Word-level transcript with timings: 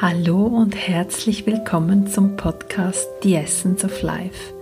Hallo 0.00 0.46
und 0.46 0.76
herzlich 0.76 1.44
willkommen 1.44 2.06
zum 2.06 2.36
Podcast 2.36 3.08
The 3.24 3.34
Essence 3.34 3.84
of 3.84 4.00
Life, 4.02 4.54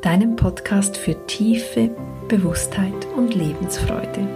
deinem 0.00 0.34
Podcast 0.34 0.96
für 0.96 1.14
tiefe 1.26 1.90
Bewusstheit 2.26 3.06
und 3.14 3.34
Lebensfreude. 3.34 4.26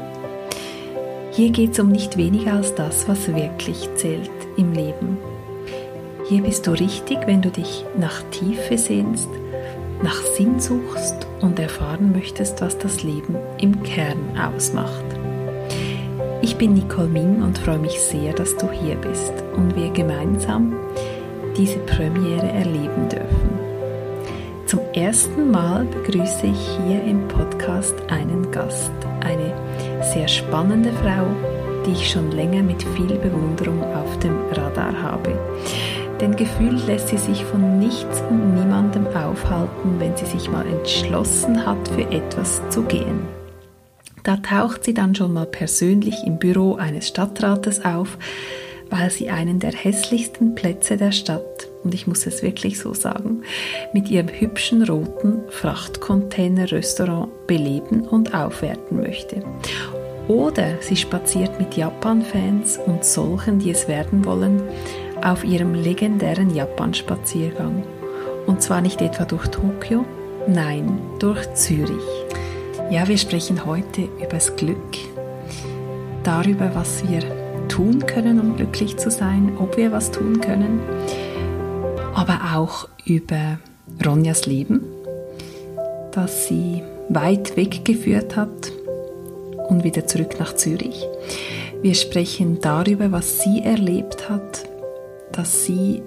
Hier 1.33 1.49
geht 1.49 1.73
es 1.73 1.79
um 1.79 1.89
nicht 1.89 2.19
weniger 2.19 2.53
als 2.53 2.75
das, 2.75 3.09
was 3.09 3.29
wirklich 3.29 3.89
zählt 3.95 4.31
im 4.59 4.75
Leben. 4.75 5.17
Hier 6.29 6.43
bist 6.43 6.67
du 6.67 6.73
richtig, 6.73 7.21
wenn 7.25 7.41
du 7.41 7.51
dich 7.51 7.87
nach 7.99 8.23
Tiefe 8.31 8.77
sehnst, 8.77 9.31
nach 10.03 10.21
Sinn 10.37 10.61
suchst 10.61 11.27
und 11.41 11.59
erfahren 11.59 12.13
möchtest, 12.13 12.61
was 12.61 12.77
das 12.77 13.03
Leben 13.03 13.37
im 13.59 13.83
Kern 13.85 14.37
ausmacht. 14.39 15.06
Ich 16.43 16.57
bin 16.57 16.75
Nicole 16.75 17.09
Ming 17.09 17.43
und 17.43 17.59
freue 17.59 17.79
mich 17.79 17.99
sehr, 17.99 18.33
dass 18.33 18.57
du 18.57 18.71
hier 18.71 18.97
bist 18.97 19.33
und 19.57 19.75
wir 19.75 19.91
gemeinsam 19.91 20.75
diese 21.57 21.79
Premiere 21.79 22.49
erleben 22.49 23.09
dürfen. 23.09 23.67
Zum 24.67 24.81
ersten 24.93 25.51
Mal 25.51 25.85
begrüße 25.85 26.47
ich 26.47 26.79
hier 26.85 27.03
im 27.05 27.27
Podcast 27.29 27.95
einen 28.09 28.51
Gast, 28.51 28.93
eine 29.21 29.55
sehr 30.13 30.29
spannende 30.29 30.93
Frau, 30.93 31.27
die 31.87 31.93
ich 31.93 32.11
schon 32.11 32.31
länger 32.33 32.63
mit 32.63 32.83
viel 32.83 33.17
Bewunderung 33.17 33.83
auf 33.95 34.19
dem 34.19 34.37
Radar 34.53 35.01
habe. 35.03 35.33
Denn 36.21 36.35
gefühlt 36.35 36.87
lässt 36.87 37.09
sie 37.09 37.19
sich 37.19 37.45
von 37.45 37.79
nichts 37.79 38.23
und 38.29 38.57
niemandem 38.57 39.07
aufhalten, 39.07 39.99
wenn 39.99 40.17
sie 40.17 40.27
sich 40.27 40.51
mal 40.51 40.67
entschlossen 40.67 41.65
hat, 41.65 41.89
für 41.89 42.11
etwas 42.11 42.61
zu 42.71 42.83
gehen. 42.83 43.46
Da 44.27 44.39
taucht 44.39 44.83
sie 44.83 44.93
dann 44.93 45.15
schon 45.15 45.33
mal 45.33 45.47
persönlich 45.47 46.25
im 46.27 46.39
Büro 46.39 46.75
eines 46.75 47.07
Stadtrates 47.07 47.85
auf, 47.85 48.19
weil 48.91 49.09
sie 49.09 49.31
einen 49.31 49.61
der 49.61 49.71
hässlichsten 49.71 50.57
Plätze 50.57 50.97
der 50.97 51.13
Stadt, 51.13 51.69
und 51.85 51.95
ich 51.95 52.09
muss 52.09 52.27
es 52.27 52.43
wirklich 52.43 52.81
so 52.81 52.93
sagen, 52.93 53.43
mit 53.93 54.11
ihrem 54.11 54.27
hübschen 54.27 54.83
roten 54.83 55.43
Frachtcontainer-Restaurant 55.51 57.47
beleben 57.47 58.01
und 58.01 58.35
aufwerten 58.35 59.01
möchte. 59.01 59.45
Oder 60.27 60.83
sie 60.83 60.97
spaziert 60.97 61.61
mit 61.61 61.77
Japan-Fans 61.77 62.81
und 62.85 63.05
solchen, 63.05 63.61
die 63.61 63.71
es 63.71 63.87
werden 63.87 64.25
wollen, 64.25 64.61
auf 65.23 65.45
ihrem 65.45 65.73
legendären 65.73 66.53
Japan-Spaziergang. 66.53 67.85
Und 68.49 68.61
zwar 68.61 68.81
nicht 68.81 69.01
etwa 69.01 69.25
durch 69.25 69.47
Tokio, 69.47 70.05
nein, 70.49 70.99
durch 71.21 71.55
Zürich. 71.55 72.27
Ja, 72.89 73.09
wir 73.09 73.19
sprechen 73.19 73.67
heute 73.67 74.03
über 74.03 74.27
das 74.31 74.55
Glück, 74.55 74.97
darüber, 76.23 76.73
was 76.73 77.03
wir 77.09 77.21
tun 77.67 78.07
können, 78.07 78.39
um 78.39 78.55
glücklich 78.55 78.97
zu 78.97 79.11
sein, 79.11 79.57
ob 79.59 79.77
wir 79.77 79.91
was 79.91 80.13
tun 80.13 80.41
können, 80.41 80.79
aber 82.15 82.55
auch 82.55 82.89
über 83.05 83.59
Ronjas 84.05 84.47
Leben, 84.47 84.85
das 86.13 86.47
sie 86.47 86.85
weit 87.09 87.57
weggeführt 87.57 88.37
hat 88.37 88.71
und 89.69 89.83
wieder 89.83 90.07
zurück 90.07 90.37
nach 90.39 90.55
Zürich. 90.55 91.05
Wir 91.83 91.95
sprechen 91.95 92.61
darüber, 92.61 93.11
was 93.11 93.41
sie 93.41 93.63
erlebt 93.65 94.31
hat, 94.31 94.65
dass 95.33 95.65
sie 95.65 96.05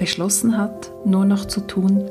beschlossen 0.00 0.58
hat, 0.58 0.90
nur 1.04 1.24
noch 1.24 1.44
zu 1.44 1.60
tun, 1.60 2.10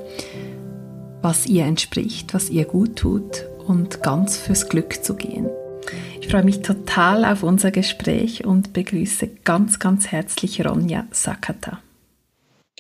was 1.22 1.46
ihr 1.46 1.66
entspricht, 1.66 2.34
was 2.34 2.50
ihr 2.50 2.64
gut 2.64 2.96
tut 2.96 3.44
und 3.68 4.02
ganz 4.02 4.38
fürs 4.38 4.70
Glück 4.70 5.04
zu 5.04 5.16
gehen. 5.16 5.50
Ich 6.22 6.30
freue 6.30 6.44
mich 6.44 6.62
total 6.62 7.26
auf 7.26 7.44
unser 7.44 7.72
Gespräch 7.72 8.46
und 8.46 8.74
begrüße 8.74 9.28
ganz, 9.44 9.80
ganz 9.80 10.08
herzlich 10.08 10.66
Ronja 10.66 11.06
Sakata. 11.12 11.82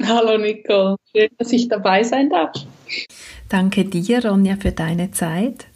Hallo 0.03 0.37
Nicole, 0.37 0.95
schön, 1.15 1.29
dass 1.37 1.51
ich 1.51 1.67
dabei 1.67 2.03
sein 2.03 2.29
darf. 2.29 2.51
Danke 3.49 3.85
dir, 3.85 4.23
Ronja, 4.25 4.57
für 4.57 4.71
deine 4.71 5.11
Zeit. 5.11 5.67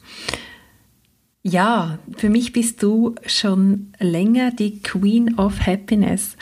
Ja, 1.43 1.97
für 2.17 2.29
mich 2.29 2.53
bist 2.53 2.83
du 2.83 3.15
schon 3.25 3.93
länger 3.99 4.51
die 4.51 4.83
Queen 4.83 5.39
of 5.39 5.65
Happiness 5.65 6.37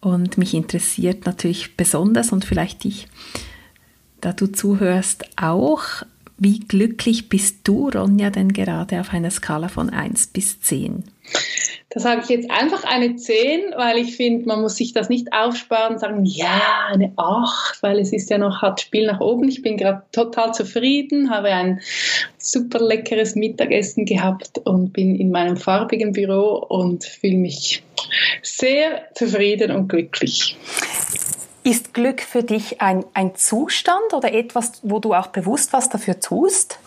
und 0.00 0.38
mich 0.38 0.54
interessiert 0.54 1.26
natürlich 1.26 1.76
besonders 1.76 2.30
und 2.30 2.44
vielleicht 2.44 2.84
dich, 2.84 3.08
da 4.20 4.32
du 4.32 4.46
zuhörst, 4.46 5.24
auch, 5.36 6.04
wie 6.38 6.60
glücklich 6.60 7.28
bist 7.28 7.60
du, 7.64 7.88
Ronja, 7.88 8.30
denn 8.30 8.52
gerade 8.52 9.00
auf 9.00 9.12
einer 9.12 9.30
Skala 9.30 9.68
von 9.68 9.90
1 9.90 10.28
bis 10.28 10.60
10? 10.60 11.04
Da 11.88 12.00
sage 12.00 12.20
ich 12.24 12.28
jetzt 12.28 12.50
einfach 12.50 12.84
eine 12.84 13.16
10, 13.16 13.72
weil 13.74 13.96
ich 13.96 14.16
finde, 14.16 14.46
man 14.46 14.60
muss 14.60 14.76
sich 14.76 14.92
das 14.92 15.08
nicht 15.08 15.32
aufsparen 15.32 15.94
und 15.94 16.00
sagen, 16.00 16.26
ja, 16.26 16.88
eine 16.90 17.12
8, 17.16 17.82
weil 17.82 17.98
es 17.98 18.12
ist 18.12 18.28
ja 18.28 18.36
noch, 18.36 18.60
hat 18.60 18.82
Spiel 18.82 19.06
nach 19.06 19.20
oben. 19.20 19.48
Ich 19.48 19.62
bin 19.62 19.78
gerade 19.78 20.02
total 20.12 20.52
zufrieden, 20.52 21.30
habe 21.30 21.48
ein 21.48 21.80
super 22.36 22.80
leckeres 22.80 23.34
Mittagessen 23.34 24.04
gehabt 24.04 24.58
und 24.64 24.92
bin 24.92 25.14
in 25.14 25.30
meinem 25.30 25.56
farbigen 25.56 26.12
Büro 26.12 26.66
und 26.68 27.04
fühle 27.04 27.38
mich 27.38 27.82
sehr 28.42 29.06
zufrieden 29.14 29.70
und 29.70 29.88
glücklich. 29.88 30.56
Ist 31.66 31.94
Glück 31.94 32.20
für 32.20 32.44
dich 32.44 32.80
ein, 32.80 33.04
ein 33.12 33.34
Zustand 33.34 34.14
oder 34.14 34.32
etwas, 34.32 34.78
wo 34.84 35.00
du 35.00 35.14
auch 35.14 35.26
bewusst 35.26 35.72
was 35.72 35.88
dafür 35.88 36.20
tust? 36.20 36.78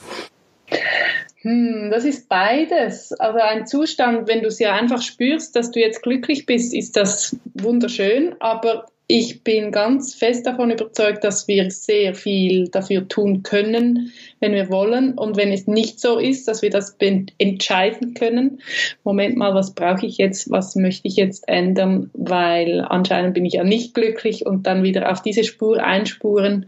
Hm, 1.42 1.90
das 1.92 2.06
ist 2.06 2.30
beides. 2.30 3.12
Also 3.12 3.40
ein 3.40 3.68
Zustand, 3.68 4.30
wenn 4.30 4.42
du 4.42 4.48
es 4.48 4.58
ja 4.58 4.74
einfach 4.74 5.02
spürst, 5.02 5.54
dass 5.58 5.72
du 5.72 5.82
jetzt 5.82 6.02
glücklich 6.02 6.46
bist, 6.46 6.74
ist 6.74 6.96
das 6.96 7.36
wunderschön. 7.56 8.38
Aber 8.40 8.86
ich 9.08 9.44
bin 9.44 9.74
ganz 9.74 10.16
fest 10.16 10.48
davon 10.48 10.72
überzeugt, 10.72 11.26
dass 11.26 11.46
wir 11.50 11.70
sehr 11.72 12.16
viel 12.16 12.70
dafür 12.70 13.06
tun 13.06 13.44
können, 13.44 14.14
wenn 14.40 14.54
wir 14.54 14.70
wollen. 14.70 15.14
Und 15.18 15.38
wenn 15.38 15.52
es 15.52 15.68
nicht 15.68 16.00
so 16.00 16.18
ist, 16.18 16.48
dass 16.48 16.62
wir 16.62 16.70
das 16.70 16.98
entscheiden 17.38 18.14
können, 18.14 18.62
Moment 19.04 19.38
mal, 19.38 19.54
was 19.54 19.74
brauche 19.74 20.06
ich 20.06 20.18
jetzt, 20.18 20.50
was 20.50 20.76
möchte 20.76 21.08
ich 21.08 21.16
jetzt 21.16 21.48
ändern, 21.48 22.10
weil 22.14 22.82
anscheinend 22.88 23.34
bin 23.34 23.46
ich 23.46 23.54
ja 23.54 23.64
nicht 23.64 23.94
glücklich 23.94 24.46
und 24.46 24.68
dann 24.68 24.84
wieder 24.84 25.12
auf 25.12 25.22
diese 25.22 25.44
Spur 25.44 25.84
einspuren 25.84 26.68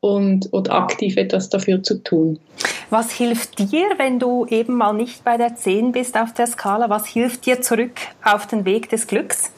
und, 0.00 0.52
und 0.52 0.70
aktiv 0.70 1.16
etwas 1.16 1.48
dafür 1.48 1.82
zu 1.82 2.02
tun. 2.02 2.38
Was 2.90 3.12
hilft 3.12 3.58
dir, 3.58 3.86
wenn 3.98 4.18
du 4.18 4.46
eben 4.46 4.74
mal 4.74 4.92
nicht 4.92 5.24
bei 5.24 5.36
der 5.36 5.56
10 5.56 5.92
bist 5.92 6.16
auf 6.16 6.32
der 6.32 6.46
Skala? 6.46 6.88
Was 6.88 7.06
hilft 7.06 7.46
dir 7.46 7.60
zurück 7.60 7.92
auf 8.24 8.46
den 8.46 8.64
Weg 8.64 8.88
des 8.88 9.06
Glücks? 9.06 9.52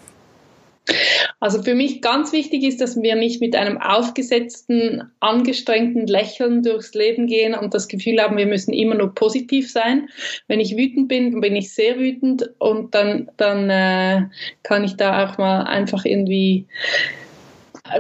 Also 1.41 1.63
für 1.63 1.75
mich 1.75 2.03
ganz 2.03 2.33
wichtig 2.33 2.65
ist, 2.65 2.83
dass 2.83 3.01
wir 3.01 3.17
nicht 3.17 3.41
mit 3.41 3.57
einem 3.57 3.81
aufgesetzten, 3.81 5.11
angestrengten 5.21 6.07
Lächeln 6.07 6.63
durchs 6.63 6.93
Leben 6.93 7.27
gehen 7.27 7.55
und 7.55 7.73
das 7.73 7.89
Gefühl 7.89 8.21
haben, 8.21 8.37
wir 8.37 8.47
müssen 8.47 8.75
immer 8.75 8.95
nur 8.95 9.15
positiv 9.15 9.73
sein. 9.73 10.11
Wenn 10.49 10.61
ich 10.61 10.77
wütend 10.77 11.09
bin, 11.09 11.41
bin 11.41 11.57
ich 11.57 11.73
sehr 11.73 11.99
wütend 11.99 12.51
und 12.59 12.95
dann, 12.95 13.31
dann 13.39 13.71
äh, 13.71 14.27
kann 14.63 14.85
ich 14.85 14.97
da 14.97 15.27
auch 15.27 15.39
mal 15.39 15.63
einfach 15.63 16.05
irgendwie 16.05 16.67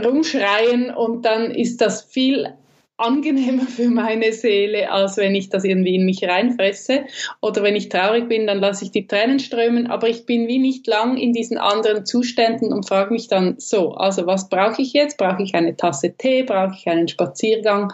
rumschreien 0.05 0.95
und 0.95 1.25
dann 1.25 1.51
ist 1.51 1.81
das 1.81 2.03
viel 2.03 2.47
angenehmer 3.01 3.63
für 3.63 3.89
meine 3.89 4.33
Seele, 4.33 4.91
als 4.91 5.17
wenn 5.17 5.35
ich 5.35 5.49
das 5.49 5.65
irgendwie 5.65 5.95
in 5.95 6.05
mich 6.05 6.23
reinfresse. 6.23 7.05
Oder 7.41 7.63
wenn 7.63 7.77
ich 7.77 7.89
traurig 7.89 8.29
bin, 8.29 8.47
dann 8.47 8.59
lasse 8.59 8.85
ich 8.85 8.91
die 8.91 9.07
Tränen 9.07 9.39
strömen, 9.39 9.87
aber 9.87 10.09
ich 10.09 10.27
bin 10.27 10.47
wie 10.49 10.59
nicht 10.59 10.87
lang 10.87 11.17
in 11.17 11.33
diesen 11.33 11.59
anderen 11.59 12.07
Zuständen 12.07 12.73
und 12.73 12.89
frage 12.89 13.13
mich 13.13 13.29
dann 13.29 13.55
so, 13.59 13.93
also 13.93 14.27
was 14.27 14.49
brauche 14.49 14.83
ich 14.83 14.93
jetzt? 14.93 15.19
Brauche 15.19 15.43
ich 15.43 15.55
eine 15.55 15.77
Tasse 15.77 16.15
Tee? 16.17 16.43
Brauche 16.43 16.75
ich 16.79 16.87
einen 16.87 17.09
Spaziergang? 17.09 17.93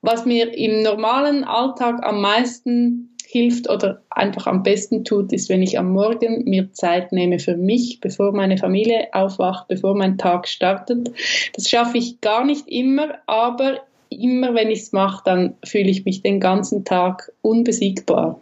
Was 0.00 0.26
mir 0.26 0.52
im 0.56 0.82
normalen 0.82 1.44
Alltag 1.44 2.02
am 2.02 2.20
meisten 2.20 3.08
hilft 3.32 3.70
oder 3.70 4.02
einfach 4.10 4.46
am 4.46 4.62
besten 4.62 5.04
tut, 5.04 5.32
ist, 5.32 5.48
wenn 5.48 5.62
ich 5.62 5.78
am 5.78 5.92
Morgen 5.92 6.44
mir 6.44 6.72
Zeit 6.72 7.12
nehme 7.12 7.38
für 7.38 7.56
mich, 7.56 7.98
bevor 8.00 8.32
meine 8.32 8.58
Familie 8.58 9.08
aufwacht, 9.12 9.68
bevor 9.68 9.96
mein 9.96 10.18
Tag 10.18 10.46
startet. 10.48 11.10
Das 11.54 11.68
schaffe 11.68 11.98
ich 11.98 12.20
gar 12.20 12.44
nicht 12.44 12.68
immer, 12.68 13.14
aber 13.26 13.80
immer 14.14 14.54
wenn 14.54 14.70
ich 14.70 14.80
es 14.80 14.92
mache, 14.92 15.22
dann 15.24 15.54
fühle 15.64 15.90
ich 15.90 16.04
mich 16.04 16.22
den 16.22 16.40
ganzen 16.40 16.84
Tag 16.84 17.32
unbesiegbar. 17.42 18.38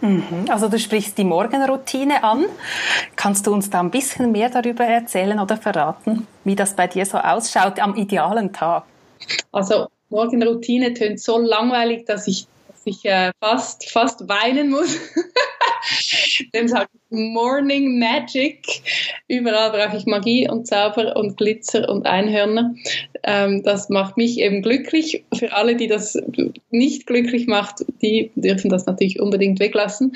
Mhm. 0.00 0.46
Also 0.48 0.68
du 0.68 0.78
sprichst 0.78 1.16
die 1.16 1.24
Morgenroutine 1.24 2.22
an. 2.22 2.44
Kannst 3.16 3.46
du 3.46 3.52
uns 3.52 3.70
da 3.70 3.80
ein 3.80 3.90
bisschen 3.90 4.32
mehr 4.32 4.50
darüber 4.50 4.84
erzählen 4.84 5.38
oder 5.40 5.56
verraten, 5.56 6.26
wie 6.44 6.54
das 6.54 6.74
bei 6.76 6.86
dir 6.86 7.06
so 7.06 7.18
ausschaut 7.18 7.80
am 7.80 7.96
idealen 7.96 8.52
Tag? 8.52 8.84
Also 9.50 9.86
Morgenroutine 10.10 10.92
tönt 10.94 11.20
so 11.20 11.38
langweilig, 11.38 12.04
dass 12.04 12.26
ich, 12.26 12.46
dass 12.68 12.82
ich 12.84 13.04
äh, 13.06 13.32
fast, 13.40 13.90
fast 13.90 14.28
weinen 14.28 14.70
muss. 14.70 14.96
Dem 16.54 16.68
sage 16.68 16.88
ich 16.92 17.00
Morning 17.10 17.98
Magic. 17.98 18.66
Überall 19.28 19.70
brauche 19.70 19.96
ich 19.96 20.06
Magie 20.06 20.48
und 20.48 20.66
Zauber 20.66 21.16
und 21.16 21.36
Glitzer 21.36 21.88
und 21.88 22.06
Einhörner. 22.06 22.74
Ähm, 23.22 23.62
das 23.62 23.88
macht 23.88 24.16
mich 24.16 24.38
eben 24.38 24.62
glücklich. 24.62 25.24
Für 25.34 25.54
alle, 25.54 25.76
die 25.76 25.86
das 25.86 26.18
nicht 26.70 27.06
glücklich 27.06 27.46
macht, 27.46 27.84
die 28.02 28.32
dürfen 28.34 28.70
das 28.70 28.86
natürlich 28.86 29.20
unbedingt 29.20 29.60
weglassen. 29.60 30.14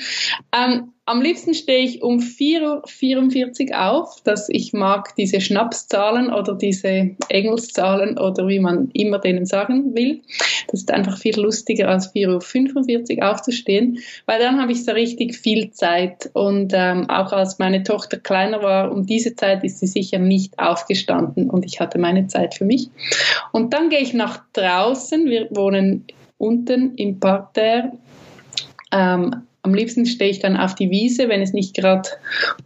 Ähm, 0.55 0.93
am 1.09 1.23
liebsten 1.23 1.55
stehe 1.55 1.83
ich 1.83 2.03
um 2.03 2.19
4.44 2.19 3.71
Uhr 3.71 3.81
auf, 3.81 4.21
dass 4.23 4.47
ich 4.47 4.73
mag 4.73 5.15
diese 5.15 5.41
Schnapszahlen 5.41 6.31
oder 6.31 6.53
diese 6.53 7.15
Engelszahlen 7.29 8.19
oder 8.19 8.47
wie 8.47 8.59
man 8.59 8.91
immer 8.93 9.17
denen 9.17 9.47
sagen 9.47 9.95
will. 9.95 10.21
Das 10.67 10.81
ist 10.81 10.91
einfach 10.91 11.17
viel 11.17 11.39
lustiger 11.39 11.87
als 11.87 12.13
4.45 12.13 13.17
Uhr 13.17 13.31
aufzustehen, 13.31 13.97
weil 14.27 14.37
dann 14.37 14.61
habe 14.61 14.71
ich 14.71 14.85
so 14.85 14.91
richtig 14.91 15.35
viel 15.35 15.71
Zeit. 15.71 16.29
Und 16.33 16.73
ähm, 16.75 17.09
auch 17.09 17.31
als 17.31 17.57
meine 17.57 17.81
Tochter 17.81 18.17
kleiner 18.17 18.61
war, 18.61 18.91
um 18.91 19.07
diese 19.07 19.35
Zeit 19.35 19.63
ist 19.63 19.79
sie 19.79 19.87
sicher 19.87 20.19
nicht 20.19 20.59
aufgestanden 20.59 21.49
und 21.49 21.65
ich 21.65 21.79
hatte 21.79 21.97
meine 21.97 22.27
Zeit 22.27 22.53
für 22.53 22.65
mich. 22.65 22.87
Und 23.51 23.73
dann 23.73 23.89
gehe 23.89 24.01
ich 24.01 24.13
nach 24.13 24.43
draußen. 24.53 25.25
Wir 25.25 25.47
wohnen 25.49 26.05
unten 26.37 26.93
im 26.97 27.19
Parterre. 27.19 27.93
Ähm, 28.91 29.47
am 29.61 29.73
liebsten 29.73 30.05
stehe 30.05 30.31
ich 30.31 30.39
dann 30.39 30.57
auf 30.57 30.75
die 30.75 30.89
Wiese, 30.89 31.29
wenn 31.29 31.41
es 31.41 31.53
nicht 31.53 31.75
gerade 31.75 32.09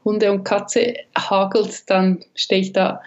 Hunde 0.05 0.31
und 0.31 0.43
Katze 0.43 0.95
hagelt, 1.17 1.89
dann 1.89 2.23
stehe 2.35 2.61
ich 2.61 2.73
da 2.73 3.01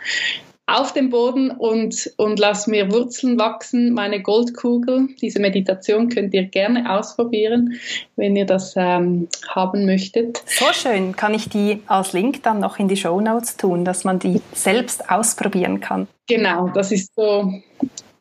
auf 0.66 0.92
dem 0.92 1.10
Boden 1.10 1.52
und, 1.52 2.12
und 2.16 2.40
lass 2.40 2.66
mir 2.66 2.90
Wurzeln 2.90 3.38
wachsen, 3.38 3.92
meine 3.92 4.20
Goldkugel. 4.20 5.08
Diese 5.20 5.38
Meditation 5.38 6.08
könnt 6.08 6.34
ihr 6.34 6.44
gerne 6.44 6.92
ausprobieren, 6.92 7.74
wenn 8.16 8.34
ihr 8.34 8.46
das 8.46 8.74
ähm, 8.76 9.28
haben 9.48 9.86
möchtet. 9.86 10.42
So 10.46 10.66
schön. 10.72 11.14
Kann 11.14 11.34
ich 11.34 11.48
die 11.48 11.82
als 11.86 12.12
Link 12.12 12.42
dann 12.42 12.58
noch 12.58 12.80
in 12.80 12.88
die 12.88 12.96
Show 12.96 13.20
Notes 13.20 13.56
tun, 13.56 13.84
dass 13.84 14.02
man 14.02 14.18
die 14.18 14.42
selbst 14.52 15.08
ausprobieren 15.08 15.80
kann? 15.80 16.08
Genau, 16.26 16.68
das 16.74 16.90
ist 16.90 17.14
so 17.14 17.52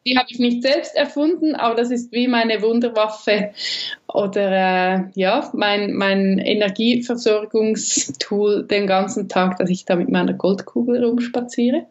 die 0.06 0.18
habe 0.18 0.28
ich 0.30 0.40
nicht 0.40 0.62
selbst 0.62 0.94
erfunden, 0.96 1.56
aber 1.56 1.76
das 1.76 1.90
ist 1.90 2.12
wie 2.12 2.28
meine 2.28 2.62
Wunderwaffe 2.62 3.54
oder 4.08 4.52
äh, 4.52 5.06
ja, 5.16 5.50
mein, 5.54 5.94
mein 5.94 6.38
Energieversorgungstool 6.38 8.68
den 8.68 8.86
ganzen 8.86 9.30
Tag, 9.30 9.58
dass 9.58 9.70
ich 9.70 9.86
da 9.86 9.96
mit 9.96 10.10
meiner 10.10 10.34
Goldkugel 10.34 11.02
rumspaziere. 11.04 11.86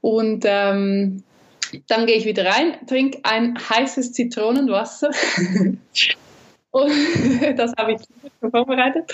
Und 0.00 0.44
ähm, 0.46 1.22
dann 1.86 2.06
gehe 2.06 2.16
ich 2.16 2.26
wieder 2.26 2.46
rein, 2.46 2.74
trinke 2.86 3.20
ein 3.22 3.56
heißes 3.58 4.12
Zitronenwasser. 4.12 5.10
Und 6.70 6.90
das 7.56 7.72
habe 7.78 7.92
ich 7.92 8.00
vorbereitet. 8.50 9.10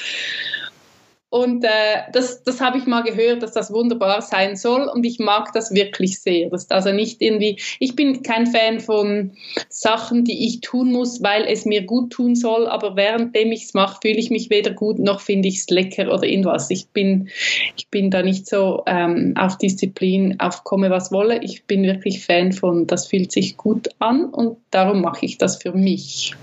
Und 1.35 1.65
äh, 1.65 1.69
das, 2.13 2.45
das 2.45 2.61
habe 2.61 2.79
ich 2.79 2.87
mal 2.87 3.03
gehört, 3.03 3.43
dass 3.43 3.51
das 3.51 3.73
wunderbar 3.73 4.23
sein 4.23 4.55
soll 4.55 4.89
und 4.89 5.05
ich 5.05 5.19
mag 5.19 5.53
das 5.53 5.75
wirklich 5.75 6.21
sehr. 6.21 6.49
Das 6.49 6.71
also 6.71 6.93
nicht 6.93 7.21
irgendwie, 7.21 7.59
ich 7.81 7.97
bin 7.97 8.23
kein 8.23 8.47
Fan 8.47 8.79
von 8.79 9.33
Sachen, 9.69 10.23
die 10.23 10.47
ich 10.47 10.61
tun 10.61 10.93
muss, 10.93 11.25
weil 11.25 11.45
es 11.49 11.65
mir 11.65 11.87
gut 11.87 12.13
tun 12.13 12.37
soll, 12.37 12.69
aber 12.69 12.95
währenddem 12.95 13.51
ich 13.51 13.65
es 13.65 13.75
mache, 13.75 13.99
fühle 14.01 14.19
ich 14.19 14.31
mich 14.31 14.49
weder 14.49 14.71
gut 14.71 15.01
noch 15.01 15.21
finde 15.21 15.49
ich 15.49 15.57
es 15.57 15.71
lecker 15.71 16.15
oder 16.15 16.23
irgendwas. 16.23 16.71
Ich 16.71 16.87
bin, 16.91 17.29
ich 17.75 17.89
bin 17.89 18.13
da 18.13 18.23
nicht 18.23 18.47
so 18.47 18.85
ähm, 18.87 19.35
auf 19.37 19.59
Disziplin, 19.59 20.39
auf 20.39 20.63
komme 20.63 20.89
was 20.91 21.11
wolle. 21.11 21.43
Ich 21.43 21.65
bin 21.65 21.83
wirklich 21.83 22.25
Fan 22.25 22.53
von, 22.53 22.87
das 22.87 23.09
fühlt 23.09 23.33
sich 23.33 23.57
gut 23.57 23.89
an 23.99 24.27
und 24.27 24.59
darum 24.71 25.01
mache 25.01 25.27
ich 25.27 25.37
das 25.37 25.61
für 25.61 25.73
mich. 25.73 26.37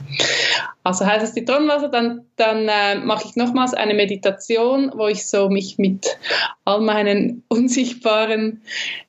Also 0.84 1.06
heißes 1.06 1.34
Zitronenwasser, 1.34 1.90
dann, 1.90 2.22
dann 2.38 2.68
äh, 2.68 2.96
mache 2.96 3.28
ich 3.28 3.36
nochmals 3.36 3.76
eine 3.76 3.94
Meditation, 3.94 4.92
wo 4.96 5.08
ich 5.08 5.28
so 5.28 5.48
mich 5.48 5.78
mit 5.78 6.18
all 6.66 6.82
meinen 6.82 7.44
unsichtbaren 7.50 8.62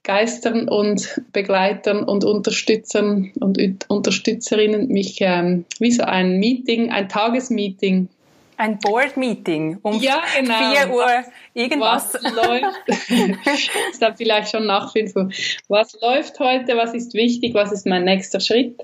Geistern 0.02 0.69
und 0.69 1.22
Begleitern 1.32 2.04
und 2.04 2.24
Unterstützern 2.24 3.32
und 3.40 3.58
Unterstützerinnen 3.88 4.88
mich 4.88 5.19
ähm, 5.20 5.64
wie 5.78 5.92
so 5.92 6.02
ein 6.02 6.38
Meeting, 6.38 6.90
ein 6.90 7.08
Tagesmeeting 7.08 8.08
ein 8.56 8.78
Board-Meeting 8.78 9.78
um 9.82 10.00
ja, 10.00 10.22
genau. 10.38 10.72
4 10.72 10.90
Uhr 10.93 11.25
irgendwas. 11.54 12.14
Was 12.14 12.32
läuft? 12.32 12.88
ist 13.90 14.02
dann 14.02 14.16
vielleicht 14.16 14.50
schon 14.50 14.66
nach 14.66 14.93
5 14.93 15.16
Uhr. 15.16 15.31
Was 15.69 15.99
läuft 16.00 16.38
heute? 16.38 16.76
Was 16.76 16.94
ist 16.94 17.14
wichtig? 17.14 17.54
Was 17.54 17.72
ist 17.72 17.87
mein 17.87 18.04
nächster 18.04 18.40
Schritt? 18.40 18.81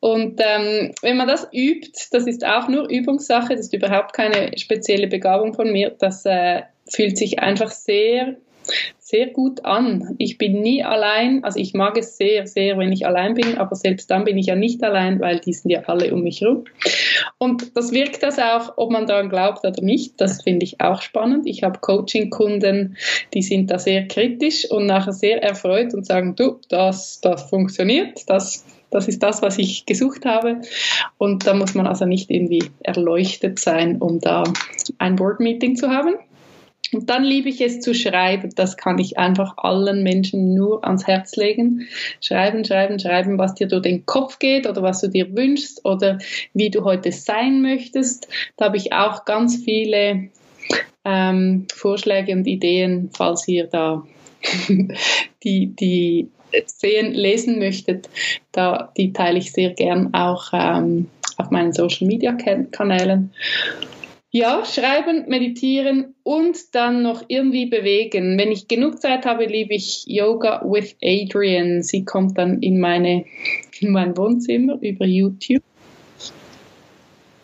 Und 0.00 0.40
ähm, 0.44 0.94
wenn 1.02 1.16
man 1.16 1.28
das 1.28 1.48
übt, 1.52 1.92
das 2.10 2.26
ist 2.26 2.44
auch 2.44 2.68
nur 2.68 2.88
Übungssache, 2.88 3.54
das 3.54 3.66
ist 3.66 3.74
überhaupt 3.74 4.12
keine 4.12 4.56
spezielle 4.58 5.06
Begabung 5.06 5.54
von 5.54 5.72
mir, 5.72 5.90
das 5.90 6.24
äh, 6.26 6.62
fühlt 6.88 7.16
sich 7.16 7.38
einfach 7.38 7.70
sehr 7.70 8.36
sehr 8.98 9.26
gut 9.28 9.64
an. 9.64 10.14
Ich 10.18 10.38
bin 10.38 10.60
nie 10.60 10.82
allein, 10.82 11.44
also 11.44 11.60
ich 11.60 11.74
mag 11.74 11.96
es 11.98 12.16
sehr, 12.16 12.46
sehr, 12.46 12.78
wenn 12.78 12.90
ich 12.90 13.06
allein 13.06 13.34
bin, 13.34 13.58
aber 13.58 13.76
selbst 13.76 14.10
dann 14.10 14.24
bin 14.24 14.38
ich 14.38 14.46
ja 14.46 14.56
nicht 14.56 14.82
allein, 14.82 15.20
weil 15.20 15.40
die 15.40 15.52
sind 15.52 15.70
ja 15.70 15.82
alle 15.86 16.12
um 16.12 16.22
mich 16.22 16.40
herum. 16.40 16.64
Und 17.38 17.76
das 17.76 17.92
wirkt 17.92 18.22
das 18.22 18.38
auch, 18.38 18.72
ob 18.76 18.90
man 18.90 19.06
daran 19.06 19.28
glaubt 19.28 19.64
oder 19.64 19.82
nicht, 19.82 20.20
das 20.20 20.42
finde 20.42 20.64
ich 20.64 20.80
auch 20.80 21.02
spannend. 21.02 21.46
Ich 21.46 21.62
habe 21.62 21.78
Coaching-Kunden, 21.80 22.96
die 23.34 23.42
sind 23.42 23.70
da 23.70 23.78
sehr 23.78 24.08
kritisch 24.08 24.70
und 24.70 24.86
nachher 24.86 25.12
sehr 25.12 25.42
erfreut 25.42 25.92
und 25.94 26.06
sagen, 26.06 26.34
du, 26.34 26.58
das, 26.68 27.20
das 27.20 27.50
funktioniert, 27.50 28.28
das 28.28 28.64
das 28.94 29.08
ist 29.08 29.24
das, 29.24 29.42
was 29.42 29.58
ich 29.58 29.86
gesucht 29.86 30.24
habe. 30.24 30.60
Und 31.18 31.48
da 31.48 31.54
muss 31.54 31.74
man 31.74 31.88
also 31.88 32.06
nicht 32.06 32.30
irgendwie 32.30 32.70
erleuchtet 32.80 33.58
sein, 33.58 34.00
um 34.00 34.20
da 34.20 34.44
ein 34.98 35.16
Board-Meeting 35.16 35.74
zu 35.74 35.88
haben. 35.88 36.14
Und 36.94 37.10
dann 37.10 37.24
liebe 37.24 37.48
ich 37.48 37.60
es 37.60 37.80
zu 37.80 37.94
schreiben. 37.94 38.50
Das 38.54 38.76
kann 38.76 38.98
ich 38.98 39.18
einfach 39.18 39.54
allen 39.58 40.02
Menschen 40.02 40.54
nur 40.54 40.84
ans 40.84 41.06
Herz 41.06 41.34
legen. 41.36 41.88
Schreiben, 42.20 42.64
schreiben, 42.64 42.98
schreiben, 43.00 43.36
was 43.36 43.54
dir 43.54 43.66
durch 43.66 43.82
den 43.82 44.06
Kopf 44.06 44.38
geht 44.38 44.68
oder 44.68 44.82
was 44.82 45.00
du 45.00 45.08
dir 45.08 45.34
wünschst 45.34 45.84
oder 45.84 46.18
wie 46.52 46.70
du 46.70 46.84
heute 46.84 47.10
sein 47.10 47.62
möchtest. 47.62 48.28
Da 48.56 48.66
habe 48.66 48.76
ich 48.76 48.92
auch 48.92 49.24
ganz 49.24 49.56
viele 49.64 50.28
ähm, 51.04 51.66
Vorschläge 51.74 52.32
und 52.32 52.46
Ideen, 52.46 53.10
falls 53.12 53.48
ihr 53.48 53.66
da 53.66 54.04
die, 55.42 55.66
die 55.66 56.28
sehen, 56.66 57.12
lesen 57.12 57.58
möchtet. 57.58 58.08
Da, 58.52 58.92
die 58.96 59.12
teile 59.12 59.38
ich 59.38 59.52
sehr 59.52 59.70
gern 59.70 60.14
auch 60.14 60.52
ähm, 60.52 61.08
auf 61.36 61.50
meinen 61.50 61.72
Social 61.72 62.06
Media 62.06 62.32
Kanälen. 62.32 63.32
Ja, 64.36 64.64
schreiben, 64.64 65.26
meditieren 65.28 66.16
und 66.24 66.74
dann 66.74 67.02
noch 67.02 67.22
irgendwie 67.28 67.66
bewegen. 67.66 68.36
Wenn 68.36 68.50
ich 68.50 68.66
genug 68.66 69.00
Zeit 69.00 69.26
habe, 69.26 69.44
liebe 69.44 69.74
ich 69.74 70.06
Yoga 70.08 70.60
with 70.64 70.96
Adrian. 71.04 71.84
Sie 71.84 72.04
kommt 72.04 72.36
dann 72.36 72.60
in, 72.60 72.80
meine, 72.80 73.26
in 73.78 73.92
mein 73.92 74.16
Wohnzimmer 74.16 74.76
über 74.82 75.06
YouTube. 75.06 75.62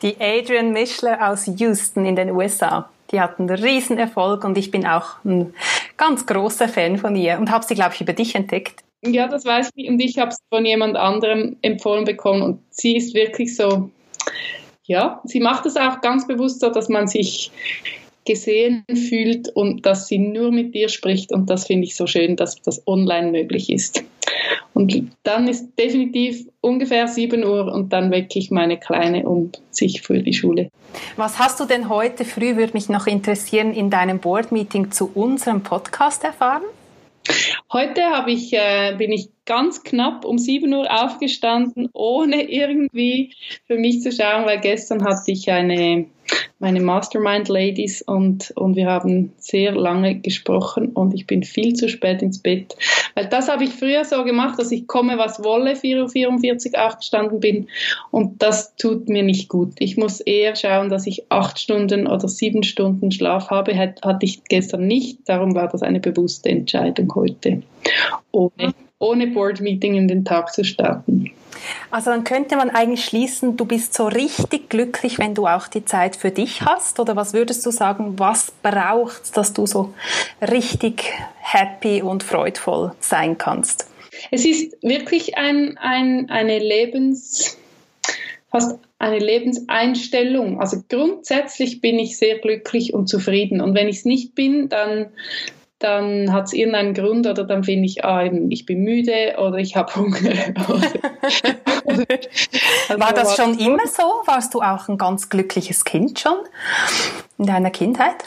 Die 0.02 0.16
Adrian 0.18 0.72
Mischler 0.72 1.30
aus 1.30 1.46
Houston 1.46 2.06
in 2.06 2.16
den 2.16 2.32
USA. 2.32 2.90
Die 3.12 3.20
hat 3.20 3.38
einen 3.38 3.50
riesen 3.50 3.96
Erfolg 3.96 4.42
und 4.42 4.58
ich 4.58 4.72
bin 4.72 4.84
auch 4.84 5.24
ein 5.24 5.54
ganz 5.96 6.26
großer 6.26 6.66
Fan 6.66 6.98
von 6.98 7.14
ihr 7.14 7.38
und 7.38 7.52
habe 7.52 7.64
sie, 7.64 7.76
glaube 7.76 7.94
ich, 7.94 8.00
über 8.00 8.14
dich 8.14 8.34
entdeckt. 8.34 8.82
Ja, 9.02 9.28
das 9.28 9.44
weiß 9.44 9.70
ich 9.76 9.88
und 9.88 10.00
ich 10.00 10.18
habe 10.18 10.32
es 10.32 10.38
von 10.48 10.66
jemand 10.66 10.96
anderem 10.96 11.56
empfohlen 11.62 12.04
bekommen 12.04 12.42
und 12.42 12.58
sie 12.70 12.96
ist 12.96 13.14
wirklich 13.14 13.54
so 13.54 13.90
ja, 14.90 15.20
sie 15.22 15.38
macht 15.38 15.66
es 15.66 15.76
auch 15.76 16.00
ganz 16.00 16.26
bewusst 16.26 16.58
so, 16.58 16.68
dass 16.68 16.88
man 16.88 17.06
sich 17.06 17.52
gesehen 18.26 18.84
fühlt 18.92 19.48
und 19.48 19.86
dass 19.86 20.08
sie 20.08 20.18
nur 20.18 20.50
mit 20.50 20.74
dir 20.74 20.88
spricht. 20.88 21.30
Und 21.30 21.48
das 21.48 21.68
finde 21.68 21.84
ich 21.86 21.94
so 21.94 22.08
schön, 22.08 22.34
dass 22.34 22.60
das 22.62 22.82
online 22.88 23.30
möglich 23.30 23.70
ist. 23.70 24.02
Und 24.74 25.12
dann 25.22 25.46
ist 25.46 25.78
definitiv 25.78 26.44
ungefähr 26.60 27.06
7 27.06 27.44
Uhr 27.44 27.72
und 27.72 27.92
dann 27.92 28.10
wecke 28.10 28.40
ich 28.40 28.50
meine 28.50 28.78
Kleine 28.78 29.28
um 29.28 29.52
sich 29.70 30.02
für 30.02 30.18
die 30.18 30.32
Schule. 30.32 30.70
Was 31.14 31.38
hast 31.38 31.60
du 31.60 31.66
denn 31.66 31.88
heute 31.88 32.24
früh, 32.24 32.56
würde 32.56 32.72
mich 32.72 32.88
noch 32.88 33.06
interessieren, 33.06 33.72
in 33.72 33.90
deinem 33.90 34.18
Board-Meeting 34.18 34.90
zu 34.90 35.08
unserem 35.14 35.62
Podcast 35.62 36.24
erfahren? 36.24 36.62
Heute 37.72 38.02
habe 38.02 38.32
ich, 38.32 38.52
äh, 38.52 38.96
bin 38.98 39.12
ich 39.12 39.28
ganz 39.50 39.82
knapp 39.82 40.24
um 40.24 40.38
7 40.38 40.72
Uhr 40.72 40.88
aufgestanden, 40.88 41.88
ohne 41.92 42.50
irgendwie 42.50 43.34
für 43.66 43.76
mich 43.76 44.00
zu 44.00 44.12
schauen, 44.12 44.46
weil 44.46 44.60
gestern 44.60 45.04
hatte 45.04 45.32
ich 45.32 45.50
eine, 45.50 46.06
meine 46.60 46.80
Mastermind 46.80 47.48
Ladies 47.48 48.02
und, 48.02 48.52
und 48.56 48.76
wir 48.76 48.86
haben 48.86 49.32
sehr 49.38 49.72
lange 49.72 50.20
gesprochen 50.20 50.88
und 50.88 51.14
ich 51.14 51.26
bin 51.26 51.42
viel 51.42 51.74
zu 51.74 51.88
spät 51.88 52.22
ins 52.22 52.38
Bett. 52.38 52.76
Weil 53.16 53.26
das 53.26 53.48
habe 53.48 53.64
ich 53.64 53.70
früher 53.70 54.04
so 54.04 54.22
gemacht, 54.22 54.58
dass 54.58 54.70
ich 54.70 54.86
komme, 54.86 55.18
was 55.18 55.42
wolle, 55.42 55.72
4.44 55.72 56.74
Uhr 56.74 56.86
aufgestanden 56.86 57.40
bin 57.40 57.66
und 58.12 58.40
das 58.42 58.76
tut 58.76 59.08
mir 59.08 59.24
nicht 59.24 59.48
gut. 59.48 59.72
Ich 59.80 59.96
muss 59.96 60.20
eher 60.20 60.54
schauen, 60.54 60.90
dass 60.90 61.08
ich 61.08 61.24
acht 61.28 61.58
Stunden 61.58 62.06
oder 62.06 62.28
sieben 62.28 62.62
Stunden 62.62 63.10
Schlaf 63.10 63.50
habe. 63.50 63.76
Hat, 63.76 64.00
hatte 64.04 64.26
ich 64.26 64.44
gestern 64.44 64.86
nicht, 64.86 65.28
darum 65.28 65.56
war 65.56 65.68
das 65.68 65.82
eine 65.82 65.98
bewusste 65.98 66.50
Entscheidung 66.50 67.12
heute. 67.16 67.59
Ohne 68.32 68.74
ohne 69.00 69.26
Board-Meeting 69.28 69.94
in 69.94 70.06
den 70.06 70.24
Tag 70.24 70.52
zu 70.52 70.62
starten. 70.62 71.32
Also 71.90 72.10
dann 72.10 72.22
könnte 72.22 72.56
man 72.56 72.70
eigentlich 72.70 73.04
schließen, 73.04 73.56
du 73.56 73.64
bist 73.64 73.94
so 73.94 74.06
richtig 74.06 74.68
glücklich, 74.68 75.18
wenn 75.18 75.34
du 75.34 75.46
auch 75.46 75.68
die 75.68 75.84
Zeit 75.84 76.16
für 76.16 76.30
dich 76.30 76.62
hast. 76.62 77.00
Oder 77.00 77.16
was 77.16 77.32
würdest 77.32 77.64
du 77.66 77.70
sagen, 77.70 78.18
was 78.18 78.52
braucht, 78.62 79.36
dass 79.36 79.52
du 79.52 79.66
so 79.66 79.92
richtig 80.40 81.12
happy 81.40 82.02
und 82.02 82.22
freudvoll 82.22 82.92
sein 83.00 83.38
kannst? 83.38 83.90
Es 84.30 84.44
ist 84.44 84.76
wirklich 84.82 85.38
ein, 85.38 85.78
ein, 85.78 86.28
eine 86.30 86.58
Lebens, 86.58 87.58
fast 88.50 88.78
eine 88.98 89.18
Lebenseinstellung. 89.18 90.60
Also 90.60 90.82
grundsätzlich 90.88 91.80
bin 91.80 91.98
ich 91.98 92.18
sehr 92.18 92.38
glücklich 92.38 92.92
und 92.92 93.08
zufrieden. 93.08 93.60
Und 93.62 93.74
wenn 93.74 93.88
ich 93.88 93.98
es 93.98 94.04
nicht 94.04 94.34
bin, 94.34 94.68
dann 94.68 95.06
dann 95.80 96.32
hat 96.32 96.44
es 96.44 96.52
irgendeinen 96.52 96.94
Grund 96.94 97.26
oder 97.26 97.42
dann 97.44 97.64
finde 97.64 97.86
ich, 97.86 98.04
ah, 98.04 98.30
ich 98.50 98.66
bin 98.66 98.84
müde 98.84 99.34
oder 99.38 99.56
ich 99.56 99.74
habe 99.76 99.96
Hunger. 99.96 100.20
war 102.96 103.12
das 103.12 103.36
schon 103.36 103.58
immer 103.58 103.86
so? 103.86 104.02
Warst 104.26 104.54
du 104.54 104.60
auch 104.60 104.88
ein 104.88 104.98
ganz 104.98 105.28
glückliches 105.28 105.84
Kind 105.84 106.20
schon 106.20 106.36
in 107.38 107.46
deiner 107.46 107.70
Kindheit? 107.70 108.24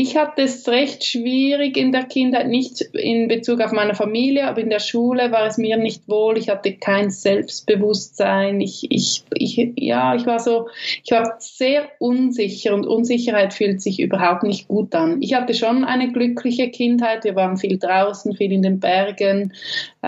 Ich 0.00 0.16
hatte 0.16 0.42
es 0.42 0.68
recht 0.68 1.04
schwierig 1.04 1.76
in 1.76 1.90
der 1.90 2.04
Kindheit, 2.04 2.46
nicht 2.46 2.82
in 2.92 3.26
Bezug 3.26 3.60
auf 3.60 3.72
meine 3.72 3.96
Familie, 3.96 4.46
aber 4.46 4.60
in 4.60 4.70
der 4.70 4.78
Schule 4.78 5.32
war 5.32 5.44
es 5.44 5.58
mir 5.58 5.76
nicht 5.76 6.08
wohl. 6.08 6.38
Ich 6.38 6.48
hatte 6.48 6.72
kein 6.74 7.10
Selbstbewusstsein. 7.10 8.60
Ich, 8.60 8.86
ich, 8.90 9.24
ich, 9.34 9.72
ja, 9.74 10.14
ich 10.14 10.24
war 10.24 10.38
so, 10.38 10.68
ich 11.02 11.10
war 11.10 11.34
sehr 11.40 11.88
unsicher 11.98 12.74
und 12.74 12.86
Unsicherheit 12.86 13.52
fühlt 13.52 13.82
sich 13.82 13.98
überhaupt 13.98 14.44
nicht 14.44 14.68
gut 14.68 14.94
an. 14.94 15.20
Ich 15.20 15.34
hatte 15.34 15.52
schon 15.52 15.82
eine 15.82 16.12
glückliche 16.12 16.70
Kindheit. 16.70 17.24
Wir 17.24 17.34
waren 17.34 17.56
viel 17.56 17.76
draußen, 17.76 18.36
viel 18.36 18.52
in 18.52 18.62
den 18.62 18.78
Bergen. 18.78 19.52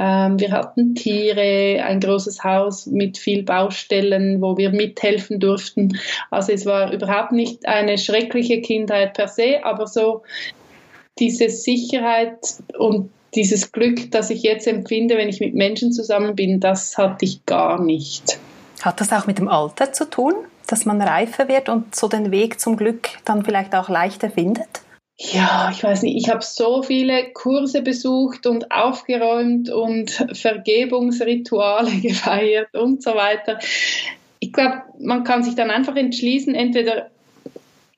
Ähm, 0.01 0.41
wir 0.41 0.53
hatten 0.53 0.95
Tiere, 0.95 1.85
ein 1.85 2.01
großes 2.01 2.43
Haus 2.43 2.87
mit 2.87 3.19
viel 3.19 3.43
Baustellen, 3.43 4.41
wo 4.41 4.57
wir 4.57 4.71
mithelfen 4.71 5.41
durften. 5.41 5.99
Also 6.31 6.53
es 6.53 6.65
war 6.65 6.91
überhaupt 6.91 7.33
nicht 7.33 7.67
eine 7.67 7.99
schreckliche 7.99 8.63
Kindheit 8.63 9.13
per 9.13 9.29
se, 9.29 9.63
aber 9.63 9.87
so 9.87 10.23
diese 11.19 11.51
Sicherheit 11.51 12.39
und 12.79 13.11
dieses 13.35 13.73
Glück, 13.73 14.11
das 14.11 14.31
ich 14.31 14.43
jetzt 14.43 14.67
empfinde, 14.67 15.19
wenn 15.19 15.29
ich 15.29 15.41
mit 15.41 15.55
Menschen 15.55 15.93
zusammen 15.93 16.35
bin, 16.35 16.61
das 16.61 16.97
hatte 16.97 17.27
ich 17.27 17.45
gar 17.45 17.83
nicht. 17.83 18.39
Hat 18.81 19.03
das 19.03 19.13
auch 19.13 19.27
mit 19.27 19.37
dem 19.37 19.49
Alter 19.49 19.93
zu 19.93 20.09
tun, 20.09 20.33
dass 20.67 20.87
man 20.87 21.03
reifer 21.03 21.47
wird 21.47 21.69
und 21.69 21.95
so 21.95 22.09
den 22.09 22.31
Weg 22.31 22.59
zum 22.59 22.79
Glück 22.79 23.11
dann 23.27 23.45
vielleicht 23.45 23.75
auch 23.75 23.91
leichter 23.91 24.31
findet? 24.31 24.81
Ja, 25.23 25.69
ich 25.71 25.83
weiß 25.83 26.03
nicht, 26.03 26.17
ich 26.17 26.31
habe 26.31 26.43
so 26.43 26.83
viele 26.83 27.31
Kurse 27.35 27.83
besucht 27.83 28.47
und 28.47 28.73
aufgeräumt 28.73 29.69
und 29.69 30.11
Vergebungsrituale 30.33 31.91
gefeiert 32.03 32.75
und 32.75 33.03
so 33.03 33.11
weiter. 33.11 33.59
Ich 34.39 34.51
glaube, 34.51 34.81
man 34.99 35.23
kann 35.25 35.43
sich 35.43 35.55
dann 35.55 35.71
einfach 35.71 35.95
entschließen, 35.95 36.55
entweder 36.55 37.11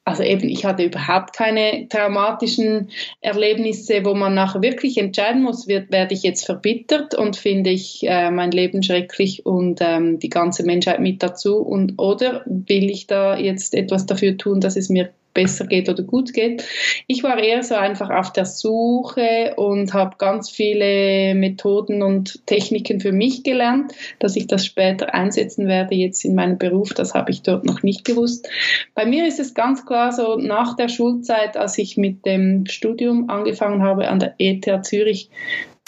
also 0.04 0.24
eben, 0.24 0.48
ich 0.48 0.64
hatte 0.64 0.82
überhaupt 0.82 1.32
keine 1.36 1.86
traumatischen 1.88 2.90
Erlebnisse, 3.20 4.04
wo 4.04 4.14
man 4.14 4.34
nachher 4.34 4.60
wirklich 4.60 4.98
entscheiden 4.98 5.42
muss, 5.42 5.68
wird, 5.68 5.92
werde 5.92 6.14
ich 6.14 6.24
jetzt 6.24 6.44
verbittert 6.44 7.14
und 7.14 7.36
finde 7.36 7.70
ich 7.70 8.00
äh, 8.02 8.32
mein 8.32 8.50
Leben 8.50 8.82
schrecklich 8.82 9.46
und 9.46 9.78
ähm, 9.80 10.18
die 10.18 10.28
ganze 10.28 10.64
Menschheit 10.64 10.98
mit 10.98 11.22
dazu 11.22 11.58
und 11.58 12.00
oder 12.00 12.42
will 12.46 12.90
ich 12.90 13.06
da 13.06 13.38
jetzt 13.38 13.76
etwas 13.76 14.04
dafür 14.04 14.36
tun, 14.36 14.60
dass 14.60 14.74
es 14.74 14.88
mir 14.88 15.10
besser 15.34 15.66
geht 15.66 15.88
oder 15.88 16.02
gut 16.02 16.32
geht. 16.32 16.64
Ich 17.06 17.22
war 17.22 17.38
eher 17.38 17.62
so 17.62 17.74
einfach 17.74 18.10
auf 18.10 18.32
der 18.32 18.44
Suche 18.44 19.54
und 19.56 19.94
habe 19.94 20.16
ganz 20.18 20.50
viele 20.50 21.34
Methoden 21.34 22.02
und 22.02 22.46
Techniken 22.46 23.00
für 23.00 23.12
mich 23.12 23.42
gelernt, 23.42 23.92
dass 24.18 24.36
ich 24.36 24.46
das 24.46 24.66
später 24.66 25.14
einsetzen 25.14 25.66
werde 25.68 25.94
jetzt 25.94 26.24
in 26.24 26.34
meinem 26.34 26.58
Beruf. 26.58 26.94
Das 26.94 27.14
habe 27.14 27.30
ich 27.30 27.42
dort 27.42 27.64
noch 27.64 27.82
nicht 27.82 28.04
gewusst. 28.04 28.48
Bei 28.94 29.06
mir 29.06 29.26
ist 29.26 29.40
es 29.40 29.54
ganz 29.54 29.86
klar 29.86 30.12
so, 30.12 30.36
nach 30.36 30.76
der 30.76 30.88
Schulzeit, 30.88 31.56
als 31.56 31.78
ich 31.78 31.96
mit 31.96 32.24
dem 32.26 32.66
Studium 32.66 33.30
angefangen 33.30 33.82
habe 33.82 34.08
an 34.08 34.18
der 34.18 34.34
ETH 34.38 34.84
Zürich. 34.84 35.30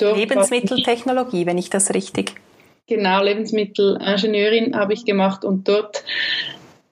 Lebensmitteltechnologie, 0.01 1.47
wenn 1.47 1.59
ich 1.59 1.71
das 1.71 1.95
richtig. 1.95 2.33
Genau, 2.87 3.23
Lebensmittelingenieurin 3.23 4.77
habe 4.77 4.93
ich 4.93 5.05
gemacht 5.07 5.45
und 5.45 5.69
dort 5.69 6.05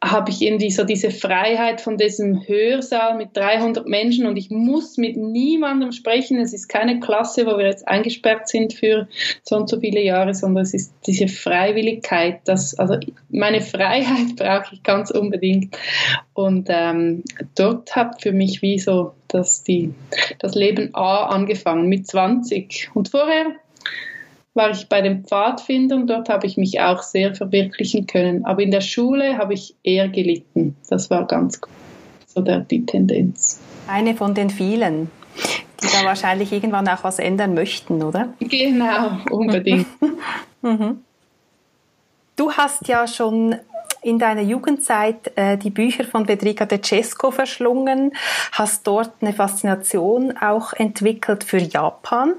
habe 0.02 0.32
ich 0.32 0.42
irgendwie 0.42 0.72
so 0.72 0.82
diese 0.82 1.12
Freiheit 1.12 1.80
von 1.80 1.96
diesem 1.96 2.46
Hörsaal 2.48 3.16
mit 3.16 3.36
300 3.36 3.86
Menschen 3.86 4.26
und 4.26 4.36
ich 4.36 4.50
muss 4.50 4.96
mit 4.96 5.16
niemandem 5.16 5.92
sprechen. 5.92 6.40
Es 6.40 6.52
ist 6.52 6.68
keine 6.68 6.98
Klasse, 6.98 7.46
wo 7.46 7.56
wir 7.56 7.66
jetzt 7.66 7.86
eingesperrt 7.86 8.48
sind 8.48 8.72
für 8.72 9.06
so 9.44 9.54
und 9.54 9.68
so 9.70 9.78
viele 9.78 10.02
Jahre, 10.02 10.34
sondern 10.34 10.64
es 10.64 10.74
ist 10.74 10.92
diese 11.06 11.28
Freiwilligkeit. 11.28 12.40
Das, 12.46 12.76
also 12.80 12.96
meine 13.30 13.60
Freiheit 13.60 14.34
brauche 14.36 14.74
ich 14.74 14.82
ganz 14.82 15.12
unbedingt. 15.12 15.78
Und 16.34 16.66
ähm, 16.68 17.22
dort 17.54 17.94
hat 17.94 18.22
für 18.22 18.32
mich 18.32 18.60
wie 18.60 18.80
so 18.80 19.12
das, 19.28 19.62
die, 19.62 19.94
das 20.40 20.56
Leben 20.56 20.90
A 20.94 21.26
angefangen 21.26 21.88
mit 21.88 22.08
20. 22.08 22.90
Und 22.92 23.10
vorher 23.10 23.54
war 24.54 24.70
ich 24.70 24.88
bei 24.88 25.00
den 25.00 25.24
Pfadfindern, 25.24 26.06
dort 26.06 26.28
habe 26.28 26.46
ich 26.46 26.56
mich 26.56 26.80
auch 26.80 27.02
sehr 27.02 27.34
verwirklichen 27.34 28.06
können. 28.06 28.44
Aber 28.44 28.62
in 28.62 28.70
der 28.70 28.82
Schule 28.82 29.38
habe 29.38 29.54
ich 29.54 29.74
eher 29.82 30.08
gelitten. 30.08 30.76
Das 30.88 31.10
war 31.10 31.26
ganz 31.26 31.60
so 32.26 32.40
der, 32.42 32.60
die 32.60 32.84
Tendenz. 32.84 33.60
Eine 33.86 34.14
von 34.14 34.34
den 34.34 34.50
vielen, 34.50 35.10
die 35.82 35.86
da 35.86 36.04
wahrscheinlich 36.04 36.52
irgendwann 36.52 36.88
auch 36.88 37.02
was 37.04 37.18
ändern 37.18 37.54
möchten, 37.54 38.02
oder? 38.02 38.34
Genau, 38.40 39.18
unbedingt. 39.30 39.86
mhm. 40.62 41.02
Du 42.36 42.52
hast 42.52 42.88
ja 42.88 43.06
schon 43.06 43.56
in 44.02 44.18
deiner 44.18 44.42
Jugendzeit 44.42 45.32
äh, 45.36 45.56
die 45.56 45.70
Bücher 45.70 46.04
von 46.04 46.26
Federica 46.26 46.66
De 46.66 46.80
Cesco 46.82 47.30
verschlungen, 47.30 48.12
hast 48.50 48.86
dort 48.86 49.12
eine 49.20 49.32
Faszination 49.32 50.36
auch 50.36 50.72
entwickelt 50.72 51.44
für 51.44 51.58
Japan. 51.58 52.34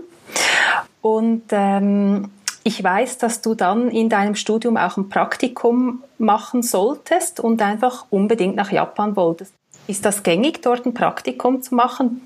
Und 1.04 1.44
ähm, 1.52 2.30
ich 2.64 2.82
weiß, 2.82 3.18
dass 3.18 3.42
du 3.42 3.56
dann 3.56 3.92
in 3.92 4.08
deinem 4.08 4.36
Studium 4.36 4.78
auch 4.78 4.96
ein 4.96 5.10
Praktikum 5.10 6.02
machen 6.18 6.64
solltest 6.64 7.42
und 7.42 7.62
einfach 7.62 8.06
unbedingt 8.10 8.56
nach 8.56 8.72
Japan 8.72 9.18
wolltest. 9.18 9.54
Ist 9.86 10.06
das 10.06 10.24
gängig, 10.24 10.62
dort 10.62 10.86
ein 10.86 10.94
Praktikum 10.94 11.62
zu 11.62 11.76
machen? 11.76 12.22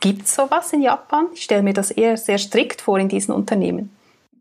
Gibt 0.00 0.26
es 0.26 0.34
sowas 0.36 0.72
in 0.72 0.80
Japan? 0.80 1.26
Ich 1.34 1.42
stelle 1.42 1.64
mir 1.64 1.74
das 1.74 1.90
eher 1.90 2.16
sehr 2.16 2.38
strikt 2.38 2.80
vor 2.82 3.00
in 3.00 3.08
diesen 3.08 3.34
Unternehmen. 3.34 3.90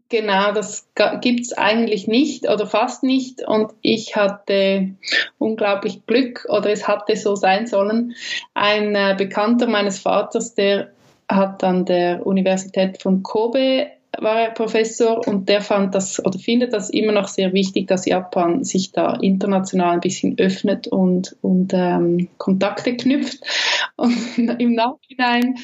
Genau, 0.09 0.51
das 0.51 0.87
gibt 1.21 1.41
es 1.41 1.53
eigentlich 1.53 2.07
nicht 2.07 2.47
oder 2.47 2.67
fast 2.67 3.01
nicht. 3.01 3.41
Und 3.41 3.71
ich 3.81 4.15
hatte 4.15 4.91
unglaublich 5.39 6.05
Glück 6.05 6.45
oder 6.47 6.69
es 6.71 6.87
hatte 6.87 7.15
so 7.15 7.35
sein 7.35 7.65
sollen. 7.65 8.13
Ein 8.53 8.93
äh, 8.93 9.15
Bekannter 9.17 9.65
meines 9.65 9.97
Vaters, 9.97 10.53
der 10.53 10.91
hat 11.29 11.63
an 11.63 11.85
der 11.85 12.25
Universität 12.25 13.01
von 13.01 13.23
Kobe 13.23 13.87
war 14.17 14.41
er 14.41 14.51
Professor 14.51 15.25
und 15.27 15.47
der 15.47 15.61
fand 15.61 15.93
das 15.93 16.23
oder 16.23 16.39
findet 16.39 16.73
das 16.73 16.89
immer 16.89 17.11
noch 17.11 17.27
sehr 17.27 17.53
wichtig, 17.53 17.87
dass 17.87 18.07
Japan 18.07 18.63
sich 18.63 18.91
da 18.91 19.13
international 19.13 19.93
ein 19.93 19.99
bisschen 19.99 20.37
öffnet 20.39 20.87
und, 20.87 21.37
und 21.41 21.71
ähm, 21.73 22.27
Kontakte 22.37 22.97
knüpft. 22.97 23.43
Und 23.99 24.61
im 24.61 24.75
Nachhinein 24.75 25.55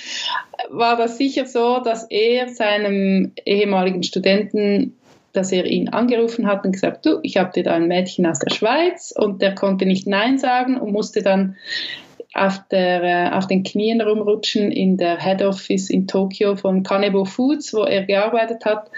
war 0.70 0.98
das 0.98 1.18
sicher 1.18 1.46
so, 1.46 1.80
dass 1.80 2.06
er 2.10 2.50
seinem 2.50 3.32
ehemaligen 3.46 4.04
Studenten 4.04 4.94
dass 5.32 5.52
er 5.52 5.66
ihn 5.66 5.90
angerufen 5.90 6.48
hat 6.48 6.66
und 6.66 6.72
gesagt, 6.72 7.06
du, 7.06 7.20
ich 7.22 7.38
habe 7.38 7.52
dir 7.52 7.64
da 7.64 7.74
ein 7.74 7.88
Mädchen 7.88 8.26
aus 8.26 8.40
der 8.40 8.54
Schweiz 8.54 9.14
und 9.16 9.42
der 9.42 9.54
konnte 9.54 9.86
nicht 9.86 10.08
Nein 10.08 10.38
sagen 10.38 10.78
und 10.78 10.92
musste 10.92 11.22
dann 11.22 11.58
auf, 12.36 12.68
der, 12.70 13.04
äh, 13.04 13.30
auf 13.32 13.48
den 13.48 13.64
Knien 13.64 14.02
rumrutschen 14.02 14.72
in 14.72 14.98
der 14.98 15.20
Head 15.24 15.42
Office 15.42 15.90
in 15.90 16.06
Tokio 16.06 16.56
von 16.56 16.84
Kanebo 16.84 17.24
Foods, 17.24 17.74
wo 17.74 17.84
er 17.84 18.04
gearbeitet 18.04 18.66
hat. 18.66 18.92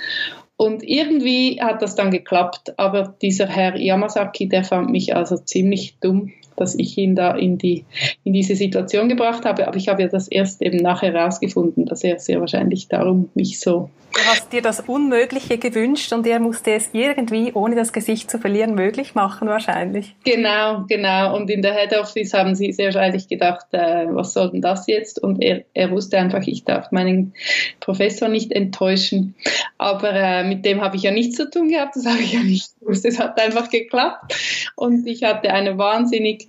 Und 0.57 0.81
irgendwie 0.83 1.61
hat 1.61 1.83
das 1.83 1.95
dann 1.95 2.09
geklappt, 2.09 2.73
aber 2.77 3.15
dieser 3.21 3.47
Herr 3.47 3.77
Yamazaki, 3.77 4.49
der 4.49 4.63
fand 4.63 4.89
mich 4.89 5.15
also 5.15 5.37
ziemlich 5.37 5.97
dumm 6.01 6.33
dass 6.57 6.75
ich 6.75 6.97
ihn 6.97 7.15
da 7.15 7.35
in, 7.35 7.57
die, 7.57 7.85
in 8.23 8.33
diese 8.33 8.55
Situation 8.55 9.07
gebracht 9.07 9.45
habe. 9.45 9.67
Aber 9.67 9.77
ich 9.77 9.87
habe 9.87 10.01
ja 10.01 10.07
das 10.09 10.27
erst 10.27 10.61
eben 10.61 10.77
nachher 10.77 11.13
herausgefunden, 11.13 11.85
dass 11.85 12.03
er 12.03 12.19
sehr 12.19 12.41
wahrscheinlich 12.41 12.89
darum 12.89 13.29
mich 13.35 13.59
so. 13.59 13.89
Du 14.13 14.23
hast 14.23 14.51
dir 14.51 14.63
das 14.63 14.79
Unmögliche 14.79 15.59
gewünscht 15.59 16.11
und 16.11 16.25
er 16.25 16.39
musste 16.39 16.71
es 16.71 16.89
irgendwie, 16.93 17.51
ohne 17.53 17.75
das 17.75 17.93
Gesicht 17.93 18.31
zu 18.31 18.39
verlieren, 18.39 18.73
möglich 18.73 19.13
machen 19.13 19.47
wahrscheinlich. 19.47 20.15
Genau, 20.23 20.85
genau. 20.87 21.35
Und 21.35 21.51
in 21.51 21.61
der 21.61 21.75
Head 21.75 21.95
Office 21.95 22.33
haben 22.33 22.55
sie 22.55 22.71
sehr 22.71 22.87
wahrscheinlich 22.87 23.27
gedacht, 23.27 23.67
äh, 23.73 24.07
was 24.09 24.33
soll 24.33 24.49
denn 24.49 24.61
das 24.61 24.87
jetzt? 24.87 25.21
Und 25.21 25.43
er, 25.43 25.65
er 25.75 25.91
wusste 25.91 26.17
einfach, 26.17 26.41
ich 26.47 26.63
darf 26.63 26.91
meinen 26.91 27.33
Professor 27.79 28.27
nicht 28.27 28.51
enttäuschen. 28.51 29.35
Aber 29.77 30.11
äh, 30.13 30.43
mit 30.47 30.65
dem 30.65 30.81
habe 30.81 30.95
ich 30.95 31.03
ja 31.03 31.11
nichts 31.11 31.35
zu 31.35 31.49
tun 31.49 31.69
gehabt, 31.69 31.95
das 31.95 32.05
habe 32.05 32.19
ich 32.19 32.33
ja 32.33 32.41
nicht 32.41 32.79
gewusst. 32.79 33.05
Es 33.05 33.19
hat 33.19 33.39
einfach 33.39 33.69
geklappt. 33.69 34.35
Und 34.75 35.07
ich 35.07 35.23
hatte 35.23 35.51
eine 35.51 35.77
wahnsinnig 35.77 36.47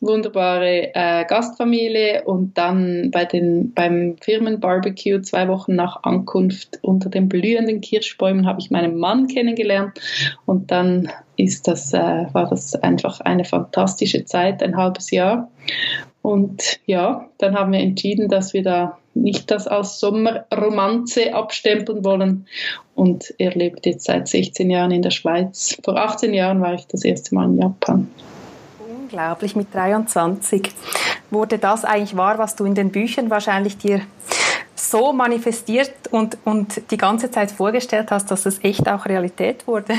wunderbare 0.00 0.94
äh, 0.94 1.24
Gastfamilie 1.24 2.24
und 2.24 2.56
dann 2.58 3.10
bei 3.10 3.24
den, 3.24 3.72
beim 3.72 4.16
Firmenbarbecue 4.20 5.20
zwei 5.22 5.48
Wochen 5.48 5.74
nach 5.74 6.02
Ankunft 6.02 6.78
unter 6.82 7.08
den 7.08 7.28
blühenden 7.28 7.80
Kirschbäumen 7.80 8.46
habe 8.46 8.60
ich 8.60 8.70
meinen 8.70 8.98
Mann 8.98 9.26
kennengelernt 9.28 9.98
und 10.46 10.70
dann 10.70 11.10
ist 11.36 11.66
das, 11.66 11.92
äh, 11.92 12.26
war 12.32 12.48
das 12.48 12.74
einfach 12.74 13.20
eine 13.20 13.44
fantastische 13.44 14.24
Zeit, 14.24 14.62
ein 14.62 14.76
halbes 14.76 15.10
Jahr. 15.10 15.50
Und 16.24 16.80
ja, 16.86 17.28
dann 17.36 17.54
haben 17.54 17.72
wir 17.72 17.80
entschieden, 17.80 18.30
dass 18.30 18.54
wir 18.54 18.62
da 18.62 18.96
nicht 19.12 19.50
das 19.50 19.66
als 19.66 20.00
Sommerromanze 20.00 21.34
abstempeln 21.34 22.02
wollen. 22.02 22.46
Und 22.94 23.34
er 23.36 23.50
lebt 23.50 23.84
jetzt 23.84 24.06
seit 24.06 24.26
16 24.26 24.70
Jahren 24.70 24.90
in 24.90 25.02
der 25.02 25.10
Schweiz. 25.10 25.76
Vor 25.84 25.98
18 25.98 26.32
Jahren 26.32 26.62
war 26.62 26.72
ich 26.72 26.86
das 26.86 27.04
erste 27.04 27.34
Mal 27.34 27.44
in 27.44 27.58
Japan. 27.60 28.10
Unglaublich, 29.02 29.54
mit 29.54 29.74
23 29.74 30.70
wurde 31.30 31.58
das 31.58 31.84
eigentlich 31.84 32.16
wahr, 32.16 32.38
was 32.38 32.56
du 32.56 32.64
in 32.64 32.74
den 32.74 32.90
Büchern 32.90 33.28
wahrscheinlich 33.28 33.76
dir 33.76 34.00
so 34.74 35.12
manifestiert 35.12 35.92
und, 36.10 36.38
und 36.46 36.90
die 36.90 36.96
ganze 36.96 37.30
Zeit 37.30 37.50
vorgestellt 37.50 38.10
hast, 38.10 38.30
dass 38.30 38.46
es 38.46 38.64
echt 38.64 38.88
auch 38.88 39.04
Realität 39.04 39.66
wurde. 39.66 39.92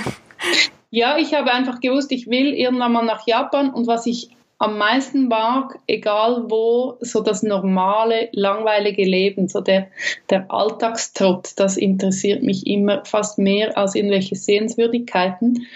Ja, 0.90 1.18
ich 1.18 1.36
habe 1.36 1.52
einfach 1.52 1.82
gewusst, 1.82 2.12
ich 2.12 2.28
will 2.28 2.56
irgendwann 2.56 2.94
mal 2.94 3.06
nach 3.06 3.28
Japan 3.28 3.70
und 3.70 3.86
was 3.86 4.08
ich 4.08 4.32
am 4.58 4.78
meisten 4.78 5.28
mag, 5.28 5.80
egal 5.86 6.46
wo, 6.48 6.98
so 7.02 7.22
das 7.22 7.44
normale, 7.44 8.30
langweilige 8.32 9.04
Leben, 9.04 9.50
so 9.50 9.60
der, 9.60 9.88
der 10.30 10.50
Alltagstrott, 10.50 11.52
das 11.58 11.76
interessiert 11.76 12.42
mich 12.42 12.66
immer 12.66 13.04
fast 13.04 13.38
mehr 13.38 13.78
als 13.78 13.96
irgendwelche 13.96 14.36
Sehenswürdigkeiten. 14.36 15.68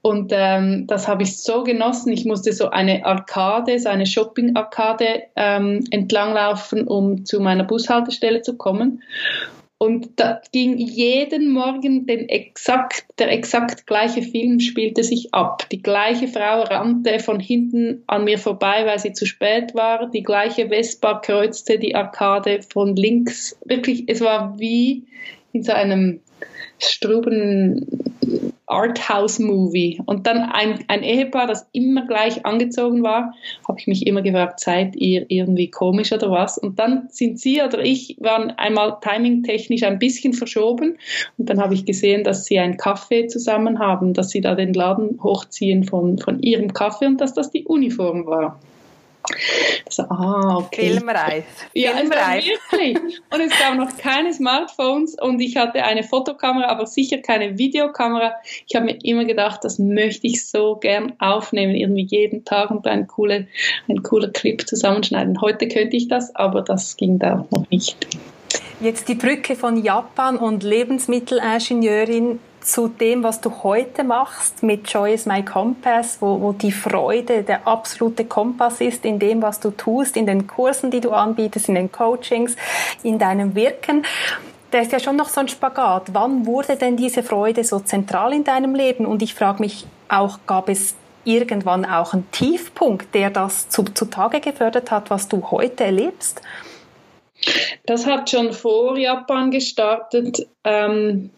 Und 0.00 0.32
ähm, 0.34 0.86
das 0.86 1.08
habe 1.08 1.24
ich 1.24 1.38
so 1.38 1.62
genossen. 1.62 2.12
Ich 2.12 2.24
musste 2.24 2.54
so 2.54 2.70
eine 2.70 3.04
Arkade, 3.04 3.78
so 3.78 3.90
eine 3.90 4.06
Shopping-Arkade 4.06 5.24
ähm, 5.36 5.84
entlanglaufen, 5.90 6.88
um 6.88 7.26
zu 7.26 7.38
meiner 7.40 7.64
Bushaltestelle 7.64 8.40
zu 8.40 8.56
kommen. 8.56 9.02
Und 9.82 10.10
da 10.20 10.40
ging 10.52 10.78
jeden 10.78 11.50
Morgen 11.50 12.06
den 12.06 12.28
exakt, 12.28 13.04
der 13.18 13.32
exakt 13.32 13.84
gleiche 13.84 14.22
Film 14.22 14.60
spielte 14.60 15.02
sich 15.02 15.34
ab. 15.34 15.68
Die 15.72 15.82
gleiche 15.82 16.28
Frau 16.28 16.62
rannte 16.62 17.18
von 17.18 17.40
hinten 17.40 18.04
an 18.06 18.22
mir 18.22 18.38
vorbei, 18.38 18.86
weil 18.86 19.00
sie 19.00 19.12
zu 19.12 19.26
spät 19.26 19.74
war. 19.74 20.08
Die 20.08 20.22
gleiche 20.22 20.68
Vespa 20.68 21.18
kreuzte 21.18 21.80
die 21.80 21.96
Arkade 21.96 22.60
von 22.62 22.94
links. 22.94 23.58
Wirklich, 23.64 24.04
es 24.06 24.20
war 24.20 24.56
wie 24.60 25.02
in 25.52 25.64
so 25.64 25.72
einem 25.72 26.20
Struben 26.78 28.01
Arthouse-Movie. 28.66 30.00
Und 30.06 30.26
dann 30.26 30.38
ein, 30.38 30.84
ein 30.88 31.02
Ehepaar, 31.02 31.46
das 31.46 31.68
immer 31.72 32.06
gleich 32.06 32.46
angezogen 32.46 33.02
war, 33.02 33.34
habe 33.66 33.78
ich 33.78 33.86
mich 33.86 34.06
immer 34.06 34.22
gefragt, 34.22 34.60
seid 34.60 34.96
ihr 34.96 35.26
irgendwie 35.28 35.70
komisch 35.70 36.12
oder 36.12 36.30
was? 36.30 36.58
Und 36.58 36.78
dann 36.78 37.08
sind 37.10 37.38
sie 37.38 37.62
oder 37.62 37.80
ich 37.80 38.16
waren 38.20 38.50
einmal 38.50 38.98
timingtechnisch 39.00 39.82
ein 39.82 39.98
bisschen 39.98 40.32
verschoben. 40.32 40.98
Und 41.38 41.50
dann 41.50 41.60
habe 41.60 41.74
ich 41.74 41.84
gesehen, 41.84 42.24
dass 42.24 42.44
sie 42.44 42.58
einen 42.58 42.76
Kaffee 42.76 43.26
zusammen 43.26 43.78
haben, 43.78 44.14
dass 44.14 44.30
sie 44.30 44.40
da 44.40 44.54
den 44.54 44.72
Laden 44.72 45.22
hochziehen 45.22 45.84
von, 45.84 46.18
von 46.18 46.40
ihrem 46.40 46.72
Kaffee 46.72 47.06
und 47.06 47.20
dass 47.20 47.34
das 47.34 47.50
die 47.50 47.64
Uniform 47.64 48.26
war. 48.26 48.58
So, 49.88 50.04
ah, 50.04 50.56
okay. 50.56 50.88
Filmreif. 50.88 51.44
Ja, 51.74 51.92
Filmreif. 51.92 52.44
wirklich. 52.44 52.96
Und 53.30 53.40
es 53.40 53.58
gab 53.58 53.76
noch 53.76 53.96
keine 53.96 54.32
Smartphones 54.32 55.16
und 55.20 55.40
ich 55.40 55.56
hatte 55.56 55.84
eine 55.84 56.02
Fotokamera, 56.02 56.68
aber 56.68 56.86
sicher 56.86 57.18
keine 57.18 57.58
Videokamera. 57.58 58.34
Ich 58.66 58.74
habe 58.74 58.86
mir 58.86 58.98
immer 59.04 59.24
gedacht, 59.24 59.60
das 59.64 59.78
möchte 59.78 60.26
ich 60.26 60.46
so 60.48 60.76
gern 60.76 61.12
aufnehmen, 61.18 61.74
irgendwie 61.74 62.06
jeden 62.08 62.44
Tag 62.44 62.70
und 62.70 62.86
ein 62.86 63.06
cooler, 63.06 63.44
ein 63.88 64.02
cooler 64.02 64.30
Clip 64.30 64.66
zusammenschneiden. 64.66 65.40
Heute 65.40 65.68
könnte 65.68 65.96
ich 65.96 66.08
das, 66.08 66.34
aber 66.34 66.62
das 66.62 66.96
ging 66.96 67.18
da 67.18 67.46
noch 67.50 67.68
nicht. 67.70 67.96
Jetzt 68.80 69.08
die 69.08 69.14
Brücke 69.14 69.54
von 69.54 69.82
Japan 69.82 70.36
und 70.36 70.64
Lebensmittelingenieurin 70.64 72.40
zu 72.64 72.88
dem, 72.88 73.22
was 73.22 73.40
du 73.40 73.62
heute 73.62 74.04
machst 74.04 74.62
mit 74.62 74.88
Joy 74.90 75.14
is 75.14 75.26
my 75.26 75.44
Compass, 75.44 76.18
wo, 76.20 76.40
wo 76.40 76.52
die 76.52 76.72
Freude 76.72 77.42
der 77.42 77.66
absolute 77.66 78.24
Kompass 78.24 78.80
ist 78.80 79.04
in 79.04 79.18
dem, 79.18 79.42
was 79.42 79.60
du 79.60 79.70
tust, 79.70 80.16
in 80.16 80.26
den 80.26 80.46
Kursen, 80.46 80.90
die 80.90 81.00
du 81.00 81.10
anbietest, 81.10 81.68
in 81.68 81.74
den 81.74 81.90
Coachings, 81.90 82.56
in 83.02 83.18
deinem 83.18 83.54
Wirken. 83.54 84.04
Da 84.70 84.78
ist 84.80 84.92
ja 84.92 85.00
schon 85.00 85.16
noch 85.16 85.28
so 85.28 85.40
ein 85.40 85.48
Spagat. 85.48 86.14
Wann 86.14 86.46
wurde 86.46 86.76
denn 86.76 86.96
diese 86.96 87.22
Freude 87.22 87.62
so 87.64 87.80
zentral 87.80 88.32
in 88.32 88.44
deinem 88.44 88.74
Leben? 88.74 89.04
Und 89.04 89.22
ich 89.22 89.34
frage 89.34 89.60
mich 89.60 89.86
auch, 90.08 90.38
gab 90.46 90.68
es 90.68 90.94
irgendwann 91.24 91.84
auch 91.84 92.14
einen 92.14 92.30
Tiefpunkt, 92.30 93.14
der 93.14 93.30
das 93.30 93.68
zu, 93.68 93.84
zutage 93.84 94.40
gefördert 94.40 94.90
hat, 94.90 95.10
was 95.10 95.28
du 95.28 95.50
heute 95.50 95.84
erlebst? 95.84 96.40
Das 97.86 98.06
hat 98.06 98.30
schon 98.30 98.52
vor 98.52 98.96
Japan 98.96 99.50
gestartet. 99.50 100.46
Ähm 100.64 101.30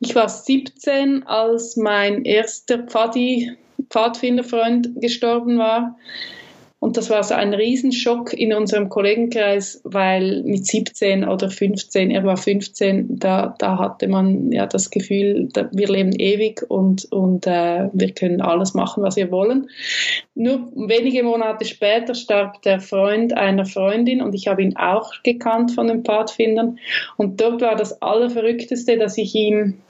ich 0.00 0.14
war 0.14 0.28
17, 0.28 1.26
als 1.26 1.76
mein 1.76 2.24
erster 2.24 2.78
Pfadi, 2.78 3.56
Pfadfinderfreund 3.88 5.00
gestorben 5.00 5.58
war. 5.58 5.98
Und 6.80 6.96
das 6.96 7.10
war 7.10 7.22
so 7.22 7.34
ein 7.34 7.52
Riesenschock 7.52 8.32
in 8.32 8.54
unserem 8.54 8.88
Kollegenkreis, 8.88 9.82
weil 9.84 10.42
mit 10.44 10.66
17 10.66 11.28
oder 11.28 11.50
15, 11.50 12.10
er 12.10 12.24
war 12.24 12.38
15, 12.38 13.18
da, 13.18 13.54
da 13.58 13.78
hatte 13.78 14.08
man 14.08 14.50
ja 14.50 14.66
das 14.66 14.90
Gefühl, 14.90 15.50
wir 15.72 15.88
leben 15.88 16.12
ewig 16.12 16.64
und, 16.68 17.04
und 17.12 17.46
äh, 17.46 17.90
wir 17.92 18.12
können 18.12 18.40
alles 18.40 18.72
machen, 18.72 19.02
was 19.02 19.16
wir 19.16 19.30
wollen. 19.30 19.68
Nur 20.34 20.72
wenige 20.74 21.22
Monate 21.22 21.66
später 21.66 22.14
starb 22.14 22.62
der 22.62 22.80
Freund 22.80 23.36
einer 23.36 23.66
Freundin 23.66 24.22
und 24.22 24.34
ich 24.34 24.48
habe 24.48 24.62
ihn 24.62 24.74
auch 24.78 25.12
gekannt 25.22 25.72
von 25.72 25.86
den 25.86 26.02
Pfadfindern. 26.02 26.78
Und 27.18 27.42
dort 27.42 27.60
war 27.60 27.76
das 27.76 28.00
Allerverrückteste, 28.00 28.96
dass 28.96 29.18
ich 29.18 29.34
ihm 29.34 29.82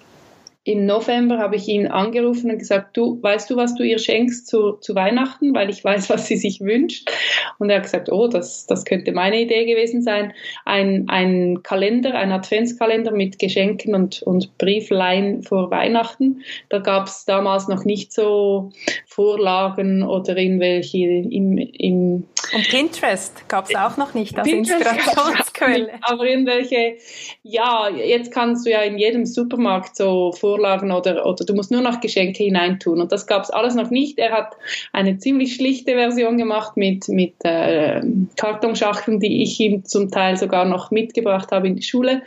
im 0.70 0.87
November 0.87 1.38
habe 1.38 1.56
ich 1.56 1.66
ihn 1.66 1.88
angerufen 1.88 2.50
und 2.50 2.59
gesagt, 2.59 2.96
du, 2.96 3.20
weißt 3.20 3.50
du, 3.50 3.56
was 3.56 3.74
du 3.74 3.83
ihr 3.83 3.98
schenkst 3.98 4.46
zu, 4.46 4.74
zu 4.74 4.94
Weihnachten, 4.94 5.52
weil 5.54 5.68
ich 5.68 5.83
weiß, 5.83 6.09
was 6.11 6.26
sie 6.26 6.37
sich 6.37 6.61
wünscht. 6.61 7.11
Und 7.59 7.70
er 7.70 7.76
hat 7.76 7.83
gesagt, 7.85 8.11
oh, 8.11 8.28
das, 8.28 8.66
das 8.66 8.85
könnte 8.85 9.12
meine 9.12 9.40
Idee 9.40 9.64
gewesen 9.64 10.02
sein. 10.02 10.33
Ein, 10.64 11.06
ein 11.09 11.62
Kalender, 11.64 12.14
ein 12.14 12.30
Adventskalender 12.30 13.11
mit 13.11 13.38
Geschenken 13.38 13.94
und, 13.94 14.22
und 14.22 14.56
Brieflein 14.59 15.42
vor 15.42 15.70
Weihnachten. 15.70 16.42
Da 16.68 16.78
gab 16.78 17.09
es 17.09 17.24
damals 17.24 17.66
noch 17.66 17.85
nicht 17.85 18.12
so 18.12 18.70
Vorlagen 19.06 20.04
oder 20.04 20.37
irgendwelche 20.37 20.98
im, 20.98 21.59
im 21.59 22.24
und 22.52 22.68
Pinterest 22.68 23.48
gab 23.48 23.68
es 23.68 23.76
auch 23.76 23.96
noch 23.96 24.14
nicht 24.14 24.37
als 24.37 24.48
Pinterest 24.48 24.83
Inspirationsquelle. 24.83 25.90
Aber 26.02 26.24
irgendwelche, 26.24 26.96
ja, 27.42 27.88
jetzt 27.88 28.33
kannst 28.33 28.66
du 28.66 28.70
ja 28.70 28.83
in 28.83 28.98
jedem 28.98 29.24
Supermarkt 29.24 29.96
so 29.96 30.33
Vorlagen 30.60 30.92
oder, 30.92 31.24
oder 31.26 31.44
du 31.44 31.54
musst 31.54 31.70
nur 31.70 31.80
noch 31.80 32.00
Geschenke 32.00 32.44
hineintun. 32.44 33.00
Und 33.00 33.12
das 33.12 33.26
gab 33.26 33.42
es 33.42 33.50
alles 33.50 33.74
noch 33.74 33.90
nicht. 33.90 34.18
Er 34.18 34.32
hat 34.32 34.56
eine 34.92 35.18
ziemlich 35.18 35.54
schlichte 35.54 35.92
Version 35.92 36.36
gemacht 36.36 36.76
mit, 36.76 37.08
mit 37.08 37.34
äh, 37.44 38.02
Kartonschachteln, 38.36 39.20
die 39.20 39.42
ich 39.42 39.58
ihm 39.58 39.84
zum 39.84 40.10
Teil 40.10 40.36
sogar 40.36 40.66
noch 40.66 40.90
mitgebracht 40.90 41.50
habe 41.50 41.68
in 41.68 41.76
die 41.76 41.82
Schule. 41.82 42.22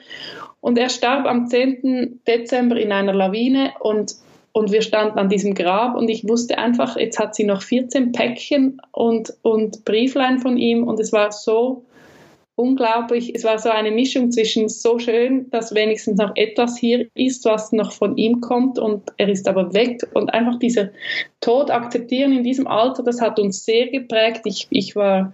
Und 0.61 0.77
er 0.77 0.89
starb 0.89 1.27
am 1.27 1.47
10. 1.47 2.21
Dezember 2.27 2.77
in 2.77 2.91
einer 2.91 3.13
Lawine 3.13 3.73
und 3.79 4.15
und 4.55 4.71
wir 4.71 4.83
standen 4.83 5.17
an 5.17 5.29
diesem 5.29 5.55
Grab 5.55 5.95
und 5.95 6.09
ich 6.09 6.27
wusste 6.27 6.59
einfach, 6.59 6.95
jetzt 6.95 7.17
hat 7.17 7.33
sie 7.33 7.43
noch 7.43 7.63
14 7.63 8.11
Päckchen 8.11 8.79
und, 8.91 9.33
und 9.41 9.83
Brieflein 9.83 10.37
von 10.37 10.57
ihm 10.57 10.83
und 10.83 10.99
es 10.99 11.11
war 11.11 11.31
so 11.31 11.85
unglaublich, 12.55 13.33
es 13.33 13.43
war 13.43 13.57
so 13.57 13.69
eine 13.69 13.91
Mischung 13.91 14.31
zwischen 14.31 14.69
so 14.69 14.99
schön, 14.99 15.49
dass 15.49 15.73
wenigstens 15.73 16.17
noch 16.17 16.31
etwas 16.35 16.77
hier 16.77 17.07
ist, 17.15 17.45
was 17.45 17.71
noch 17.71 17.91
von 17.91 18.15
ihm 18.17 18.41
kommt 18.41 18.77
und 18.77 19.03
er 19.17 19.29
ist 19.29 19.47
aber 19.47 19.73
weg 19.73 20.05
und 20.13 20.33
einfach 20.33 20.59
dieser 20.59 20.89
Tod 21.41 21.71
akzeptieren 21.71 22.31
in 22.31 22.43
diesem 22.43 22.67
Alter, 22.67 23.03
das 23.03 23.21
hat 23.21 23.39
uns 23.39 23.65
sehr 23.65 23.87
geprägt. 23.87 24.41
Ich, 24.45 24.67
ich 24.69 24.95
war 24.95 25.33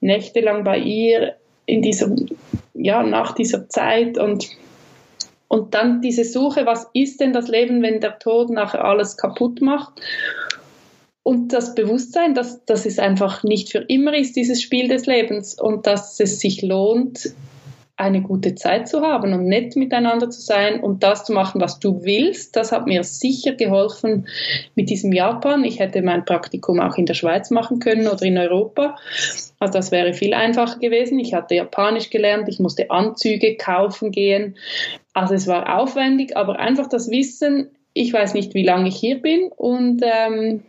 nächtelang 0.00 0.62
bei 0.64 0.78
ihr 0.78 1.34
in 1.66 1.82
diesem, 1.82 2.28
ja, 2.74 3.02
nach 3.02 3.34
dieser 3.34 3.68
Zeit 3.68 4.18
und 4.18 4.48
und 5.48 5.74
dann 5.74 6.00
diese 6.00 6.24
Suche, 6.24 6.64
was 6.64 6.88
ist 6.94 7.20
denn 7.20 7.34
das 7.34 7.46
Leben, 7.46 7.82
wenn 7.82 8.00
der 8.00 8.18
Tod 8.18 8.48
nachher 8.48 8.86
alles 8.86 9.18
kaputt 9.18 9.60
macht? 9.60 10.00
Und 11.22 11.52
das 11.52 11.74
Bewusstsein, 11.74 12.34
dass, 12.34 12.64
dass 12.64 12.84
es 12.84 12.98
einfach 12.98 13.44
nicht 13.44 13.70
für 13.70 13.78
immer 13.78 14.14
ist, 14.14 14.34
dieses 14.34 14.60
Spiel 14.60 14.88
des 14.88 15.06
Lebens, 15.06 15.60
und 15.60 15.86
dass 15.86 16.18
es 16.18 16.40
sich 16.40 16.62
lohnt, 16.62 17.34
eine 17.96 18.22
gute 18.22 18.54
Zeit 18.54 18.88
zu 18.88 19.02
haben 19.02 19.32
und 19.32 19.46
nett 19.46 19.76
miteinander 19.76 20.28
zu 20.28 20.40
sein 20.40 20.80
und 20.80 21.02
das 21.02 21.24
zu 21.24 21.32
machen, 21.32 21.60
was 21.60 21.78
du 21.78 22.02
willst. 22.02 22.56
Das 22.56 22.72
hat 22.72 22.86
mir 22.86 23.04
sicher 23.04 23.52
geholfen 23.52 24.26
mit 24.74 24.90
diesem 24.90 25.12
Japan. 25.12 25.62
Ich 25.62 25.78
hätte 25.78 26.02
mein 26.02 26.24
Praktikum 26.24 26.80
auch 26.80 26.96
in 26.96 27.06
der 27.06 27.14
Schweiz 27.14 27.50
machen 27.50 27.78
können 27.78 28.08
oder 28.08 28.22
in 28.22 28.38
Europa. 28.38 28.96
Also 29.60 29.74
das 29.74 29.92
wäre 29.92 30.14
viel 30.14 30.34
einfacher 30.34 30.80
gewesen. 30.80 31.20
Ich 31.20 31.34
hatte 31.34 31.54
Japanisch 31.54 32.10
gelernt, 32.10 32.48
ich 32.48 32.58
musste 32.58 32.90
Anzüge 32.90 33.56
kaufen 33.56 34.10
gehen. 34.10 34.56
Also 35.12 35.34
es 35.34 35.46
war 35.46 35.78
aufwendig, 35.78 36.36
aber 36.36 36.58
einfach 36.58 36.88
das 36.88 37.10
Wissen, 37.10 37.68
ich 37.94 38.12
weiß 38.12 38.34
nicht, 38.34 38.54
wie 38.54 38.64
lange 38.64 38.88
ich 38.88 38.96
hier 38.96 39.20
bin 39.20 39.50
und 39.54 40.02
ähm, 40.02 40.62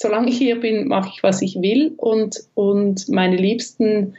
solange 0.00 0.28
ich 0.30 0.38
hier 0.38 0.60
bin, 0.60 0.86
mache 0.86 1.10
ich, 1.12 1.22
was 1.24 1.42
ich 1.42 1.56
will 1.60 1.92
und, 1.96 2.44
und 2.54 3.08
meine 3.08 3.36
Liebsten 3.36 4.14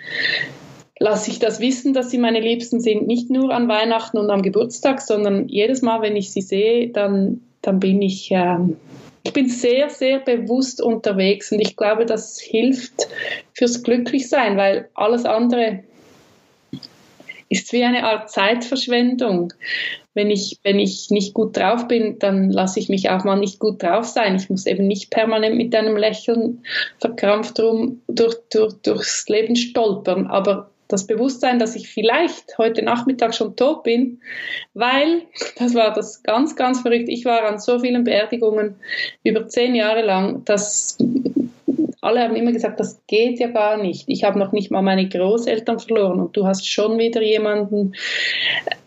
lasse 1.00 1.32
ich 1.32 1.39
das 1.39 1.62
wissen, 1.62 1.94
dass 1.94 2.12
sie 2.12 2.18
meine 2.18 2.42
Liebsten 2.42 2.82
sind, 2.82 3.08
nicht 3.08 3.30
nur 3.30 3.54
an 3.54 3.70
Weihnachten 3.70 4.18
und 4.18 4.30
am 4.30 4.42
Geburtstag, 4.42 5.00
sondern 5.00 5.48
jedes 5.48 5.82
Mal, 5.82 6.02
wenn 6.02 6.18
ich 6.18 6.32
sie 6.32 6.42
sehe, 6.42 6.89
dann, 6.89 7.39
dann 7.62 7.80
bin 7.80 8.02
ich, 8.02 8.30
äh, 8.32 8.58
ich 9.24 9.32
bin 9.32 9.48
sehr, 9.48 9.89
sehr 9.89 10.20
bewusst 10.20 10.82
unterwegs 10.82 11.50
und 11.54 11.60
ich 11.60 11.78
glaube, 11.78 12.06
das 12.06 12.42
hilft 12.42 13.08
fürs 13.54 13.82
Glücklichsein, 13.82 14.58
weil 14.58 14.89
alles 14.96 15.24
andere 15.24 15.84
ist 17.49 17.73
wie 17.73 17.83
eine 17.83 18.03
Art 18.05 18.29
Zeitverschwendung. 18.29 19.53
Wenn 20.13 20.29
ich, 20.29 20.59
wenn 20.63 20.79
ich 20.79 21.09
nicht 21.09 21.33
gut 21.33 21.57
drauf 21.57 21.88
bin, 21.88 22.19
dann 22.19 22.49
lasse 22.51 22.79
ich 22.79 22.89
mich 22.89 23.09
auch 23.09 23.23
mal 23.23 23.38
nicht 23.38 23.59
gut 23.59 23.81
drauf 23.81 24.05
sein. 24.05 24.35
Ich 24.35 24.49
muss 24.49 24.65
eben 24.65 24.88
nicht 24.88 25.12
permanent 25.12 25.55
mit 25.55 25.75
einem 25.75 25.97
Lächeln 25.97 26.63
verkrampft 26.99 27.59
rum 27.59 28.01
durch, 28.07 28.35
durch, 28.51 28.73
durchs 28.81 29.27
Leben 29.29 29.55
stolpern. 29.55 30.27
Aber 30.27 30.69
das 30.89 31.05
Bewusstsein, 31.05 31.59
dass 31.59 31.75
ich 31.75 31.88
vielleicht 31.88 32.57
heute 32.57 32.81
Nachmittag 32.81 33.33
schon 33.33 33.55
tot 33.55 33.83
bin, 33.83 34.21
weil, 34.73 35.23
das 35.57 35.73
war 35.75 35.93
das 35.93 36.23
ganz, 36.23 36.55
ganz 36.55 36.81
verrückt, 36.81 37.07
ich 37.07 37.25
war 37.25 37.43
an 37.43 37.59
so 37.59 37.79
vielen 37.79 38.03
Beerdigungen 38.03 38.75
über 39.23 39.47
zehn 39.47 39.75
Jahre 39.75 40.03
lang, 40.03 40.43
dass 40.45 40.97
alle 42.10 42.22
haben 42.22 42.36
immer 42.36 42.52
gesagt, 42.52 42.80
das 42.80 43.02
geht 43.08 43.39
ja 43.39 43.48
gar 43.48 43.78
nicht. 43.78 44.06
Ich 44.08 44.24
habe 44.24 44.39
noch 44.39 44.52
nicht 44.52 44.72
mal 44.72 44.82
meine 44.82 45.08
Großeltern 45.08 45.80
verloren 45.80 46.19
und 46.19 46.36
du 46.36 46.48
hast 46.48 46.67
schon 46.67 46.98
wieder 46.98 47.22
jemanden 47.22 47.93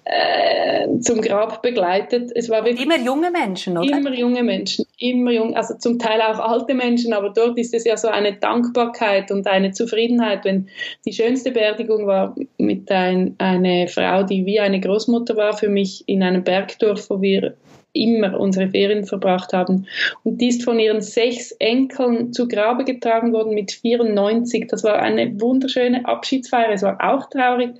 äh, 0.04 0.98
zum 0.98 1.20
Grab 1.20 1.62
begleitet. 1.62 2.32
Es 2.34 2.50
war 2.50 2.64
wirklich 2.64 2.84
immer 2.84 2.98
junge 2.98 3.30
Menschen, 3.30 3.78
oder? 3.78 3.96
Immer 3.96 4.12
junge 4.12 4.42
Menschen, 4.42 4.84
immer 4.98 5.30
jung, 5.30 5.54
also 5.54 5.74
zum 5.78 6.00
Teil 6.00 6.20
auch 6.20 6.40
alte 6.40 6.74
Menschen, 6.74 7.12
aber 7.12 7.30
dort 7.30 7.56
ist 7.58 7.72
es 7.74 7.84
ja 7.84 7.96
so 7.96 8.08
eine 8.08 8.32
Dankbarkeit 8.32 9.30
und 9.30 9.46
eine 9.46 9.70
Zufriedenheit. 9.70 10.44
Wenn 10.44 10.68
die 11.06 11.12
schönste 11.12 11.52
Beerdigung 11.52 12.06
war 12.08 12.34
mit 12.58 12.90
ein, 12.90 13.36
einer 13.38 13.86
Frau, 13.86 14.24
die 14.24 14.44
wie 14.44 14.58
eine 14.58 14.80
Großmutter 14.80 15.36
war 15.36 15.56
für 15.56 15.68
mich 15.68 16.02
in 16.08 16.24
einem 16.24 16.42
Bergdorf, 16.42 17.08
wo 17.08 17.22
wir 17.22 17.54
immer 17.92 18.38
unsere 18.38 18.68
Ferien 18.70 19.04
verbracht 19.04 19.52
haben. 19.52 19.86
Und 20.24 20.40
die 20.40 20.48
ist 20.48 20.64
von 20.64 20.78
ihren 20.78 21.00
sechs 21.00 21.52
Enkeln 21.52 22.32
zu 22.32 22.48
Grabe 22.48 22.84
getragen 22.84 23.32
worden 23.32 23.54
mit 23.54 23.72
94. 23.72 24.66
Das 24.68 24.84
war 24.84 24.98
eine 24.98 25.40
wunderschöne 25.40 26.06
Abschiedsfeier. 26.06 26.72
Es 26.72 26.82
war 26.82 26.98
auch 27.00 27.28
traurig. 27.28 27.70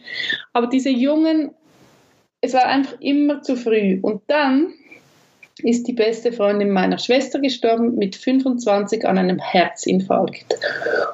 Aber 0.52 0.66
diese 0.66 0.90
Jungen, 0.90 1.50
es 2.40 2.54
war 2.54 2.66
einfach 2.66 3.00
immer 3.00 3.42
zu 3.42 3.56
früh. 3.56 3.98
Und 4.02 4.22
dann 4.26 4.74
ist 5.62 5.86
die 5.86 5.92
beste 5.92 6.32
Freundin 6.32 6.70
meiner 6.70 6.98
Schwester 6.98 7.38
gestorben 7.38 7.94
mit 7.96 8.16
25 8.16 9.06
an 9.06 9.18
einem 9.18 9.38
Herzinfarkt. 9.38 10.58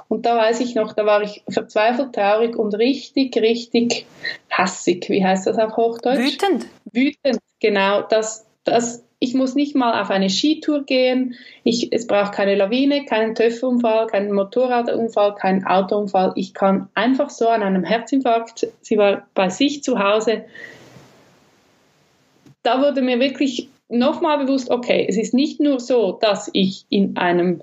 Und 0.09 0.27
da 0.27 0.37
weiß 0.37 0.61
ich 0.61 0.75
noch, 0.75 0.93
da 0.93 1.05
war 1.05 1.23
ich 1.23 1.43
verzweifelt 1.49 2.15
traurig 2.15 2.57
und 2.57 2.75
richtig, 2.75 3.37
richtig 3.37 4.07
hassig. 4.51 5.09
Wie 5.11 5.25
heißt 5.25 5.47
das 5.47 5.59
auf 5.59 5.77
Hochdeutsch? 5.77 6.19
Wütend. 6.19 6.67
Wütend, 6.93 7.39
genau. 7.61 8.03
Das, 8.03 8.47
das, 8.70 9.04
ich 9.18 9.35
muss 9.35 9.54
nicht 9.54 9.74
mal 9.74 10.00
auf 10.00 10.11
eine 10.11 10.31
Skitour 10.31 10.85
gehen. 10.85 11.35
Ich, 11.64 11.92
es 11.92 12.07
braucht 12.07 12.33
keine 12.33 12.54
Lawine, 12.54 13.04
keinen 13.04 13.35
Töpfunfall, 13.35 14.07
keinen 14.07 14.33
Motorradunfall, 14.33 15.35
keinen 15.35 15.66
Autounfall. 15.66 16.33
Ich 16.37 16.54
kann 16.54 16.88
einfach 16.94 17.31
so 17.31 17.48
an 17.48 17.62
einem 17.62 17.85
Herzinfarkt, 17.85 18.68
sie 18.81 18.96
war 18.96 19.26
bei 19.35 19.48
sich 19.48 19.83
zu 19.83 19.98
Hause. 19.98 20.44
Da 22.62 22.83
wurde 22.83 23.02
mir 23.02 23.18
wirklich 23.20 23.68
nochmal 23.88 24.44
bewusst, 24.44 24.70
okay, 24.70 25.07
es 25.09 25.16
ist 25.16 25.35
nicht 25.35 25.61
nur 25.61 25.81
so, 25.81 26.12
dass 26.20 26.50
ich 26.52 26.85
in 26.90 27.16
einem 27.16 27.62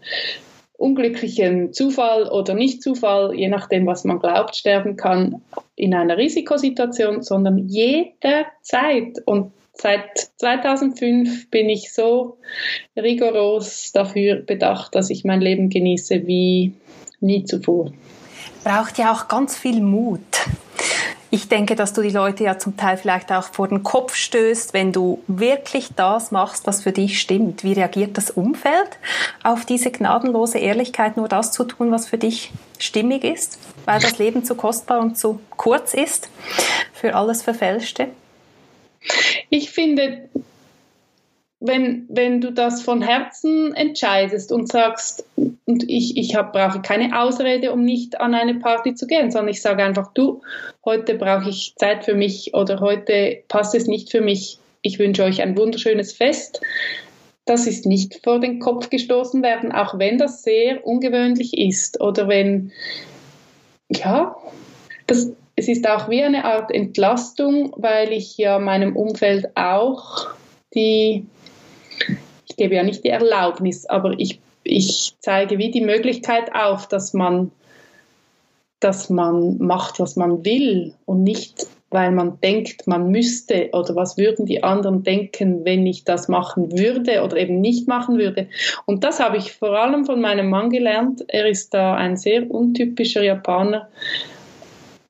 unglücklichen 0.77 1.73
Zufall 1.73 2.27
oder 2.27 2.53
Nicht-Zufall, 2.53 3.33
je 3.33 3.47
nachdem, 3.47 3.85
was 3.85 4.03
man 4.03 4.19
glaubt, 4.19 4.55
sterben 4.55 4.97
kann, 4.97 5.41
in 5.75 5.93
einer 5.93 6.17
Risikosituation, 6.17 7.21
sondern 7.21 7.69
jederzeit. 7.69 9.19
Und 9.25 9.53
seit 9.75 10.31
2005 10.37 11.49
bin 11.49 11.69
ich 11.69 11.93
so 11.93 12.37
rigoros 12.95 13.91
dafür 13.93 14.35
bedacht, 14.35 14.95
dass 14.95 15.09
ich 15.09 15.23
mein 15.23 15.41
Leben 15.41 15.69
genieße 15.69 16.25
wie 16.27 16.73
nie 17.19 17.43
zuvor. 17.45 17.91
Braucht 18.63 18.97
ja 18.97 19.11
auch 19.11 19.27
ganz 19.27 19.57
viel 19.57 19.81
Mut. 19.81 20.21
Ich 21.31 21.49
denke, 21.49 21.75
dass 21.75 21.91
du 21.91 22.01
die 22.01 22.11
Leute 22.11 22.45
ja 22.45 22.57
zum 22.57 22.77
Teil 22.77 22.95
vielleicht 22.97 23.31
auch 23.31 23.43
vor 23.43 23.67
den 23.67 23.83
Kopf 23.83 24.15
stößt, 24.15 24.73
wenn 24.73 24.93
du 24.93 25.21
wirklich 25.27 25.89
das 25.95 26.31
machst, 26.31 26.65
was 26.65 26.83
für 26.83 26.93
dich 26.93 27.19
stimmt. 27.19 27.63
Wie 27.63 27.73
reagiert 27.73 28.17
das 28.17 28.31
Umfeld 28.31 28.89
auf 29.43 29.65
diese 29.65 29.91
gnadenlose 29.91 30.59
Ehrlichkeit, 30.59 31.17
nur 31.17 31.27
das 31.27 31.51
zu 31.51 31.65
tun, 31.65 31.91
was 31.91 32.07
für 32.07 32.17
dich 32.17 32.53
stimmig 32.79 33.23
ist, 33.23 33.59
weil 33.83 33.99
das 33.99 34.17
Leben 34.17 34.45
zu 34.45 34.55
kostbar 34.55 35.01
und 35.01 35.17
zu 35.17 35.39
kurz 35.57 35.93
ist 35.93 36.29
für 36.93 37.15
alles 37.15 37.41
Verfälschte? 37.41 38.07
Ich 39.49 39.71
finde, 39.71 40.29
wenn, 41.59 42.05
wenn 42.09 42.41
du 42.41 42.51
das 42.51 42.81
von 42.81 43.01
Herzen 43.01 43.73
entscheidest 43.73 44.51
und 44.51 44.67
sagst, 44.67 45.25
und 45.35 45.89
ich, 45.89 46.17
ich 46.17 46.35
hab, 46.35 46.53
brauche 46.53 46.81
keine 46.81 47.19
Ausrede, 47.19 47.71
um 47.71 47.83
nicht 47.83 48.19
an 48.19 48.35
eine 48.35 48.55
Party 48.55 48.93
zu 48.93 49.07
gehen, 49.07 49.31
sondern 49.31 49.49
ich 49.49 49.61
sage 49.61 49.83
einfach, 49.83 50.13
du, 50.13 50.41
heute 50.83 51.15
brauche 51.15 51.49
ich 51.49 51.73
Zeit 51.77 52.05
für 52.05 52.13
mich 52.13 52.53
oder 52.53 52.79
heute 52.81 53.39
passt 53.47 53.73
es 53.75 53.87
nicht 53.87 54.11
für 54.11 54.21
mich. 54.21 54.59
Ich 54.81 54.99
wünsche 54.99 55.23
euch 55.23 55.41
ein 55.41 55.57
wunderschönes 55.57 56.13
Fest. 56.13 56.61
Das 57.45 57.67
ist 57.67 57.85
nicht 57.85 58.21
vor 58.23 58.39
den 58.39 58.59
Kopf 58.59 58.89
gestoßen 58.89 59.41
werden, 59.43 59.71
auch 59.71 59.97
wenn 59.97 60.17
das 60.17 60.43
sehr 60.43 60.85
ungewöhnlich 60.85 61.57
ist 61.57 62.01
oder 62.01 62.27
wenn, 62.27 62.71
ja, 63.89 64.35
das, 65.07 65.31
es 65.55 65.67
ist 65.67 65.87
auch 65.87 66.09
wie 66.09 66.23
eine 66.23 66.45
Art 66.45 66.71
Entlastung, 66.71 67.73
weil 67.77 68.11
ich 68.11 68.37
ja 68.37 68.59
meinem 68.59 68.95
Umfeld 68.95 69.55
auch 69.55 70.27
die, 70.73 71.25
ich 72.47 72.57
gebe 72.57 72.75
ja 72.75 72.83
nicht 72.83 73.03
die 73.03 73.09
Erlaubnis, 73.09 73.85
aber 73.85 74.13
ich, 74.17 74.39
ich 74.63 75.15
zeige 75.19 75.57
wie 75.57 75.71
die 75.71 75.81
Möglichkeit 75.81 76.53
auf, 76.53 76.87
dass 76.87 77.13
man, 77.13 77.51
dass 78.81 79.09
man 79.09 79.57
macht, 79.59 79.99
was 79.99 80.17
man 80.17 80.43
will 80.43 80.93
und 81.05 81.23
nicht, 81.23 81.67
weil 81.89 82.11
man 82.11 82.41
denkt, 82.41 82.87
man 82.87 83.09
müsste 83.09 83.69
oder 83.71 83.95
was 83.95 84.17
würden 84.17 84.45
die 84.45 84.63
anderen 84.63 85.03
denken, 85.03 85.63
wenn 85.63 85.87
ich 85.87 86.03
das 86.03 86.27
machen 86.27 86.77
würde 86.77 87.23
oder 87.23 87.37
eben 87.37 87.61
nicht 87.61 87.87
machen 87.87 88.17
würde. 88.17 88.49
Und 88.85 89.05
das 89.05 89.21
habe 89.21 89.37
ich 89.37 89.53
vor 89.53 89.79
allem 89.79 90.05
von 90.05 90.19
meinem 90.19 90.49
Mann 90.49 90.69
gelernt. 90.69 91.23
Er 91.29 91.47
ist 91.47 91.73
da 91.73 91.95
ein 91.95 92.17
sehr 92.17 92.51
untypischer 92.51 93.23
Japaner 93.23 93.87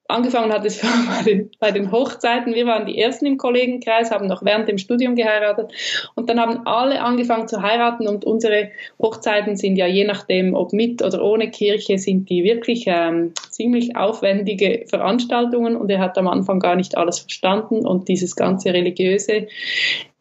angefangen 0.07 0.51
hat 0.51 0.65
es 0.65 0.81
bei 1.59 1.71
den, 1.71 1.91
Hochzeiten. 1.91 2.53
Wir 2.53 2.65
waren 2.65 2.85
die 2.85 2.99
Ersten 2.99 3.25
im 3.25 3.37
Kollegenkreis, 3.37 4.11
haben 4.11 4.27
noch 4.27 4.43
während 4.43 4.67
dem 4.67 4.77
Studium 4.77 5.15
geheiratet. 5.15 5.71
Und 6.15 6.29
dann 6.29 6.39
haben 6.39 6.65
alle 6.65 7.01
angefangen 7.01 7.47
zu 7.47 7.61
heiraten 7.61 8.07
und 8.07 8.25
unsere 8.25 8.69
Hochzeiten 9.01 9.55
sind 9.55 9.77
ja 9.77 9.87
je 9.87 10.05
nachdem, 10.05 10.53
ob 10.53 10.73
mit 10.73 11.01
oder 11.01 11.23
ohne 11.23 11.49
Kirche, 11.49 11.97
sind 11.97 12.29
die 12.29 12.43
wirklich 12.43 12.85
ähm, 12.87 13.33
ziemlich 13.49 13.95
aufwendige 13.95 14.85
Veranstaltungen. 14.87 15.75
Und 15.75 15.89
er 15.89 15.99
hat 15.99 16.17
am 16.17 16.27
Anfang 16.27 16.59
gar 16.59 16.75
nicht 16.75 16.97
alles 16.97 17.19
verstanden. 17.19 17.85
Und 17.85 18.07
dieses 18.07 18.35
ganze 18.35 18.73
religiöse 18.73 19.47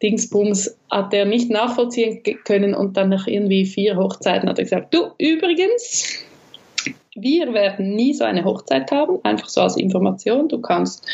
Dingsbums 0.01 0.77
hat 0.89 1.13
er 1.13 1.25
nicht 1.25 1.49
nachvollziehen 1.49 2.21
können. 2.43 2.73
Und 2.73 2.97
dann 2.97 3.09
nach 3.09 3.27
irgendwie 3.27 3.65
vier 3.65 3.97
Hochzeiten 3.97 4.49
hat 4.49 4.57
er 4.57 4.63
gesagt, 4.63 4.93
du 4.93 5.11
übrigens, 5.17 6.25
wir 7.15 7.53
werden 7.53 7.95
nie 7.95 8.13
so 8.13 8.25
eine 8.25 8.43
Hochzeit 8.43 8.91
haben, 8.91 9.19
einfach 9.23 9.47
so 9.47 9.61
als 9.61 9.77
Information. 9.77 10.49
Du 10.49 10.59
kannst 10.59 11.07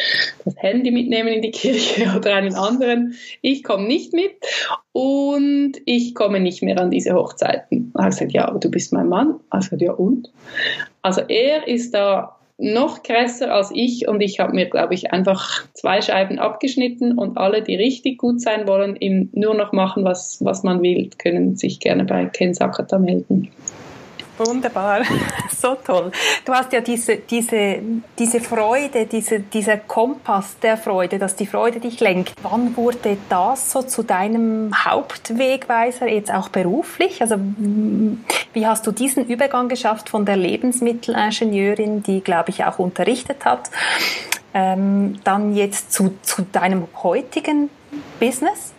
das 0.44 0.56
Handy 0.58 0.90
mitnehmen 0.90 1.30
in 1.30 1.42
die 1.42 1.52
Kirche 1.52 2.12
oder 2.18 2.36
einen 2.36 2.56
anderen. 2.56 3.16
Ich 3.42 3.64
komme 3.64 3.88
nicht 3.88 4.12
mit 4.12 4.32
und 4.92 5.74
ich 5.86 6.16
komme 6.16 6.40
nicht 6.40 6.64
mehr 6.64 6.80
an 6.80 6.90
diese 6.90 7.14
Hochzeiten. 7.14 7.94
Er 7.96 8.06
hat 8.06 8.12
gesagt, 8.12 8.34
ja, 8.34 8.48
aber 8.48 8.60
du 8.60 8.72
bist 8.72 8.92
mein 8.94 9.10
Mann. 9.10 9.40
Er 9.52 9.60
gesagt, 9.60 9.82
ja 9.82 9.94
und? 9.94 10.32
Also 11.04 11.22
er 11.22 11.68
ist 11.68 11.94
da 11.94 12.36
noch 12.58 13.02
krasser 13.02 13.54
als 13.54 13.72
ich 13.74 14.08
und 14.08 14.22
ich 14.22 14.40
habe 14.40 14.54
mir, 14.54 14.70
glaube 14.70 14.94
ich, 14.94 15.12
einfach 15.12 15.64
zwei 15.74 16.02
Scheiben 16.02 16.38
abgeschnitten 16.38 17.18
und 17.18 17.38
alle, 17.38 17.64
die 17.64 17.76
richtig 17.76 18.20
gut 18.20 18.40
sein 18.40 18.68
wollen, 18.68 18.96
ihm 18.96 19.30
nur 19.34 19.56
noch 19.56 19.72
machen, 19.72 20.04
was, 20.04 20.44
was 20.44 20.62
man 20.62 20.82
will, 20.82 21.10
können 21.18 21.56
sich 21.56 21.80
gerne 21.80 22.06
bei 22.06 22.26
Ken 22.26 22.54
Sakata 22.54 23.00
melden. 23.00 23.52
Wunderbar, 24.38 25.02
so 25.56 25.76
toll. 25.76 26.12
Du 26.46 26.54
hast 26.54 26.72
ja 26.74 26.82
diese, 26.82 27.18
diese, 27.18 27.80
diese 28.18 28.40
Freude, 28.40 29.06
diese, 29.06 29.40
dieser 29.40 29.78
Kompass 29.78 30.58
der 30.60 30.78
Freude, 30.78 31.20
dass 31.20 31.36
die 31.36 31.46
Freude 31.46 31.80
dich 31.80 32.00
lenkt. 32.00 32.34
Wann 32.42 32.76
wurde 32.76 33.18
das 33.30 33.72
so 33.72 33.84
zu 33.84 34.04
deinem 34.04 34.72
Hauptwegweiser, 34.86 36.08
jetzt 36.08 36.34
auch 36.34 36.50
beruflich? 36.50 37.22
Also 37.22 37.36
wie 38.54 38.66
hast 38.66 38.88
du 38.88 38.92
diesen 38.92 39.28
Übergang 39.28 39.70
geschafft 39.70 40.10
von 40.10 40.26
der 40.26 40.38
Lebensmittelingenieurin, 40.38 42.04
die, 42.04 42.22
glaube 42.22 42.50
ich, 42.50 42.64
auch 42.64 42.80
unterrichtet 42.80 43.46
hat, 43.46 43.70
ähm, 44.54 45.20
dann 45.24 45.56
jetzt 45.56 45.92
zu, 45.92 46.16
zu 46.22 46.44
deinem 46.44 46.88
heutigen 47.04 47.70
Business? 48.20 48.74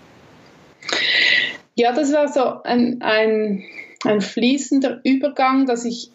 Ja, 1.75 1.93
das 1.93 2.13
war 2.13 2.29
so 2.29 2.63
ein, 2.65 3.01
ein 3.01 3.65
ein 4.05 4.21
fließender 4.21 5.01
Übergang, 5.05 5.67
dass 5.67 5.85
ich 5.85 6.11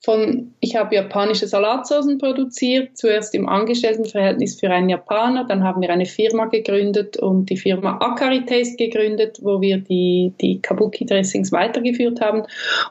von, 0.00 0.52
ich 0.60 0.76
habe 0.76 0.94
japanische 0.94 1.46
Salatsoßen 1.46 2.18
produziert, 2.18 2.96
zuerst 2.96 3.34
im 3.34 3.48
Angestelltenverhältnis 3.48 4.58
für 4.58 4.70
einen 4.70 4.88
Japaner, 4.88 5.44
dann 5.44 5.62
haben 5.62 5.80
wir 5.80 5.90
eine 5.90 6.06
Firma 6.06 6.46
gegründet 6.46 7.16
und 7.16 7.46
die 7.50 7.56
Firma 7.56 7.98
Akari 7.98 8.44
Taste 8.44 8.76
gegründet, 8.76 9.38
wo 9.42 9.60
wir 9.60 9.78
die, 9.78 10.32
die 10.40 10.60
Kabuki-Dressings 10.60 11.52
weitergeführt 11.52 12.20
haben. 12.20 12.42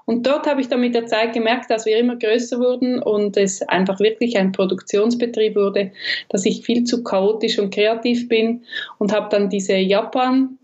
Und 0.05 0.25
dort 0.25 0.47
habe 0.47 0.61
ich 0.61 0.69
dann 0.69 0.81
mit 0.81 0.95
der 0.95 1.05
Zeit 1.05 1.33
gemerkt, 1.33 1.69
dass 1.69 1.85
wir 1.85 1.97
immer 1.97 2.15
größer 2.15 2.59
wurden 2.59 3.01
und 3.01 3.37
es 3.37 3.61
einfach 3.61 3.99
wirklich 3.99 4.37
ein 4.37 4.51
Produktionsbetrieb 4.51 5.55
wurde, 5.55 5.91
dass 6.29 6.45
ich 6.45 6.65
viel 6.65 6.85
zu 6.85 7.03
chaotisch 7.03 7.59
und 7.59 7.73
kreativ 7.73 8.27
bin 8.29 8.63
und 8.97 9.13
habe 9.13 9.27
dann 9.29 9.49
diese 9.49 9.75
Japan 9.75 10.57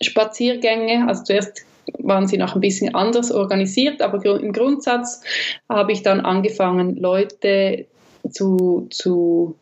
Spaziergänge, 0.00 1.08
also 1.08 1.22
zuerst 1.24 1.64
waren 1.98 2.26
sie 2.26 2.38
noch 2.38 2.54
ein 2.54 2.60
bisschen 2.60 2.94
anders 2.94 3.32
organisiert, 3.32 4.02
aber 4.02 4.24
im 4.40 4.52
Grundsatz 4.52 5.22
habe 5.68 5.92
ich 5.92 6.02
dann 6.02 6.20
angefangen, 6.20 6.96
Leute 6.96 7.86
zu, 8.30 8.86
zu 8.90 9.56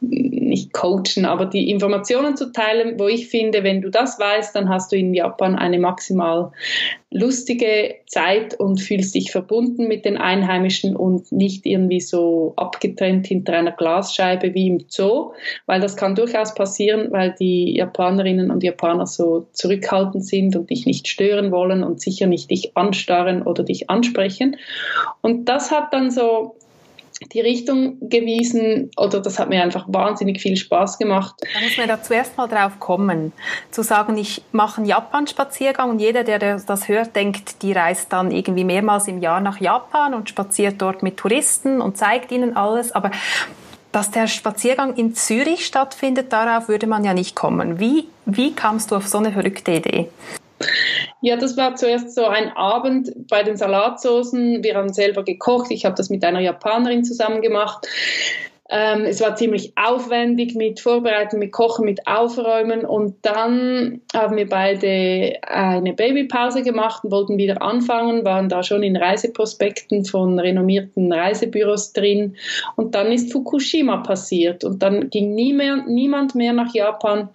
nicht 0.00 0.72
coachen, 0.72 1.24
aber 1.24 1.46
die 1.46 1.70
Informationen 1.70 2.36
zu 2.36 2.52
teilen, 2.52 2.98
wo 2.98 3.08
ich 3.08 3.28
finde, 3.28 3.64
wenn 3.64 3.80
du 3.80 3.90
das 3.90 4.18
weißt, 4.18 4.54
dann 4.54 4.68
hast 4.68 4.92
du 4.92 4.96
in 4.96 5.14
Japan 5.14 5.56
eine 5.56 5.78
maximal 5.78 6.52
lustige 7.10 7.94
Zeit 8.06 8.58
und 8.60 8.80
fühlst 8.80 9.14
dich 9.14 9.32
verbunden 9.32 9.88
mit 9.88 10.04
den 10.04 10.18
Einheimischen 10.18 10.96
und 10.96 11.32
nicht 11.32 11.64
irgendwie 11.64 12.00
so 12.00 12.52
abgetrennt 12.56 13.26
hinter 13.26 13.54
einer 13.54 13.72
Glasscheibe 13.72 14.52
wie 14.52 14.68
im 14.68 14.84
Zoo, 14.88 15.32
weil 15.64 15.80
das 15.80 15.96
kann 15.96 16.14
durchaus 16.14 16.54
passieren, 16.54 17.10
weil 17.10 17.34
die 17.38 17.74
Japanerinnen 17.76 18.50
und 18.50 18.62
Japaner 18.62 19.06
so 19.06 19.46
zurückhaltend 19.52 20.26
sind 20.26 20.56
und 20.56 20.68
dich 20.68 20.84
nicht 20.84 21.08
stören 21.08 21.52
wollen 21.52 21.82
und 21.82 22.00
sicher 22.00 22.26
nicht 22.26 22.50
dich 22.50 22.76
anstarren 22.76 23.42
oder 23.42 23.62
dich 23.62 23.88
ansprechen. 23.88 24.56
Und 25.22 25.48
das 25.48 25.70
hat 25.70 25.94
dann 25.94 26.10
so 26.10 26.56
die 27.32 27.40
Richtung 27.40 28.08
gewiesen 28.08 28.90
oder 28.96 29.20
das 29.20 29.38
hat 29.38 29.48
mir 29.48 29.62
einfach 29.62 29.86
wahnsinnig 29.88 30.40
viel 30.40 30.56
Spaß 30.56 30.98
gemacht. 30.98 31.34
Da 31.40 31.60
muss 31.60 31.76
man 31.76 31.88
da 31.88 32.02
zuerst 32.02 32.36
mal 32.36 32.46
drauf 32.46 32.78
kommen, 32.78 33.32
zu 33.70 33.82
sagen, 33.82 34.16
ich 34.16 34.42
mache 34.52 34.78
einen 34.78 34.86
Japan-Spaziergang 34.86 35.90
und 35.90 35.98
jeder, 35.98 36.24
der 36.24 36.58
das 36.58 36.88
hört, 36.88 37.16
denkt, 37.16 37.62
die 37.62 37.72
reist 37.72 38.12
dann 38.12 38.30
irgendwie 38.30 38.64
mehrmals 38.64 39.08
im 39.08 39.20
Jahr 39.20 39.40
nach 39.40 39.60
Japan 39.60 40.14
und 40.14 40.28
spaziert 40.28 40.76
dort 40.78 41.02
mit 41.02 41.16
Touristen 41.16 41.80
und 41.80 41.96
zeigt 41.96 42.32
ihnen 42.32 42.56
alles, 42.56 42.92
aber 42.92 43.10
dass 43.92 44.10
der 44.10 44.26
Spaziergang 44.26 44.94
in 44.94 45.14
Zürich 45.14 45.64
stattfindet, 45.64 46.32
darauf 46.32 46.68
würde 46.68 46.86
man 46.86 47.04
ja 47.04 47.14
nicht 47.14 47.34
kommen. 47.34 47.80
Wie, 47.80 48.08
wie 48.26 48.52
kamst 48.52 48.90
du 48.90 48.96
auf 48.96 49.06
so 49.06 49.18
eine 49.18 49.32
verrückte 49.32 49.72
Idee? 49.72 50.08
Ja, 51.20 51.36
das 51.36 51.56
war 51.56 51.74
zuerst 51.76 52.14
so 52.14 52.24
ein 52.24 52.50
Abend 52.50 53.10
bei 53.28 53.42
den 53.42 53.56
Salatsoßen. 53.56 54.62
Wir 54.62 54.74
haben 54.76 54.92
selber 54.92 55.24
gekocht. 55.24 55.70
Ich 55.70 55.84
habe 55.84 55.94
das 55.94 56.10
mit 56.10 56.24
einer 56.24 56.40
Japanerin 56.40 57.04
zusammen 57.04 57.42
gemacht. 57.42 57.86
Ähm, 58.68 59.04
es 59.04 59.20
war 59.20 59.36
ziemlich 59.36 59.72
aufwendig 59.76 60.56
mit 60.56 60.80
Vorbereiten, 60.80 61.38
mit 61.38 61.52
Kochen, 61.52 61.84
mit 61.84 62.08
Aufräumen 62.08 62.84
und 62.84 63.14
dann 63.22 64.00
haben 64.12 64.36
wir 64.36 64.48
beide 64.48 65.38
eine 65.42 65.92
Babypause 65.92 66.62
gemacht 66.62 67.04
und 67.04 67.12
wollten 67.12 67.38
wieder 67.38 67.62
anfangen, 67.62 68.24
waren 68.24 68.48
da 68.48 68.64
schon 68.64 68.82
in 68.82 68.96
Reiseprospekten 68.96 70.04
von 70.04 70.40
renommierten 70.40 71.12
Reisebüros 71.12 71.92
drin 71.92 72.34
und 72.74 72.96
dann 72.96 73.12
ist 73.12 73.30
Fukushima 73.30 73.98
passiert 73.98 74.64
und 74.64 74.82
dann 74.82 75.10
ging 75.10 75.34
nie 75.36 75.52
mehr, 75.52 75.84
niemand 75.86 76.34
mehr 76.34 76.52
nach 76.52 76.74
Japan 76.74 77.28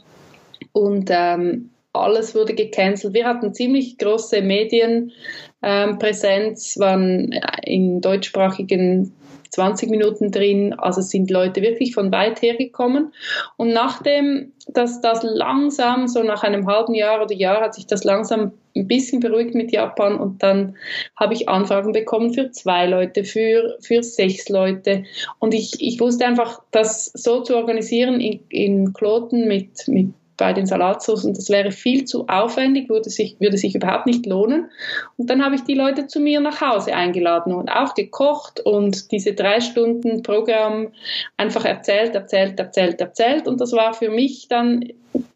und 0.74 1.10
ähm, 1.12 1.71
alles 1.94 2.36
wurde 2.36 2.54
gecancelt. 2.54 3.14
Wir 3.14 3.26
hatten 3.26 3.54
ziemlich 3.54 3.98
große 3.98 4.42
Medienpräsenz, 4.42 6.76
ähm, 6.78 6.82
waren 6.82 7.40
in 7.64 8.02
deutschsprachigen 8.02 9.14
20 9.52 9.90
Minuten 9.90 10.32
drin, 10.32 10.74
also 10.74 11.02
sind 11.02 11.30
Leute 11.30 11.62
wirklich 11.62 11.94
von 11.94 12.12
weit 12.12 12.42
her 12.42 12.56
gekommen. 12.56 13.14
Und 13.58 13.74
nachdem, 13.74 14.54
dass 14.68 15.02
das 15.02 15.24
langsam, 15.24 16.08
so 16.08 16.24
nach 16.24 16.44
einem 16.44 16.68
halben 16.68 16.94
Jahr 16.94 17.22
oder 17.22 17.36
Jahr, 17.36 17.62
hat 17.62 17.76
sich 17.76 17.86
das 17.86 18.06
langsam 18.06 18.54
ein 18.74 18.88
bisschen 18.88 19.20
beruhigt 19.20 19.54
mit 19.54 19.74
Japan 19.74 20.18
und 20.18 20.42
dann 20.42 20.78
habe 21.18 21.34
ich 21.34 21.50
Anfragen 21.50 21.92
bekommen 21.92 22.34
für 22.34 22.52
zwei 22.52 22.86
Leute, 22.86 23.26
für, 23.26 23.78
für 23.82 24.02
sechs 24.02 24.48
Leute. 24.48 25.04
Und 25.40 25.54
ich, 25.54 25.82
ich 25.82 26.00
wusste 26.00 26.26
einfach, 26.26 26.62
das 26.72 27.12
so 27.14 27.42
zu 27.42 27.58
organisieren 27.58 28.22
in, 28.22 28.40
in 28.48 28.94
Kloten 28.94 29.50
mit, 29.50 29.86
mit 29.90 30.14
bei 30.42 30.54
den 30.54 30.66
Salatsoßen, 30.66 31.36
das 31.36 31.52
wäre 31.52 31.72
viel 31.72 32.06
zu 32.06 32.28
aufwendig, 32.28 32.90
würde 32.90 33.12
sich, 33.12 33.40
würde 33.40 33.58
sich 33.58 33.76
überhaupt 33.76 34.08
nicht 34.08 34.26
lohnen. 34.26 34.72
Und 35.16 35.30
dann 35.30 35.46
habe 35.46 35.54
ich 35.54 35.62
die 35.62 35.76
Leute 35.76 36.08
zu 36.08 36.20
mir 36.20 36.40
nach 36.40 36.62
Hause 36.62 36.96
eingeladen 36.96 37.54
und 37.54 37.70
auch 37.70 37.94
gekocht 37.94 38.60
und 38.60 39.12
diese 39.12 39.34
drei 39.34 39.62
Stunden 39.62 40.24
Programm 40.24 40.94
einfach 41.38 41.64
erzählt, 41.64 42.16
erzählt, 42.16 42.60
erzählt, 42.60 43.00
erzählt. 43.00 43.48
Und 43.48 43.62
das 43.62 43.72
war 43.74 43.94
für 43.94 44.10
mich 44.10 44.48
dann 44.48 44.84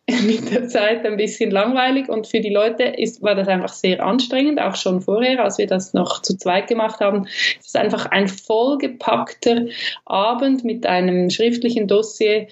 mit 0.26 0.54
der 0.54 0.68
Zeit 0.68 1.04
ein 1.04 1.18
bisschen 1.18 1.50
langweilig 1.50 2.10
und 2.10 2.28
für 2.28 2.40
die 2.40 2.52
Leute 2.52 2.84
ist, 2.84 3.24
war 3.24 3.34
das 3.34 3.48
einfach 3.48 3.74
sehr 3.74 4.06
anstrengend, 4.06 4.62
auch 4.62 4.76
schon 4.76 5.02
vorher, 5.02 5.44
als 5.44 5.58
wir 5.58 5.66
das 5.66 5.94
noch 5.94 6.22
zu 6.22 6.38
zweit 6.38 6.68
gemacht 6.68 7.00
haben. 7.00 7.26
Es 7.60 7.68
ist 7.68 7.76
einfach 7.76 8.06
ein 8.08 8.28
vollgepackter 8.28 9.66
Abend 10.06 10.64
mit 10.64 10.86
einem 10.86 11.32
schriftlichen 11.32 11.88
Dossier, 11.88 12.48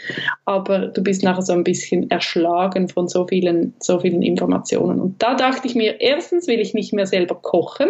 aber 0.46 0.88
du 0.88 1.04
bist 1.04 1.24
nachher 1.24 1.44
so 1.44 1.54
ein 1.54 1.64
bisschen 1.64 2.10
erschlagen 2.10 2.90
von 2.90 3.08
so 3.08 3.28
vielen, 3.28 3.76
so 3.80 4.00
vielen 4.00 4.24
Informationen. 4.24 5.00
Und 5.00 5.22
da 5.22 5.36
dachte 5.36 5.68
ich 5.68 5.76
mir, 5.76 6.02
erstens 6.02 6.48
will 6.48 6.60
ich 6.60 6.74
nicht 6.74 6.92
mehr 6.92 7.06
selber 7.06 7.36
kochen, 7.36 7.90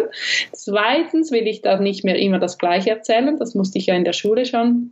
zweitens 0.52 1.32
will 1.32 1.46
ich 1.46 1.62
da 1.62 1.80
nicht 1.80 2.04
mehr 2.04 2.18
immer 2.18 2.38
das 2.38 2.58
Gleiche 2.58 2.90
erzählen, 2.90 3.38
das 3.38 3.54
musste 3.54 3.78
ich 3.78 3.86
ja 3.86 3.94
in 3.94 4.04
der 4.04 4.12
Schule 4.12 4.44
schon 4.44 4.90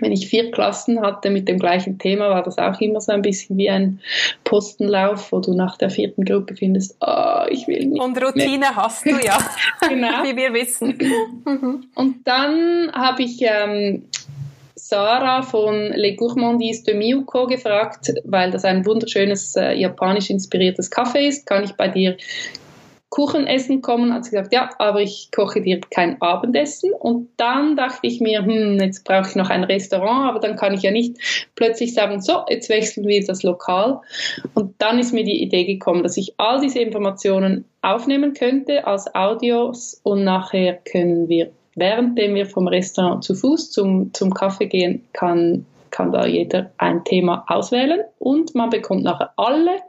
wenn 0.00 0.12
ich 0.12 0.28
vier 0.28 0.50
Klassen 0.50 1.00
hatte 1.00 1.30
mit 1.30 1.48
dem 1.48 1.58
gleichen 1.58 1.98
Thema, 1.98 2.30
war 2.30 2.42
das 2.42 2.58
auch 2.58 2.80
immer 2.80 3.00
so 3.00 3.12
ein 3.12 3.22
bisschen 3.22 3.56
wie 3.56 3.70
ein 3.70 4.00
Postenlauf, 4.44 5.32
wo 5.32 5.40
du 5.40 5.54
nach 5.54 5.76
der 5.76 5.90
vierten 5.90 6.24
Gruppe 6.24 6.56
findest, 6.56 6.96
oh, 7.00 7.44
ich 7.48 7.66
will 7.66 7.86
nicht. 7.86 8.02
Und 8.02 8.22
Routine 8.22 8.58
mehr. 8.58 8.76
hast 8.76 9.06
du 9.06 9.10
ja, 9.10 9.38
genau. 9.88 10.22
wie 10.24 10.36
wir 10.36 10.52
wissen. 10.52 10.98
Und 11.94 12.26
dann 12.26 12.90
habe 12.92 13.22
ich 13.22 13.40
ähm, 13.42 14.04
Sarah 14.88 15.42
von 15.42 15.92
Le 15.92 16.14
Gourmandise 16.14 16.84
de 16.84 16.94
Miyuko 16.94 17.46
gefragt, 17.46 18.12
weil 18.24 18.50
das 18.50 18.64
ein 18.64 18.86
wunderschönes 18.86 19.54
äh, 19.56 19.74
japanisch 19.74 20.30
inspiriertes 20.30 20.90
Kaffee 20.90 21.28
ist. 21.28 21.46
Kann 21.46 21.64
ich 21.64 21.72
bei 21.72 21.88
dir 21.88 22.16
Kuchen 23.10 23.46
essen 23.46 23.80
kommen, 23.80 24.12
hat 24.12 24.24
sie 24.24 24.32
gesagt, 24.32 24.52
ja, 24.52 24.68
aber 24.78 25.00
ich 25.00 25.30
koche 25.34 25.62
dir 25.62 25.80
kein 25.80 26.20
Abendessen. 26.20 26.92
Und 26.92 27.30
dann 27.38 27.74
dachte 27.74 28.06
ich 28.06 28.20
mir, 28.20 28.44
hm, 28.44 28.78
jetzt 28.80 29.04
brauche 29.04 29.30
ich 29.30 29.34
noch 29.34 29.48
ein 29.48 29.64
Restaurant, 29.64 30.28
aber 30.28 30.40
dann 30.40 30.56
kann 30.56 30.74
ich 30.74 30.82
ja 30.82 30.90
nicht 30.90 31.16
plötzlich 31.54 31.94
sagen, 31.94 32.20
so, 32.20 32.44
jetzt 32.48 32.68
wechseln 32.68 33.06
wir 33.06 33.24
das 33.24 33.42
Lokal. 33.42 34.00
Und 34.54 34.74
dann 34.78 34.98
ist 34.98 35.14
mir 35.14 35.24
die 35.24 35.42
Idee 35.42 35.64
gekommen, 35.64 36.02
dass 36.02 36.18
ich 36.18 36.34
all 36.36 36.60
diese 36.60 36.80
Informationen 36.80 37.64
aufnehmen 37.80 38.34
könnte 38.34 38.86
als 38.86 39.14
Audios 39.14 40.00
und 40.02 40.24
nachher 40.24 40.74
können 40.74 41.28
wir, 41.28 41.50
währenddem 41.76 42.34
wir 42.34 42.46
vom 42.46 42.68
Restaurant 42.68 43.24
zu 43.24 43.34
Fuß 43.34 43.70
zum, 43.70 44.12
zum 44.12 44.34
Kaffee 44.34 44.66
gehen, 44.66 45.04
kann 45.14 45.64
kann 45.90 46.12
da 46.12 46.26
jeder 46.26 46.70
ein 46.78 47.04
Thema 47.04 47.44
auswählen 47.48 48.00
und 48.18 48.54
man 48.54 48.70
bekommt 48.70 49.04
nachher 49.04 49.32
alle. 49.36 49.80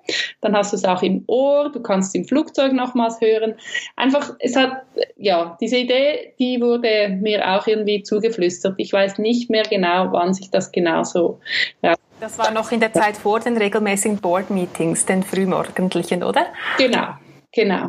Dann 0.41 0.55
hast 0.55 0.73
du 0.73 0.77
es 0.77 0.85
auch 0.85 1.01
im 1.01 1.23
Ohr, 1.27 1.71
du 1.71 1.81
kannst 1.81 2.09
es 2.09 2.15
im 2.15 2.25
Flugzeug 2.25 2.73
nochmals 2.73 3.21
hören. 3.21 3.55
Einfach, 3.95 4.35
es 4.39 4.55
hat, 4.55 4.83
ja, 5.17 5.57
diese 5.61 5.77
Idee, 5.77 6.33
die 6.39 6.61
wurde 6.61 7.09
mir 7.09 7.47
auch 7.47 7.67
irgendwie 7.67 8.03
zugeflüstert. 8.03 8.75
Ich 8.77 8.93
weiß 8.93 9.19
nicht 9.19 9.49
mehr 9.49 9.63
genau, 9.63 10.11
wann 10.11 10.33
sich 10.33 10.49
das 10.49 10.71
genau 10.71 11.03
so 11.03 11.39
ja. 11.81 11.95
Das 12.19 12.37
war 12.37 12.51
noch 12.51 12.71
in 12.71 12.81
der 12.81 12.91
Zeit 12.91 13.15
vor 13.15 13.39
den 13.39 13.55
regelmäßigen 13.55 14.17
Board-Meetings, 14.17 15.05
den 15.05 15.23
frühmorgendlichen, 15.23 16.21
oder? 16.21 16.47
Genau, 16.77 17.13
genau. 17.53 17.87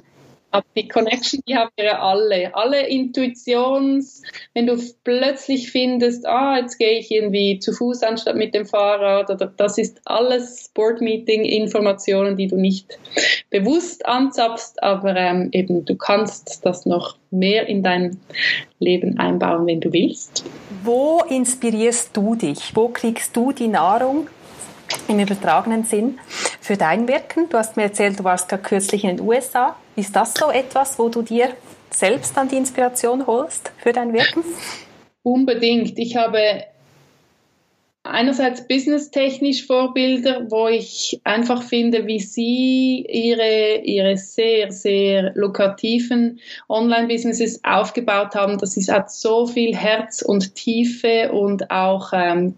Aber 0.50 0.66
die 0.76 0.88
Connection, 0.88 1.40
die 1.46 1.54
haben 1.54 1.70
wir 1.76 2.02
alle. 2.02 2.54
Alle 2.54 2.86
Intuitions, 2.86 4.22
wenn 4.54 4.66
du 4.66 4.76
plötzlich 5.04 5.70
findest, 5.70 6.26
ah, 6.26 6.58
jetzt 6.58 6.78
gehe 6.78 6.98
ich 6.98 7.10
irgendwie 7.10 7.58
zu 7.60 7.72
Fuß 7.72 8.02
anstatt 8.02 8.36
mit 8.36 8.54
dem 8.54 8.66
Fahrrad, 8.66 9.30
oder 9.30 9.46
das 9.46 9.78
ist 9.78 10.00
alles 10.04 10.66
Sportmeeting-Informationen, 10.70 12.36
die 12.36 12.48
du 12.48 12.56
nicht 12.56 12.98
bewusst 13.50 14.06
anzapfst, 14.06 14.82
aber 14.82 15.14
ähm, 15.16 15.50
eben 15.52 15.84
du 15.84 15.96
kannst 15.96 16.64
das 16.64 16.86
noch 16.86 17.16
mehr 17.30 17.68
in 17.68 17.82
dein 17.82 18.20
Leben 18.80 19.18
einbauen, 19.18 19.66
wenn 19.66 19.80
du 19.80 19.92
willst. 19.92 20.44
Wo 20.82 21.22
inspirierst 21.28 22.16
du 22.16 22.34
dich? 22.34 22.74
Wo 22.74 22.88
kriegst 22.88 23.36
du 23.36 23.52
die 23.52 23.68
Nahrung 23.68 24.28
im 25.08 25.18
übertragenen 25.18 25.84
Sinn 25.84 26.18
für 26.60 26.76
dein 26.76 27.08
Wirken? 27.08 27.48
Du 27.48 27.58
hast 27.58 27.76
mir 27.76 27.84
erzählt, 27.84 28.18
du 28.18 28.24
warst 28.24 28.48
gerade 28.48 28.62
kürzlich 28.62 29.04
in 29.04 29.16
den 29.16 29.26
USA. 29.26 29.76
Ist 29.96 30.14
das 30.16 30.34
so 30.34 30.50
etwas, 30.50 30.98
wo 30.98 31.08
du 31.08 31.22
dir 31.22 31.50
selbst 31.90 32.36
dann 32.36 32.48
die 32.48 32.56
Inspiration 32.56 33.26
holst 33.26 33.72
für 33.78 33.92
dein 33.92 34.12
Wirken? 34.12 34.44
Unbedingt. 35.22 35.98
Ich 35.98 36.16
habe 36.16 36.64
einerseits 38.02 38.66
businesstechnisch 38.66 39.66
Vorbilder, 39.66 40.46
wo 40.50 40.68
ich 40.68 41.20
einfach 41.24 41.62
finde, 41.62 42.06
wie 42.06 42.18
sie 42.18 43.04
ihre, 43.06 43.82
ihre 43.84 44.16
sehr, 44.16 44.72
sehr 44.72 45.32
lukrativen 45.34 46.40
Online-Businesses 46.68 47.62
aufgebaut 47.62 48.34
haben. 48.34 48.56
Das 48.58 48.76
ist, 48.76 48.90
hat 48.90 49.10
so 49.10 49.46
viel 49.46 49.76
Herz 49.76 50.22
und 50.22 50.54
Tiefe 50.54 51.30
und 51.32 51.70
auch 51.70 52.12
ähm, 52.14 52.54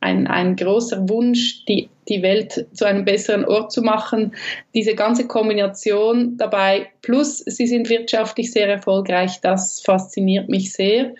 ein, 0.00 0.26
ein 0.26 0.56
großer 0.56 1.08
Wunsch, 1.08 1.64
die, 1.64 1.88
die 2.08 2.22
Welt 2.22 2.66
zu 2.74 2.84
einem 2.84 3.06
besseren 3.06 3.46
Ort 3.46 3.72
zu 3.72 3.80
machen. 3.80 4.34
Diese 4.74 4.94
ganze 4.94 5.26
Kombination 5.26 6.36
dabei, 6.36 6.88
plus 7.00 7.38
sie 7.38 7.66
sind 7.66 7.88
wirtschaftlich 7.88 8.52
sehr 8.52 8.68
erfolgreich, 8.68 9.40
das 9.40 9.80
fasziniert 9.80 10.50
mich 10.50 10.72
sehr. 10.72 11.14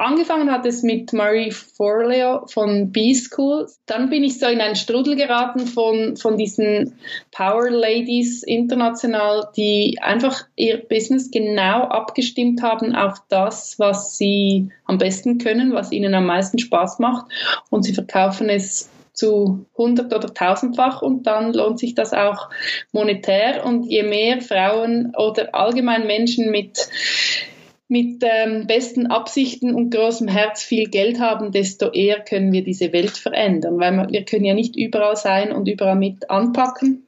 Angefangen 0.00 0.52
hat 0.52 0.64
es 0.64 0.84
mit 0.84 1.12
Marie 1.12 1.50
Forleo 1.50 2.46
von 2.46 2.92
B-School. 2.92 3.66
Dann 3.86 4.10
bin 4.10 4.22
ich 4.22 4.38
so 4.38 4.46
in 4.46 4.60
einen 4.60 4.76
Strudel 4.76 5.16
geraten 5.16 5.66
von, 5.66 6.16
von 6.16 6.36
diesen 6.38 6.94
Power 7.32 7.68
Ladies 7.68 8.44
international, 8.44 9.48
die 9.56 9.98
einfach 10.00 10.44
ihr 10.54 10.78
Business 10.88 11.32
genau 11.32 11.82
abgestimmt 11.82 12.62
haben 12.62 12.94
auf 12.94 13.18
das, 13.28 13.80
was 13.80 14.16
sie 14.16 14.68
am 14.84 14.98
besten 14.98 15.38
können, 15.38 15.72
was 15.72 15.90
ihnen 15.90 16.14
am 16.14 16.26
meisten 16.26 16.60
Spaß 16.60 17.00
macht. 17.00 17.26
Und 17.68 17.82
sie 17.82 17.92
verkaufen 17.92 18.48
es 18.48 18.90
zu 19.14 19.66
100 19.76 20.14
oder 20.14 20.28
1000-fach 20.28 21.02
und 21.02 21.26
dann 21.26 21.52
lohnt 21.52 21.80
sich 21.80 21.96
das 21.96 22.12
auch 22.12 22.50
monetär. 22.92 23.66
Und 23.66 23.84
je 23.86 24.04
mehr 24.04 24.40
Frauen 24.42 25.12
oder 25.16 25.56
allgemein 25.56 26.06
Menschen 26.06 26.52
mit 26.52 26.88
mit 27.88 28.22
ähm, 28.22 28.66
besten 28.66 29.06
Absichten 29.06 29.74
und 29.74 29.90
großem 29.90 30.28
Herz 30.28 30.62
viel 30.62 30.88
Geld 30.88 31.20
haben, 31.20 31.52
desto 31.52 31.90
eher 31.90 32.20
können 32.20 32.52
wir 32.52 32.62
diese 32.62 32.92
Welt 32.92 33.16
verändern, 33.16 33.78
weil 33.78 33.92
wir, 33.92 34.08
wir 34.10 34.24
können 34.24 34.44
ja 34.44 34.54
nicht 34.54 34.76
überall 34.76 35.16
sein 35.16 35.52
und 35.52 35.68
überall 35.68 35.96
mit 35.96 36.28
anpacken, 36.28 37.04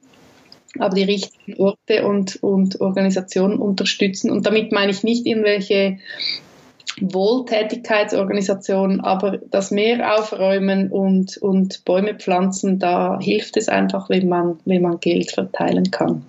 aber 0.79 0.95
die 0.95 1.03
richtigen 1.03 1.61
Orte 1.61 2.05
und, 2.05 2.41
und 2.41 2.81
Organisationen 2.81 3.59
unterstützen. 3.59 4.31
Und 4.31 4.47
damit 4.47 4.71
meine 4.71 4.91
ich 4.91 5.03
nicht 5.03 5.27
irgendwelche 5.27 5.99
Wohltätigkeitsorganisationen, 6.99 9.01
aber 9.01 9.37
das 9.37 9.69
Meer 9.69 10.17
aufräumen 10.17 10.91
und, 10.91 11.37
und 11.37 11.85
Bäume 11.85 12.15
pflanzen, 12.15 12.79
da 12.79 13.19
hilft 13.19 13.55
es 13.57 13.69
einfach, 13.69 14.09
wenn 14.09 14.27
man, 14.27 14.59
wenn 14.65 14.81
man 14.81 14.99
Geld 14.99 15.31
verteilen 15.31 15.91
kann. 15.91 16.25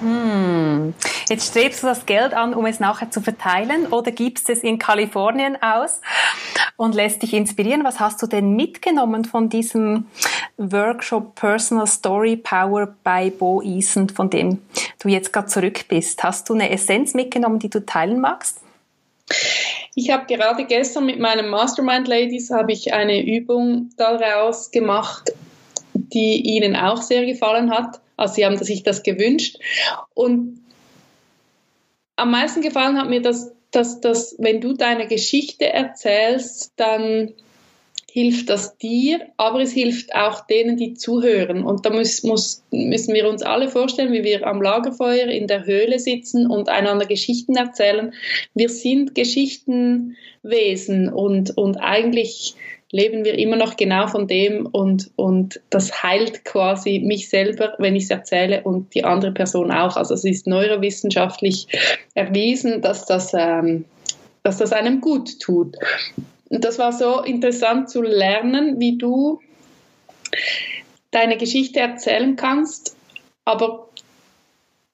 Hm. 0.00 0.94
Jetzt 1.28 1.48
strebst 1.48 1.82
du 1.82 1.86
das 1.86 2.06
Geld 2.06 2.34
an, 2.34 2.54
um 2.54 2.66
es 2.66 2.80
nachher 2.80 3.10
zu 3.10 3.20
verteilen 3.20 3.86
oder 3.86 4.10
gibst 4.10 4.48
es 4.50 4.60
in 4.60 4.78
Kalifornien 4.78 5.60
aus 5.62 6.00
und 6.76 6.94
lässt 6.94 7.22
dich 7.22 7.34
inspirieren? 7.34 7.84
Was 7.84 8.00
hast 8.00 8.22
du 8.22 8.26
denn 8.26 8.54
mitgenommen 8.54 9.24
von 9.24 9.48
diesem 9.48 10.06
Workshop 10.56 11.34
Personal 11.34 11.86
Story 11.86 12.36
Power 12.36 12.94
bei 13.02 13.30
Bo 13.30 13.62
Eason, 13.62 14.08
von 14.08 14.30
dem 14.30 14.62
du 15.00 15.08
jetzt 15.08 15.32
gerade 15.32 15.48
zurück 15.48 15.86
bist? 15.88 16.22
Hast 16.22 16.48
du 16.48 16.54
eine 16.54 16.70
Essenz 16.70 17.14
mitgenommen, 17.14 17.58
die 17.58 17.70
du 17.70 17.84
teilen 17.84 18.20
magst? 18.20 18.60
Ich 19.94 20.10
habe 20.10 20.26
gerade 20.26 20.64
gestern 20.64 21.06
mit 21.06 21.18
meinen 21.18 21.48
Mastermind 21.48 22.08
Ladies 22.08 22.50
habe 22.50 22.72
ich 22.72 22.92
eine 22.94 23.24
Übung 23.26 23.90
daraus 23.96 24.70
gemacht, 24.70 25.32
die 25.92 26.40
ihnen 26.56 26.76
auch 26.76 27.02
sehr 27.02 27.26
gefallen 27.26 27.70
hat. 27.70 28.00
Also 28.18 28.34
sie 28.34 28.44
haben 28.44 28.58
sich 28.58 28.82
das 28.82 29.02
gewünscht. 29.02 29.56
Und 30.14 30.60
am 32.16 32.30
meisten 32.30 32.60
gefallen 32.60 32.98
hat 32.98 33.08
mir, 33.08 33.22
dass, 33.22 33.52
dass, 33.70 34.00
dass 34.00 34.34
wenn 34.38 34.60
du 34.60 34.74
deine 34.74 35.06
Geschichte 35.06 35.72
erzählst, 35.72 36.72
dann 36.76 37.32
hilft 38.10 38.48
das 38.48 38.78
dir, 38.78 39.20
aber 39.36 39.60
es 39.60 39.70
hilft 39.72 40.14
auch 40.14 40.46
denen, 40.46 40.76
die 40.76 40.94
zuhören. 40.94 41.62
Und 41.62 41.86
da 41.86 41.90
muss, 41.90 42.24
muss, 42.24 42.64
müssen 42.72 43.14
wir 43.14 43.28
uns 43.28 43.42
alle 43.42 43.68
vorstellen, 43.68 44.12
wie 44.12 44.24
wir 44.24 44.46
am 44.46 44.60
Lagerfeuer 44.62 45.28
in 45.28 45.46
der 45.46 45.66
Höhle 45.66 45.98
sitzen 46.00 46.46
und 46.48 46.68
einander 46.68 47.06
Geschichten 47.06 47.54
erzählen. 47.54 48.14
Wir 48.54 48.70
sind 48.70 49.14
Geschichtenwesen 49.14 51.12
und, 51.12 51.56
und 51.56 51.76
eigentlich 51.76 52.56
leben 52.90 53.24
wir 53.24 53.38
immer 53.38 53.56
noch 53.56 53.76
genau 53.76 54.06
von 54.06 54.26
dem 54.26 54.66
und, 54.66 55.10
und 55.16 55.60
das 55.70 56.02
heilt 56.02 56.44
quasi 56.44 57.00
mich 57.00 57.28
selber, 57.28 57.74
wenn 57.78 57.96
ich 57.96 58.04
es 58.04 58.10
erzähle 58.10 58.62
und 58.62 58.94
die 58.94 59.04
andere 59.04 59.32
Person 59.32 59.70
auch. 59.70 59.96
Also 59.96 60.14
es 60.14 60.24
ist 60.24 60.46
neurowissenschaftlich 60.46 61.66
erwiesen, 62.14 62.80
dass 62.80 63.04
das, 63.04 63.32
ähm, 63.34 63.84
dass 64.42 64.58
das 64.58 64.72
einem 64.72 65.00
gut 65.00 65.38
tut. 65.40 65.76
Und 66.48 66.64
das 66.64 66.78
war 66.78 66.92
so 66.92 67.20
interessant 67.20 67.90
zu 67.90 68.00
lernen, 68.00 68.80
wie 68.80 68.96
du 68.96 69.40
deine 71.10 71.36
Geschichte 71.36 71.80
erzählen 71.80 72.36
kannst, 72.36 72.96
aber 73.44 73.87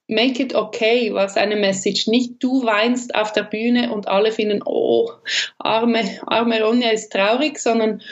Make 0.06 0.42
it 0.42 0.54
okay 0.54 1.12
war 1.14 1.28
seine 1.28 1.56
Message. 1.56 2.08
Nicht 2.08 2.34
du 2.42 2.64
weinst 2.64 3.14
auf 3.14 3.32
der 3.32 3.44
Bühne 3.44 3.92
und 3.92 4.06
alle 4.06 4.32
finden, 4.32 4.60
oh, 4.64 5.10
arme, 5.58 6.02
arme 6.26 6.62
Ronja 6.62 6.90
ist 6.90 7.10
traurig, 7.10 7.58
sondern 7.58 8.02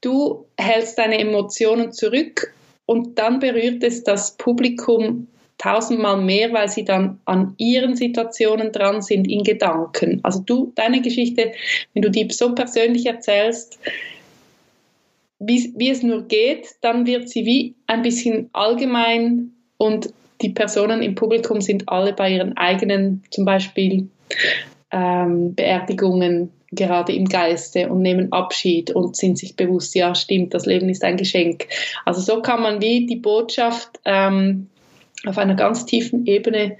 du 0.00 0.46
hältst 0.58 0.98
deine 0.98 1.18
Emotionen 1.18 1.92
zurück 1.92 2.52
und 2.84 3.18
dann 3.18 3.38
berührt 3.38 3.82
es 3.84 4.02
das 4.02 4.36
Publikum 4.36 5.28
tausendmal 5.58 6.20
mehr, 6.20 6.52
weil 6.52 6.68
sie 6.68 6.84
dann 6.84 7.20
an 7.24 7.54
ihren 7.58 7.96
Situationen 7.96 8.72
dran 8.72 9.00
sind, 9.00 9.28
in 9.28 9.42
Gedanken. 9.42 10.20
Also 10.22 10.40
du, 10.40 10.72
deine 10.74 11.00
Geschichte, 11.00 11.52
wenn 11.94 12.02
du 12.02 12.10
die 12.10 12.28
so 12.30 12.54
persönlich 12.54 13.06
erzählst, 13.06 13.78
wie, 15.38 15.72
wie 15.76 15.90
es 15.90 16.02
nur 16.02 16.22
geht, 16.22 16.76
dann 16.80 17.06
wird 17.06 17.28
sie 17.28 17.44
wie 17.44 17.74
ein 17.86 18.02
bisschen 18.02 18.50
allgemein 18.52 19.52
und 19.76 20.12
die 20.42 20.50
Personen 20.50 21.02
im 21.02 21.14
Publikum 21.14 21.60
sind 21.60 21.88
alle 21.88 22.12
bei 22.12 22.30
ihren 22.30 22.56
eigenen, 22.56 23.22
zum 23.30 23.44
Beispiel 23.44 24.08
ähm, 24.90 25.54
Beerdigungen 25.54 26.52
gerade 26.72 27.12
im 27.12 27.26
Geiste 27.26 27.88
und 27.88 28.02
nehmen 28.02 28.32
Abschied 28.32 28.90
und 28.90 29.16
sind 29.16 29.38
sich 29.38 29.56
bewusst, 29.56 29.94
ja 29.94 30.14
stimmt, 30.14 30.52
das 30.54 30.66
Leben 30.66 30.88
ist 30.88 31.04
ein 31.04 31.16
Geschenk. 31.16 31.66
Also 32.04 32.20
so 32.20 32.42
kann 32.42 32.62
man 32.62 32.80
wie 32.80 33.06
die 33.06 33.16
Botschaft 33.16 34.00
ähm, 34.04 34.68
auf 35.24 35.38
einer 35.38 35.54
ganz 35.54 35.86
tiefen 35.86 36.26
Ebene 36.26 36.76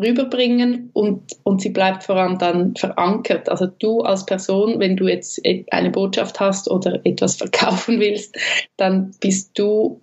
rüberbringen 0.00 0.90
und, 0.92 1.36
und 1.42 1.60
sie 1.60 1.70
bleibt 1.70 2.04
vor 2.04 2.16
allem 2.16 2.38
dann 2.38 2.74
verankert. 2.76 3.48
Also 3.48 3.66
du 3.66 4.00
als 4.00 4.24
Person, 4.24 4.78
wenn 4.78 4.96
du 4.96 5.08
jetzt 5.08 5.40
eine 5.70 5.90
Botschaft 5.90 6.40
hast 6.40 6.70
oder 6.70 7.00
etwas 7.04 7.36
verkaufen 7.36 8.00
willst, 8.00 8.36
dann 8.76 9.12
bist 9.20 9.58
du 9.58 10.00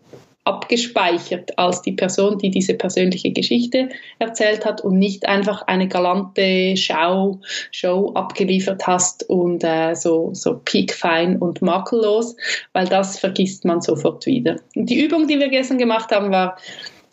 abgespeichert 0.48 1.60
als 1.60 1.82
die 1.82 1.92
Person, 1.92 2.38
die 2.38 2.50
diese 2.50 2.74
persönliche 2.74 3.32
Geschichte 3.32 3.90
erzählt 4.18 4.66
hat 4.66 4.80
und 4.80 4.98
nicht 4.98 5.28
einfach 5.28 5.64
eine 5.64 5.90
galante 5.90 6.78
Schau, 6.78 7.42
Show 7.72 8.14
abgeliefert 8.14 8.88
hast 8.88 9.30
und 9.30 9.64
äh, 9.66 9.94
so, 9.94 10.30
so 10.34 10.62
piekfein 10.64 11.38
und 11.38 11.62
makellos, 11.62 12.38
weil 12.72 12.88
das 12.88 13.20
vergisst 13.20 13.66
man 13.66 13.82
sofort 13.82 14.26
wieder. 14.26 14.56
Und 14.74 14.90
die 14.90 15.04
Übung, 15.04 15.28
die 15.28 15.38
wir 15.38 15.50
gestern 15.50 15.78
gemacht 15.78 16.12
haben, 16.12 16.32
war, 16.32 16.58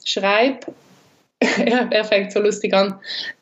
schreib, 0.04 0.66
er 1.40 2.04
fängt 2.04 2.30
so 2.30 2.40
lustig 2.40 2.72
an, 2.72 2.94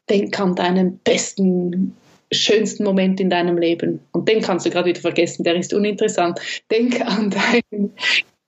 denk 0.08 0.40
an 0.40 0.54
deinen 0.54 0.98
besten 1.00 1.94
schönsten 2.32 2.84
Moment 2.84 3.20
in 3.20 3.28
deinem 3.28 3.58
Leben. 3.58 4.00
Und 4.12 4.26
den 4.26 4.40
kannst 4.40 4.64
du 4.64 4.70
gerade 4.70 4.88
wieder 4.88 5.02
vergessen, 5.02 5.44
der 5.44 5.54
ist 5.54 5.74
uninteressant. 5.74 6.40
Denk 6.70 6.98
an 7.02 7.30
deinen 7.30 7.92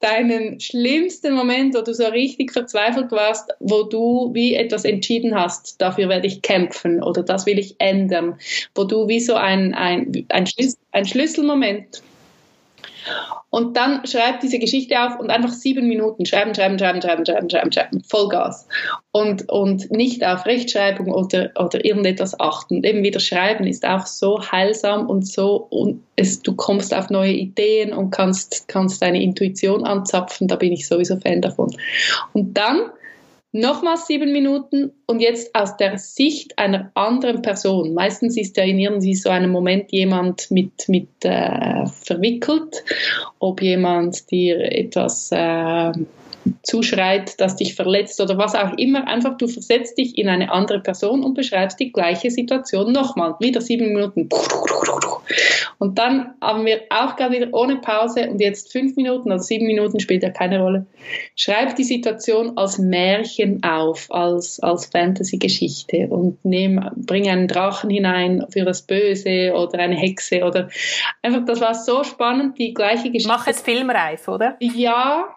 deinen 0.04 0.60
schlimmsten 0.60 1.34
Moment, 1.34 1.74
wo 1.74 1.80
du 1.80 1.94
so 1.94 2.04
richtig 2.04 2.52
verzweifelt 2.52 3.10
warst, 3.10 3.50
wo 3.58 3.84
du 3.84 4.30
wie 4.34 4.54
etwas 4.54 4.84
entschieden 4.84 5.34
hast, 5.34 5.80
dafür 5.80 6.10
werde 6.10 6.26
ich 6.26 6.42
kämpfen 6.42 7.02
oder 7.02 7.22
das 7.22 7.46
will 7.46 7.58
ich 7.58 7.76
ändern, 7.78 8.38
wo 8.74 8.84
du 8.84 9.08
wie 9.08 9.20
so 9.20 9.34
ein, 9.34 9.72
ein, 9.72 10.26
ein, 10.28 10.46
Schlüssel, 10.46 10.78
ein 10.92 11.06
Schlüsselmoment 11.06 12.02
und 13.50 13.76
dann 13.76 14.04
schreibt 14.06 14.42
diese 14.42 14.58
Geschichte 14.58 15.00
auf 15.00 15.18
und 15.20 15.30
einfach 15.30 15.50
sieben 15.50 15.86
Minuten 15.86 16.26
schreiben, 16.26 16.54
schreiben, 16.54 16.78
schreiben, 16.78 17.00
schreiben, 17.00 17.24
schreiben, 17.24 17.50
schreiben, 17.50 17.72
schreiben, 17.72 18.02
Vollgas. 18.02 18.66
Und, 19.12 19.48
und 19.48 19.92
nicht 19.92 20.24
auf 20.26 20.44
Rechtschreibung 20.44 21.12
oder, 21.12 21.52
oder 21.56 21.84
irgendetwas 21.84 22.38
achten. 22.40 22.82
Eben 22.82 23.04
wieder 23.04 23.20
schreiben 23.20 23.66
ist 23.66 23.86
auch 23.86 24.06
so 24.06 24.40
heilsam 24.50 25.08
und 25.08 25.26
so, 25.26 25.68
und 25.70 26.02
es, 26.16 26.42
du 26.42 26.54
kommst 26.56 26.92
auf 26.94 27.10
neue 27.10 27.32
Ideen 27.32 27.92
und 27.92 28.10
kannst, 28.10 28.66
kannst 28.66 29.00
deine 29.02 29.22
Intuition 29.22 29.84
anzapfen. 29.84 30.48
Da 30.48 30.56
bin 30.56 30.72
ich 30.72 30.88
sowieso 30.88 31.18
Fan 31.20 31.40
davon. 31.40 31.70
Und 32.32 32.54
dann 32.54 32.90
nochmals 33.54 34.06
sieben 34.06 34.32
Minuten 34.32 34.90
und 35.06 35.20
jetzt 35.20 35.54
aus 35.54 35.76
der 35.76 35.96
Sicht 35.96 36.58
einer 36.58 36.90
anderen 36.94 37.40
Person. 37.40 37.94
Meistens 37.94 38.36
ist 38.36 38.56
ja 38.56 38.64
in 38.64 38.80
irgendwie 38.80 39.14
so 39.14 39.30
einem 39.30 39.50
Moment 39.50 39.92
jemand 39.92 40.50
mit, 40.50 40.88
mit 40.88 41.08
äh, 41.22 41.86
verwickelt, 41.86 42.84
ob 43.38 43.62
jemand 43.62 44.28
dir 44.32 44.60
etwas 44.60 45.30
äh, 45.30 45.92
zuschreit, 46.62 47.40
das 47.40 47.56
dich 47.56 47.74
verletzt 47.74 48.20
oder 48.20 48.38
was 48.38 48.54
auch 48.54 48.76
immer. 48.76 49.06
Einfach 49.06 49.36
du 49.36 49.48
versetzt 49.48 49.98
dich 49.98 50.18
in 50.18 50.28
eine 50.28 50.52
andere 50.52 50.80
Person 50.80 51.24
und 51.24 51.34
beschreibst 51.34 51.80
die 51.80 51.92
gleiche 51.92 52.30
Situation 52.30 52.92
nochmal. 52.92 53.34
Wieder 53.40 53.60
sieben 53.60 53.92
Minuten. 53.92 54.28
Und 55.78 55.98
dann 55.98 56.34
haben 56.40 56.64
wir 56.64 56.82
auch 56.90 57.16
gerade 57.16 57.34
wieder 57.34 57.48
ohne 57.52 57.76
Pause 57.76 58.28
und 58.30 58.40
jetzt 58.40 58.72
fünf 58.72 58.96
Minuten, 58.96 59.32
also 59.32 59.44
sieben 59.44 59.66
Minuten 59.66 60.00
spielt 60.00 60.22
ja 60.22 60.30
keine 60.30 60.60
Rolle, 60.60 60.86
schreib 61.36 61.76
die 61.76 61.84
Situation 61.84 62.56
als 62.56 62.78
Märchen 62.78 63.62
auf, 63.62 64.06
als, 64.10 64.60
als 64.60 64.86
Fantasy-Geschichte 64.86 66.08
und 66.08 66.44
nehm, 66.44 66.88
bring 66.96 67.28
einen 67.28 67.48
Drachen 67.48 67.90
hinein 67.90 68.46
für 68.50 68.64
das 68.64 68.82
Böse 68.82 69.52
oder 69.54 69.78
eine 69.78 69.96
Hexe 69.96 70.44
oder 70.44 70.68
einfach, 71.22 71.44
das 71.44 71.60
war 71.60 71.74
so 71.74 72.04
spannend, 72.04 72.58
die 72.58 72.72
gleiche 72.72 73.10
Geschichte. 73.10 73.28
Mach 73.28 73.46
es 73.46 73.60
filmreif, 73.60 74.28
oder? 74.28 74.56
Ja, 74.60 75.34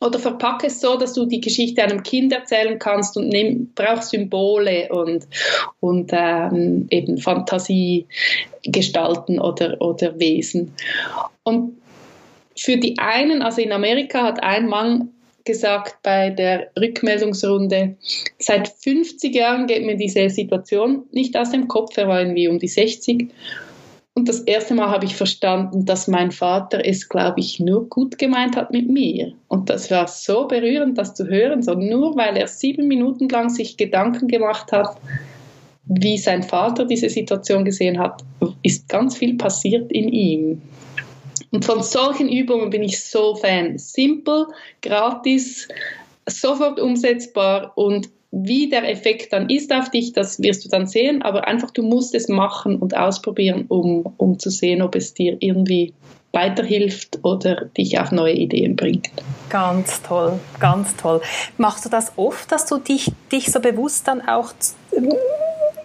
oder 0.00 0.18
verpacke 0.18 0.68
es 0.68 0.80
so, 0.80 0.96
dass 0.96 1.12
du 1.12 1.26
die 1.26 1.40
Geschichte 1.40 1.82
einem 1.82 2.02
Kind 2.02 2.32
erzählen 2.32 2.78
kannst 2.78 3.16
und 3.16 3.28
nimm, 3.28 3.70
brauchst 3.74 4.10
Symbole 4.10 4.88
und, 4.90 5.26
und 5.80 6.10
ähm, 6.12 6.86
eben 6.90 7.18
Fantasiegestalten 7.18 9.38
oder, 9.38 9.80
oder 9.80 10.18
Wesen. 10.18 10.72
Und 11.42 11.76
für 12.56 12.78
die 12.78 12.98
einen, 12.98 13.42
also 13.42 13.60
in 13.60 13.72
Amerika 13.72 14.22
hat 14.22 14.42
ein 14.42 14.66
Mann 14.66 15.10
gesagt 15.44 16.02
bei 16.02 16.30
der 16.30 16.70
Rückmeldungsrunde, 16.78 17.96
seit 18.38 18.68
50 18.68 19.34
Jahren 19.34 19.66
geht 19.66 19.84
mir 19.84 19.96
diese 19.96 20.30
Situation 20.30 21.04
nicht 21.12 21.36
aus 21.36 21.50
dem 21.50 21.68
Kopf, 21.68 21.96
er 21.96 22.08
war 22.08 22.20
irgendwie 22.20 22.48
um 22.48 22.58
die 22.58 22.68
60 22.68 23.28
und 24.20 24.28
das 24.28 24.40
erste 24.40 24.74
Mal 24.74 24.90
habe 24.90 25.06
ich 25.06 25.16
verstanden, 25.16 25.86
dass 25.86 26.06
mein 26.06 26.30
Vater 26.30 26.84
es, 26.84 27.08
glaube 27.08 27.40
ich, 27.40 27.58
nur 27.58 27.88
gut 27.88 28.18
gemeint 28.18 28.54
hat 28.54 28.70
mit 28.70 28.86
mir. 28.90 29.32
Und 29.48 29.70
das 29.70 29.90
war 29.90 30.08
so 30.08 30.46
berührend, 30.46 30.98
das 30.98 31.14
zu 31.14 31.26
hören, 31.26 31.62
so 31.62 31.72
nur 31.72 32.14
weil 32.18 32.36
er 32.36 32.46
sieben 32.46 32.86
Minuten 32.86 33.30
lang 33.30 33.48
sich 33.48 33.78
Gedanken 33.78 34.28
gemacht 34.28 34.72
hat, 34.72 34.98
wie 35.86 36.18
sein 36.18 36.42
Vater 36.42 36.84
diese 36.84 37.08
Situation 37.08 37.64
gesehen 37.64 37.98
hat, 37.98 38.22
ist 38.62 38.90
ganz 38.90 39.16
viel 39.16 39.38
passiert 39.38 39.90
in 39.90 40.10
ihm. 40.10 40.60
Und 41.50 41.64
von 41.64 41.82
solchen 41.82 42.28
Übungen 42.28 42.68
bin 42.68 42.82
ich 42.82 43.02
so 43.02 43.36
Fan. 43.36 43.78
Simpel, 43.78 44.48
gratis, 44.82 45.66
sofort 46.26 46.78
umsetzbar 46.78 47.72
und 47.74 48.10
wie 48.32 48.68
der 48.68 48.88
Effekt 48.88 49.32
dann 49.32 49.50
ist 49.50 49.72
auf 49.72 49.90
dich, 49.90 50.12
das 50.12 50.40
wirst 50.40 50.64
du 50.64 50.68
dann 50.68 50.86
sehen, 50.86 51.22
aber 51.22 51.48
einfach 51.48 51.70
du 51.70 51.82
musst 51.82 52.14
es 52.14 52.28
machen 52.28 52.76
und 52.76 52.96
ausprobieren, 52.96 53.64
um, 53.68 54.14
um 54.16 54.38
zu 54.38 54.50
sehen, 54.50 54.82
ob 54.82 54.94
es 54.94 55.14
dir 55.14 55.36
irgendwie 55.40 55.92
weiterhilft 56.32 57.18
oder 57.24 57.64
dich 57.76 57.98
auf 57.98 58.12
neue 58.12 58.34
Ideen 58.34 58.76
bringt. 58.76 59.10
Ganz 59.48 60.00
toll, 60.02 60.38
ganz 60.60 60.94
toll. 60.96 61.20
Machst 61.58 61.84
du 61.84 61.88
das 61.88 62.12
oft, 62.16 62.52
dass 62.52 62.66
du 62.66 62.78
dich, 62.78 63.10
dich 63.32 63.50
so 63.50 63.58
bewusst 63.58 64.06
dann 64.06 64.20
auch 64.20 64.52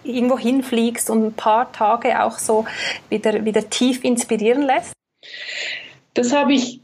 irgendwo 0.04 0.38
hinfliegst 0.38 1.10
und 1.10 1.26
ein 1.26 1.32
paar 1.32 1.72
Tage 1.72 2.22
auch 2.22 2.38
so 2.38 2.64
wieder, 3.08 3.44
wieder 3.44 3.68
tief 3.68 4.04
inspirieren 4.04 4.62
lässt? 4.62 4.92
Das 6.14 6.32
habe 6.32 6.54
ich 6.54 6.80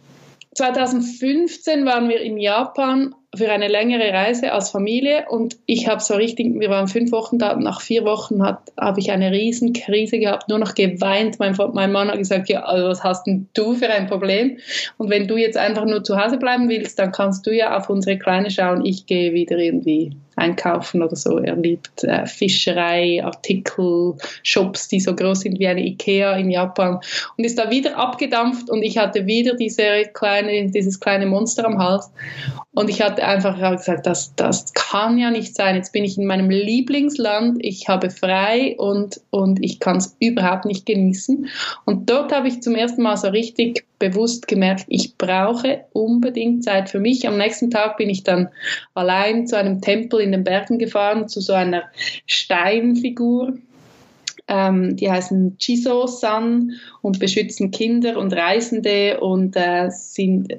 2015 0.56 1.86
waren 1.86 2.08
wir 2.08 2.20
in 2.20 2.36
Japan 2.36 3.14
für 3.34 3.50
eine 3.50 3.68
längere 3.68 4.12
Reise 4.12 4.52
als 4.52 4.70
Familie 4.70 5.24
und 5.30 5.56
ich 5.64 5.88
habe 5.88 6.02
so 6.02 6.14
richtig, 6.14 6.52
wir 6.60 6.68
waren 6.68 6.86
fünf 6.86 7.12
Wochen 7.12 7.38
da, 7.38 7.56
nach 7.56 7.80
vier 7.80 8.04
Wochen 8.04 8.42
habe 8.42 9.00
ich 9.00 9.10
eine 9.10 9.32
riesen 9.32 9.72
Krise 9.72 10.18
gehabt, 10.18 10.50
nur 10.50 10.58
noch 10.58 10.74
geweint. 10.74 11.38
Mein, 11.38 11.56
mein 11.72 11.92
Mann 11.92 12.08
hat 12.08 12.18
gesagt, 12.18 12.50
ja, 12.50 12.62
also 12.64 12.88
was 12.88 13.02
hast 13.02 13.26
denn 13.26 13.48
du 13.54 13.72
für 13.74 13.88
ein 13.88 14.06
Problem? 14.06 14.58
Und 14.98 15.08
wenn 15.08 15.28
du 15.28 15.38
jetzt 15.38 15.56
einfach 15.56 15.86
nur 15.86 16.04
zu 16.04 16.22
Hause 16.22 16.36
bleiben 16.36 16.68
willst, 16.68 16.98
dann 16.98 17.10
kannst 17.10 17.46
du 17.46 17.54
ja 17.54 17.76
auf 17.76 17.88
unsere 17.88 18.18
Kleine 18.18 18.50
schauen, 18.50 18.84
ich 18.84 19.06
gehe 19.06 19.32
wieder 19.32 19.56
irgendwie 19.56 20.12
einkaufen 20.36 21.02
oder 21.02 21.16
so. 21.16 21.38
Er 21.38 21.56
liebt 21.56 22.04
äh, 22.04 22.26
Fischerei, 22.26 23.22
Artikel, 23.24 24.14
Shops, 24.42 24.88
die 24.88 25.00
so 25.00 25.14
groß 25.14 25.40
sind 25.40 25.58
wie 25.58 25.66
eine 25.66 25.84
Ikea 25.84 26.36
in 26.36 26.50
Japan 26.50 27.00
und 27.36 27.44
ist 27.44 27.58
da 27.58 27.70
wieder 27.70 27.96
abgedampft 27.96 28.70
und 28.70 28.82
ich 28.82 28.98
hatte 28.98 29.26
wieder 29.26 29.54
diese 29.54 30.04
kleine, 30.12 30.70
dieses 30.70 31.00
kleine 31.00 31.26
Monster 31.26 31.64
am 31.66 31.78
Hals 31.78 32.10
und 32.74 32.88
ich 32.88 33.02
hatte 33.02 33.22
einfach 33.22 33.58
gesagt, 33.76 34.06
das, 34.06 34.34
das 34.34 34.72
kann 34.72 35.18
ja 35.18 35.30
nicht 35.30 35.54
sein. 35.54 35.76
Jetzt 35.76 35.92
bin 35.92 36.04
ich 36.04 36.16
in 36.16 36.24
meinem 36.24 36.48
Lieblingsland, 36.48 37.58
ich 37.60 37.88
habe 37.88 38.08
frei 38.08 38.76
und, 38.78 39.20
und 39.30 39.62
ich 39.62 39.78
kann 39.78 39.98
es 39.98 40.16
überhaupt 40.20 40.64
nicht 40.64 40.86
genießen. 40.86 41.48
Und 41.84 42.08
dort 42.08 42.32
habe 42.32 42.48
ich 42.48 42.62
zum 42.62 42.74
ersten 42.74 43.02
Mal 43.02 43.18
so 43.18 43.28
richtig 43.28 43.84
bewusst 43.98 44.48
gemerkt, 44.48 44.86
ich 44.88 45.16
brauche 45.16 45.84
unbedingt 45.92 46.64
Zeit 46.64 46.88
für 46.88 46.98
mich. 46.98 47.28
Am 47.28 47.36
nächsten 47.36 47.70
Tag 47.70 47.98
bin 47.98 48.08
ich 48.08 48.24
dann 48.24 48.48
allein 48.94 49.46
zu 49.46 49.56
einem 49.56 49.82
Tempel 49.82 50.20
in 50.22 50.32
den 50.32 50.44
Bergen 50.44 50.78
gefahren, 50.78 51.28
zu 51.28 51.40
so 51.40 51.52
einer 51.52 51.84
Steinfigur. 52.26 53.54
Ähm, 54.48 54.96
die 54.96 55.10
heißen 55.10 55.56
Chiso-san 55.58 56.72
und 57.00 57.20
beschützen 57.20 57.70
Kinder 57.70 58.18
und 58.18 58.32
Reisende 58.32 59.20
und 59.20 59.56
äh, 59.56 59.88
sind 59.90 60.58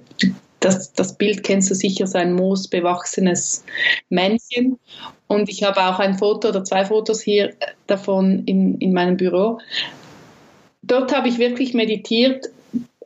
das, 0.64 0.93
das 0.93 1.18
Bild 1.18 1.43
kennst 1.43 1.70
du 1.70 1.76
sicher, 1.76 2.07
so 2.07 2.18
ein 2.18 2.34
moosbewachsenes 2.34 3.66
Männchen. 4.09 4.80
Und 5.28 5.49
ich 5.49 5.64
habe 5.64 5.82
auch 5.82 5.99
ein 5.99 6.18
Foto 6.18 6.49
oder 6.49 6.64
zwei 6.64 6.86
Fotos 6.86 7.22
hier 7.22 7.53
davon 7.88 8.43
in, 8.45 8.78
in 8.78 8.93
meinem 8.93 9.18
Büro. 9.18 9.59
Dort 10.82 11.16
habe 11.16 11.28
ich 11.28 11.38
wirklich 11.38 11.74
meditiert, 11.74 12.49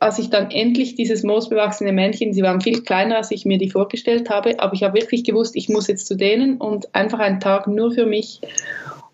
als 0.00 0.18
ich 0.18 0.30
dann 0.30 0.50
endlich 0.50 0.94
dieses 0.94 1.22
moosbewachsene 1.22 1.92
Männchen, 1.92 2.32
sie 2.32 2.42
waren 2.42 2.60
viel 2.60 2.82
kleiner, 2.82 3.16
als 3.16 3.30
ich 3.30 3.44
mir 3.44 3.58
die 3.58 3.70
vorgestellt 3.70 4.30
habe, 4.30 4.58
aber 4.60 4.74
ich 4.74 4.82
habe 4.82 5.00
wirklich 5.00 5.24
gewusst, 5.24 5.56
ich 5.56 5.68
muss 5.68 5.88
jetzt 5.88 6.06
zu 6.06 6.16
denen 6.16 6.58
und 6.58 6.94
einfach 6.94 7.18
einen 7.18 7.40
Tag 7.40 7.66
nur 7.66 7.92
für 7.92 8.06
mich. 8.06 8.40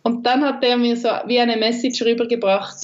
Und 0.03 0.27
dann 0.27 0.45
hat 0.45 0.63
der 0.63 0.77
mir 0.77 0.97
so 0.97 1.09
wie 1.27 1.41
eine 1.41 1.57
Message 1.57 2.03
rübergebracht, 2.03 2.77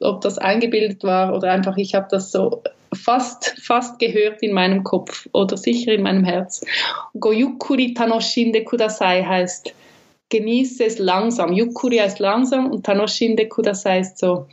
ob 0.00 0.20
das 0.22 0.38
eingebildet 0.38 1.04
war 1.04 1.34
oder 1.34 1.52
einfach, 1.52 1.76
ich 1.76 1.94
habe 1.94 2.08
das 2.10 2.32
so 2.32 2.62
fast, 2.92 3.54
fast 3.62 3.98
gehört 3.98 4.42
in 4.42 4.52
meinem 4.52 4.82
Kopf 4.82 5.28
oder 5.32 5.56
sicher 5.56 5.92
in 5.92 6.02
meinem 6.02 6.24
Herz. 6.24 6.64
Goyukuri 7.18 7.94
tanoshinde 7.94 8.64
kudasai 8.64 9.22
heißt, 9.22 9.72
genieße 10.30 10.84
es 10.84 10.98
langsam. 10.98 11.52
Yukuri 11.52 11.98
heißt 11.98 12.18
langsam 12.18 12.70
und 12.70 12.84
tanoshinde 12.84 13.46
kudasai 13.46 13.98
heißt 13.98 14.18
so, 14.18 14.46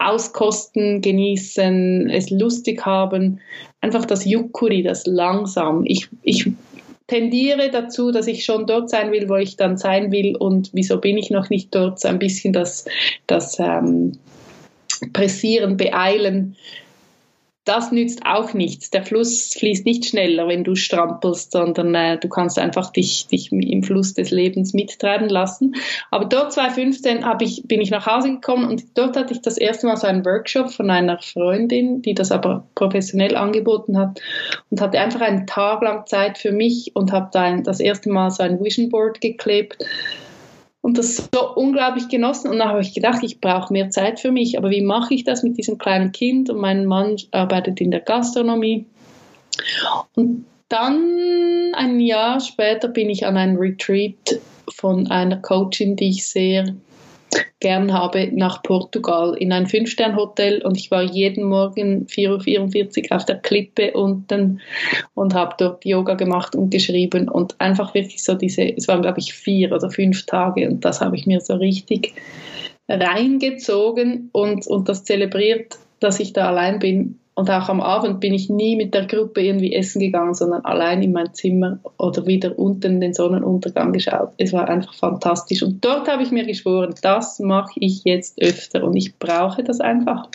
auskosten, 0.00 1.02
genießen, 1.02 2.10
es 2.10 2.30
lustig 2.30 2.84
haben. 2.84 3.40
Einfach 3.80 4.06
das 4.06 4.24
Yukuri, 4.24 4.82
das 4.82 5.06
langsam. 5.06 5.84
Ich, 5.84 6.08
ich 6.22 6.50
tendiere 7.06 7.70
dazu, 7.70 8.10
dass 8.10 8.26
ich 8.26 8.44
schon 8.44 8.66
dort 8.66 8.88
sein 8.88 9.12
will, 9.12 9.28
wo 9.28 9.36
ich 9.36 9.56
dann 9.56 9.76
sein 9.76 10.10
will 10.10 10.36
und 10.36 10.70
wieso 10.72 10.98
bin 10.98 11.18
ich 11.18 11.30
noch 11.30 11.50
nicht 11.50 11.74
dort, 11.74 12.00
so 12.00 12.08
ein 12.08 12.18
bisschen 12.18 12.52
das, 12.52 12.86
das 13.26 13.58
ähm, 13.58 14.12
Pressieren, 15.12 15.76
Beeilen 15.76 16.56
das 17.64 17.92
nützt 17.92 18.22
auch 18.24 18.54
nichts. 18.54 18.90
Der 18.90 19.02
Fluss 19.02 19.54
fließt 19.54 19.84
nicht 19.84 20.06
schneller, 20.06 20.48
wenn 20.48 20.64
du 20.64 20.74
strampelst, 20.74 21.52
sondern 21.52 21.94
äh, 21.94 22.18
du 22.18 22.28
kannst 22.28 22.58
einfach 22.58 22.90
dich, 22.90 23.26
dich 23.26 23.52
im 23.52 23.82
Fluss 23.82 24.14
des 24.14 24.30
Lebens 24.30 24.72
mittreiben 24.72 25.28
lassen. 25.28 25.74
Aber 26.10 26.24
dort 26.24 26.52
2015 26.52 27.24
hab 27.24 27.42
ich, 27.42 27.64
bin 27.66 27.80
ich 27.80 27.90
nach 27.90 28.06
Hause 28.06 28.30
gekommen 28.30 28.68
und 28.68 28.96
dort 28.96 29.16
hatte 29.16 29.34
ich 29.34 29.42
das 29.42 29.58
erste 29.58 29.86
Mal 29.86 29.96
so 29.96 30.06
einen 30.06 30.24
Workshop 30.24 30.70
von 30.70 30.90
einer 30.90 31.18
Freundin, 31.18 32.00
die 32.00 32.14
das 32.14 32.32
aber 32.32 32.66
professionell 32.74 33.36
angeboten 33.36 33.98
hat 33.98 34.20
und 34.70 34.80
hatte 34.80 34.98
einfach 34.98 35.20
einen 35.20 35.46
Tag 35.46 35.82
lang 35.82 36.06
Zeit 36.06 36.38
für 36.38 36.52
mich 36.52 36.92
und 36.94 37.12
habe 37.12 37.28
da 37.32 37.42
ein, 37.42 37.62
das 37.62 37.80
erste 37.80 38.10
Mal 38.10 38.30
so 38.30 38.42
ein 38.42 38.62
Vision 38.64 38.88
Board 38.88 39.20
geklebt 39.20 39.76
und 40.82 40.96
das 40.96 41.28
so 41.32 41.54
unglaublich 41.54 42.08
genossen. 42.08 42.50
Und 42.50 42.58
dann 42.58 42.68
habe 42.68 42.80
ich 42.80 42.94
gedacht, 42.94 43.22
ich 43.22 43.40
brauche 43.40 43.72
mehr 43.72 43.90
Zeit 43.90 44.20
für 44.20 44.32
mich. 44.32 44.56
Aber 44.56 44.70
wie 44.70 44.82
mache 44.82 45.14
ich 45.14 45.24
das 45.24 45.42
mit 45.42 45.58
diesem 45.58 45.78
kleinen 45.78 46.12
Kind? 46.12 46.48
Und 46.48 46.58
mein 46.58 46.86
Mann 46.86 47.16
arbeitet 47.32 47.80
in 47.80 47.90
der 47.90 48.00
Gastronomie. 48.00 48.86
Und 50.14 50.46
dann 50.68 51.72
ein 51.74 52.00
Jahr 52.00 52.40
später 52.40 52.88
bin 52.88 53.10
ich 53.10 53.26
an 53.26 53.36
einem 53.36 53.56
Retreat 53.56 54.40
von 54.72 55.10
einer 55.10 55.36
Coachin, 55.36 55.96
die 55.96 56.10
ich 56.10 56.26
sehr 56.26 56.74
gern 57.60 57.92
habe, 57.92 58.30
nach 58.32 58.62
Portugal 58.62 59.34
in 59.38 59.52
ein 59.52 59.66
Fünf-Stern-Hotel 59.66 60.62
und 60.62 60.76
ich 60.76 60.90
war 60.90 61.02
jeden 61.02 61.44
Morgen 61.44 62.06
4.44 62.06 63.10
Uhr 63.10 63.16
auf 63.16 63.24
der 63.24 63.38
Klippe 63.38 63.92
unten 63.92 64.60
und 65.14 65.34
habe 65.34 65.54
dort 65.58 65.84
Yoga 65.84 66.14
gemacht 66.14 66.56
und 66.56 66.70
geschrieben 66.70 67.28
und 67.28 67.60
einfach 67.60 67.94
wirklich 67.94 68.24
so 68.24 68.34
diese, 68.34 68.62
es 68.62 68.88
waren 68.88 69.02
glaube 69.02 69.20
ich 69.20 69.34
vier 69.34 69.72
oder 69.72 69.90
fünf 69.90 70.26
Tage 70.26 70.68
und 70.68 70.84
das 70.84 71.00
habe 71.00 71.16
ich 71.16 71.26
mir 71.26 71.40
so 71.40 71.54
richtig 71.54 72.14
reingezogen 72.88 74.30
und, 74.32 74.66
und 74.66 74.88
das 74.88 75.04
zelebriert, 75.04 75.78
dass 76.00 76.18
ich 76.18 76.32
da 76.32 76.48
allein 76.48 76.78
bin 76.78 77.19
und 77.40 77.50
auch 77.50 77.70
am 77.70 77.80
Abend 77.80 78.20
bin 78.20 78.34
ich 78.34 78.50
nie 78.50 78.76
mit 78.76 78.92
der 78.92 79.06
Gruppe 79.06 79.40
irgendwie 79.40 79.74
essen 79.74 79.98
gegangen, 79.98 80.34
sondern 80.34 80.62
allein 80.66 81.02
in 81.02 81.12
mein 81.12 81.32
Zimmer 81.32 81.78
oder 81.96 82.26
wieder 82.26 82.58
unten 82.58 83.00
den 83.00 83.14
Sonnenuntergang 83.14 83.94
geschaut. 83.94 84.32
Es 84.36 84.52
war 84.52 84.68
einfach 84.68 84.92
fantastisch. 84.92 85.62
Und 85.62 85.82
dort 85.82 86.06
habe 86.06 86.22
ich 86.22 86.32
mir 86.32 86.44
geschworen, 86.44 86.94
das 87.00 87.38
mache 87.38 87.72
ich 87.76 88.02
jetzt 88.04 88.42
öfter 88.42 88.84
und 88.84 88.94
ich 88.94 89.18
brauche 89.18 89.64
das 89.64 89.80
einfach. 89.80 90.28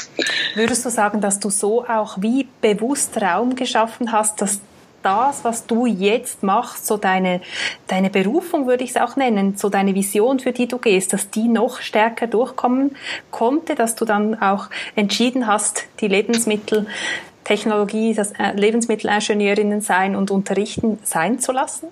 Würdest 0.56 0.84
du 0.84 0.90
sagen, 0.90 1.22
dass 1.22 1.40
du 1.40 1.52
so 1.52 1.86
auch 1.86 2.18
wie 2.22 2.48
bewusst 2.60 3.22
Raum 3.22 3.56
geschaffen 3.56 4.12
hast, 4.12 4.42
dass 4.42 4.60
das, 5.06 5.44
was 5.44 5.68
du 5.68 5.86
jetzt 5.86 6.42
machst, 6.44 6.88
so 6.88 6.98
deine, 6.98 7.42
deine 7.88 8.10
Berufung 8.10 8.66
würde 8.68 8.84
ich 8.84 8.90
es 8.92 8.98
auch 8.98 9.16
nennen, 9.16 9.56
so 9.56 9.70
deine 9.70 9.96
Vision, 9.96 10.40
für 10.40 10.52
die 10.52 10.68
du 10.68 10.80
gehst, 10.80 11.14
dass 11.14 11.30
die 11.30 11.48
noch 11.48 11.80
stärker 11.82 12.26
durchkommen 12.28 12.98
konnte, 13.32 13.76
dass 13.76 13.96
du 13.96 14.04
dann 14.06 14.42
auch 14.42 14.70
entschieden 14.96 15.48
hast, 15.48 15.86
die 16.02 16.08
Lebensmitteltechnologie, 16.08 18.14
das 18.14 18.34
äh, 18.34 18.52
Lebensmittelingenieurinnen 18.56 19.82
sein 19.82 20.16
und 20.16 20.32
unterrichten 20.32 21.00
sein 21.04 21.40
zu 21.40 21.52
lassen? 21.52 21.88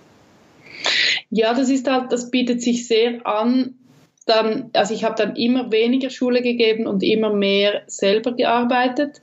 Ja, 1.30 1.54
das 1.54 1.70
ist 1.70 1.88
halt, 1.90 2.12
das 2.12 2.32
bietet 2.32 2.62
sich 2.62 2.88
sehr 2.88 3.26
an, 3.26 3.76
dann, 4.26 4.70
also 4.74 4.94
ich 4.94 5.04
habe 5.04 5.16
dann 5.18 5.36
immer 5.36 5.72
weniger 5.72 6.10
Schule 6.10 6.42
gegeben 6.42 6.88
und 6.88 7.04
immer 7.04 7.34
mehr 7.34 7.82
selber 7.88 8.34
gearbeitet. 8.34 9.22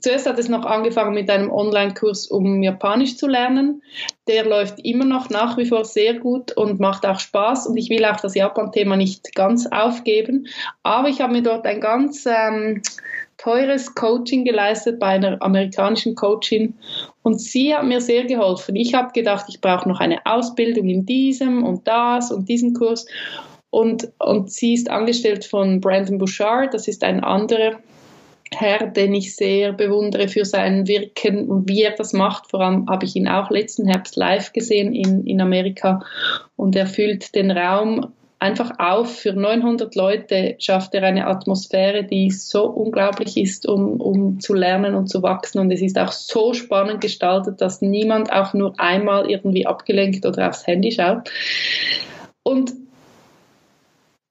Zuerst 0.00 0.26
hat 0.26 0.38
es 0.38 0.48
noch 0.48 0.64
angefangen 0.64 1.14
mit 1.14 1.28
einem 1.28 1.50
Online-Kurs, 1.50 2.26
um 2.26 2.62
Japanisch 2.62 3.16
zu 3.16 3.26
lernen. 3.26 3.82
Der 4.26 4.46
läuft 4.46 4.80
immer 4.80 5.04
noch 5.04 5.28
nach 5.28 5.58
wie 5.58 5.66
vor 5.66 5.84
sehr 5.84 6.14
gut 6.14 6.56
und 6.56 6.80
macht 6.80 7.04
auch 7.04 7.20
Spaß. 7.20 7.66
Und 7.66 7.76
ich 7.76 7.90
will 7.90 8.04
auch 8.04 8.20
das 8.20 8.34
Japan-Thema 8.34 8.96
nicht 8.96 9.34
ganz 9.34 9.66
aufgeben. 9.66 10.46
Aber 10.82 11.08
ich 11.08 11.20
habe 11.20 11.34
mir 11.34 11.42
dort 11.42 11.66
ein 11.66 11.80
ganz 11.80 12.26
ähm, 12.26 12.82
teures 13.36 13.94
Coaching 13.94 14.44
geleistet 14.44 14.98
bei 14.98 15.08
einer 15.08 15.40
amerikanischen 15.42 16.14
Coachin. 16.14 16.74
Und 17.22 17.40
sie 17.40 17.74
hat 17.74 17.84
mir 17.84 18.00
sehr 18.00 18.24
geholfen. 18.24 18.76
Ich 18.76 18.94
habe 18.94 19.12
gedacht, 19.12 19.46
ich 19.48 19.60
brauche 19.60 19.88
noch 19.88 20.00
eine 20.00 20.24
Ausbildung 20.24 20.88
in 20.88 21.04
diesem 21.04 21.62
und 21.64 21.86
das 21.86 22.32
und 22.32 22.48
diesen 22.48 22.72
Kurs. 22.74 23.06
Und, 23.70 24.10
und 24.18 24.50
sie 24.50 24.74
ist 24.74 24.90
angestellt 24.90 25.44
von 25.44 25.80
Brandon 25.80 26.18
Bouchard, 26.18 26.74
das 26.74 26.88
ist 26.88 27.04
ein 27.04 27.22
anderer 27.22 27.78
Herr, 28.54 28.88
den 28.88 29.14
ich 29.14 29.36
sehr 29.36 29.72
bewundere 29.72 30.28
für 30.28 30.44
sein 30.44 30.88
Wirken 30.88 31.48
und 31.48 31.68
wie 31.68 31.82
er 31.82 31.92
das 31.92 32.12
macht. 32.12 32.50
Vor 32.50 32.60
allem 32.60 32.88
habe 32.88 33.04
ich 33.04 33.14
ihn 33.14 33.28
auch 33.28 33.50
letzten 33.50 33.86
Herbst 33.86 34.16
live 34.16 34.52
gesehen 34.52 34.92
in, 34.92 35.24
in 35.24 35.40
Amerika 35.40 36.00
und 36.56 36.74
er 36.74 36.86
füllt 36.86 37.34
den 37.34 37.50
Raum 37.50 38.12
einfach 38.40 38.72
auf. 38.78 39.18
Für 39.18 39.34
900 39.34 39.94
Leute 39.94 40.56
schafft 40.58 40.94
er 40.94 41.04
eine 41.04 41.26
Atmosphäre, 41.26 42.02
die 42.02 42.30
so 42.30 42.64
unglaublich 42.66 43.36
ist, 43.36 43.68
um, 43.68 44.00
um 44.00 44.40
zu 44.40 44.54
lernen 44.54 44.94
und 44.94 45.08
zu 45.08 45.22
wachsen. 45.22 45.60
Und 45.60 45.70
es 45.70 45.82
ist 45.82 45.98
auch 45.98 46.12
so 46.12 46.52
spannend 46.52 47.00
gestaltet, 47.00 47.60
dass 47.60 47.82
niemand 47.82 48.32
auch 48.32 48.52
nur 48.52 48.74
einmal 48.78 49.30
irgendwie 49.30 49.66
abgelenkt 49.66 50.26
oder 50.26 50.48
aufs 50.48 50.66
Handy 50.66 50.90
schaut. 50.90 51.30
Und 52.42 52.72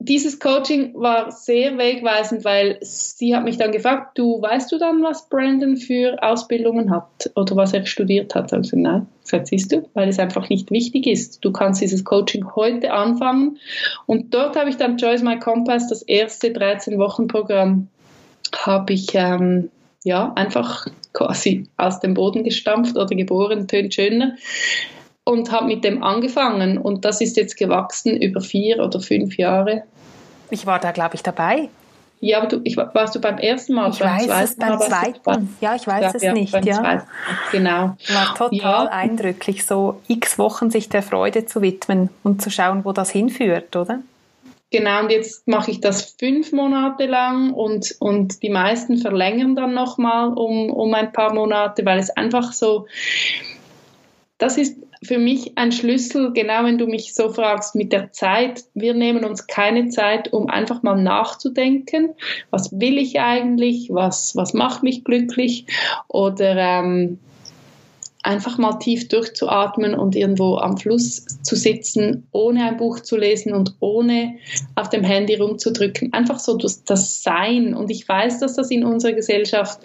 dieses 0.02 0.40
Coaching 0.40 0.94
war 0.94 1.30
sehr 1.30 1.76
wegweisend, 1.76 2.42
weil 2.42 2.78
sie 2.80 3.36
hat 3.36 3.44
mich 3.44 3.58
dann 3.58 3.70
gefragt, 3.70 4.16
du 4.16 4.40
weißt 4.40 4.72
du 4.72 4.78
dann, 4.78 5.02
was 5.02 5.28
Brandon 5.28 5.76
für 5.76 6.22
Ausbildungen 6.22 6.90
hat 6.90 7.30
oder 7.36 7.54
was 7.56 7.74
er 7.74 7.84
studiert 7.84 8.34
hat? 8.34 8.50
Also 8.54 8.78
nein, 8.78 9.06
gesagt, 9.22 9.48
siehst 9.48 9.72
du, 9.72 9.86
weil 9.92 10.08
es 10.08 10.18
einfach 10.18 10.48
nicht 10.48 10.70
wichtig 10.70 11.06
ist. 11.06 11.44
Du 11.44 11.52
kannst 11.52 11.82
dieses 11.82 12.02
Coaching 12.02 12.56
heute 12.56 12.94
anfangen 12.94 13.58
und 14.06 14.32
dort 14.32 14.56
habe 14.56 14.70
ich 14.70 14.78
dann 14.78 14.96
Choice 14.96 15.22
My 15.22 15.38
Compass, 15.38 15.88
das 15.88 16.00
erste 16.00 16.48
13-Wochen-Programm, 16.48 17.88
habe 18.56 18.92
ich 18.94 19.08
ähm, 19.12 19.68
ja 20.02 20.32
einfach 20.34 20.86
quasi 21.12 21.68
aus 21.76 22.00
dem 22.00 22.14
Boden 22.14 22.42
gestampft 22.42 22.96
oder 22.96 23.14
geboren, 23.14 23.68
tönt 23.68 23.92
schöner 23.92 24.34
und 25.24 25.52
habe 25.52 25.66
mit 25.66 25.84
dem 25.84 26.02
angefangen 26.02 26.78
und 26.78 27.04
das 27.04 27.20
ist 27.20 27.36
jetzt 27.36 27.56
gewachsen 27.56 28.16
über 28.16 28.40
vier 28.40 28.80
oder 28.80 29.00
fünf 29.00 29.36
Jahre. 29.36 29.84
Ich 30.50 30.66
war 30.66 30.78
da, 30.78 30.90
glaube 30.90 31.14
ich, 31.14 31.22
dabei. 31.22 31.68
Ja, 32.22 32.38
aber 32.38 32.48
du, 32.48 32.60
ich, 32.64 32.76
warst 32.76 33.14
du 33.14 33.20
beim 33.20 33.38
ersten 33.38 33.74
Mal? 33.74 33.90
Ich 33.90 33.98
beim 33.98 34.18
weiß 34.18 34.26
zweiten 34.26 34.44
es 34.44 34.56
beim 34.56 34.68
Mal 34.68 34.80
zweiten. 34.80 35.56
Ja, 35.62 35.74
ich 35.74 35.86
weiß 35.86 36.02
ja, 36.02 36.12
es 36.14 36.22
ja, 36.22 36.32
nicht. 36.34 36.52
Ja. 36.52 36.74
Zweiten. 36.74 37.06
Genau. 37.50 37.96
War 38.08 38.34
total 38.36 38.52
ja. 38.52 38.84
eindrücklich, 38.86 39.64
so 39.64 40.00
x 40.06 40.38
Wochen 40.38 40.70
sich 40.70 40.90
der 40.90 41.02
Freude 41.02 41.46
zu 41.46 41.62
widmen 41.62 42.10
und 42.22 42.42
zu 42.42 42.50
schauen, 42.50 42.84
wo 42.84 42.92
das 42.92 43.10
hinführt, 43.10 43.74
oder? 43.74 44.00
Genau, 44.70 45.00
und 45.00 45.10
jetzt 45.10 45.48
mache 45.48 45.70
ich 45.70 45.80
das 45.80 46.14
fünf 46.18 46.52
Monate 46.52 47.06
lang 47.06 47.52
und, 47.52 47.96
und 47.98 48.42
die 48.42 48.50
meisten 48.50 48.98
verlängern 48.98 49.56
dann 49.56 49.74
nochmal 49.74 50.28
um, 50.28 50.70
um 50.70 50.94
ein 50.94 51.12
paar 51.12 51.34
Monate, 51.34 51.84
weil 51.84 51.98
es 51.98 52.10
einfach 52.10 52.52
so, 52.52 52.86
das 54.38 54.58
ist 54.58 54.76
für 55.02 55.18
mich 55.18 55.56
ein 55.56 55.72
Schlüssel, 55.72 56.32
genau 56.32 56.64
wenn 56.64 56.78
du 56.78 56.86
mich 56.86 57.14
so 57.14 57.30
fragst, 57.30 57.74
mit 57.74 57.92
der 57.92 58.12
Zeit. 58.12 58.64
Wir 58.74 58.92
nehmen 58.92 59.24
uns 59.24 59.46
keine 59.46 59.88
Zeit, 59.88 60.32
um 60.32 60.48
einfach 60.48 60.82
mal 60.82 61.00
nachzudenken, 61.00 62.10
was 62.50 62.78
will 62.78 62.98
ich 62.98 63.18
eigentlich, 63.18 63.88
was, 63.90 64.36
was 64.36 64.52
macht 64.52 64.82
mich 64.82 65.04
glücklich 65.04 65.66
oder 66.08 66.56
ähm, 66.56 67.18
einfach 68.22 68.58
mal 68.58 68.74
tief 68.74 69.08
durchzuatmen 69.08 69.94
und 69.94 70.14
irgendwo 70.14 70.56
am 70.56 70.76
Fluss 70.76 71.24
zu 71.42 71.56
sitzen, 71.56 72.26
ohne 72.32 72.64
ein 72.66 72.76
Buch 72.76 73.00
zu 73.00 73.16
lesen 73.16 73.54
und 73.54 73.76
ohne 73.80 74.36
auf 74.74 74.90
dem 74.90 75.02
Handy 75.02 75.36
rumzudrücken. 75.36 76.12
Einfach 76.12 76.38
so 76.38 76.58
das, 76.58 76.84
das 76.84 77.22
Sein. 77.22 77.74
Und 77.74 77.90
ich 77.90 78.06
weiß, 78.06 78.40
dass 78.40 78.56
das 78.56 78.70
in 78.70 78.84
unserer 78.84 79.12
Gesellschaft 79.12 79.80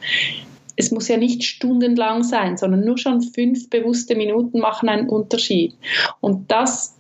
es 0.75 0.91
muss 0.91 1.07
ja 1.07 1.17
nicht 1.17 1.43
stundenlang 1.43 2.23
sein, 2.23 2.57
sondern 2.57 2.81
nur 2.81 2.97
schon 2.97 3.21
fünf 3.21 3.69
bewusste 3.69 4.15
Minuten 4.15 4.59
machen 4.59 4.89
einen 4.89 5.09
Unterschied. 5.09 5.75
Und 6.19 6.51
das 6.51 6.95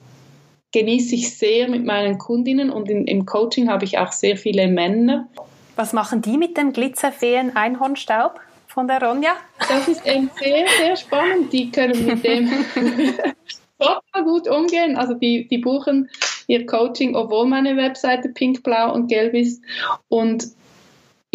genieße 0.71 1.15
ich 1.15 1.37
sehr 1.37 1.69
mit 1.69 1.85
meinen 1.85 2.17
Kundinnen 2.17 2.69
und 2.69 2.89
in, 2.89 3.05
im 3.05 3.25
Coaching 3.25 3.69
habe 3.69 3.85
ich 3.85 3.97
auch 3.97 4.11
sehr 4.11 4.37
viele 4.37 4.67
Männer. 4.67 5.27
Was 5.75 5.93
machen 5.93 6.21
die 6.21 6.37
mit 6.37 6.57
dem 6.57 6.73
glitzerfeen 6.73 7.55
Einhornstaub 7.55 8.39
von 8.67 8.87
der 8.87 9.01
Ronja? 9.01 9.31
Das 9.69 9.87
ist 9.87 10.05
eben 10.05 10.29
sehr, 10.39 10.65
sehr 10.79 10.95
spannend. 10.95 11.51
Die 11.51 11.71
können 11.71 12.05
mit 12.05 12.23
dem 12.25 12.49
total 13.79 14.23
gut 14.23 14.47
umgehen. 14.47 14.97
Also 14.97 15.13
die, 15.13 15.47
die 15.47 15.57
buchen 15.57 16.09
ihr 16.47 16.65
Coaching, 16.65 17.15
obwohl 17.15 17.47
meine 17.47 17.75
Webseite 17.77 18.29
pink, 18.29 18.63
blau 18.63 18.93
und 18.93 19.07
gelb 19.07 19.33
ist. 19.33 19.61
Und 20.07 20.45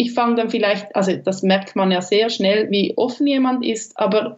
ich 0.01 0.13
fange 0.13 0.35
dann 0.35 0.49
vielleicht, 0.49 0.95
also 0.95 1.15
das 1.15 1.43
merkt 1.43 1.75
man 1.75 1.91
ja 1.91 2.01
sehr 2.01 2.29
schnell, 2.29 2.69
wie 2.71 2.93
offen 2.97 3.27
jemand 3.27 3.63
ist, 3.65 3.97
aber 3.99 4.37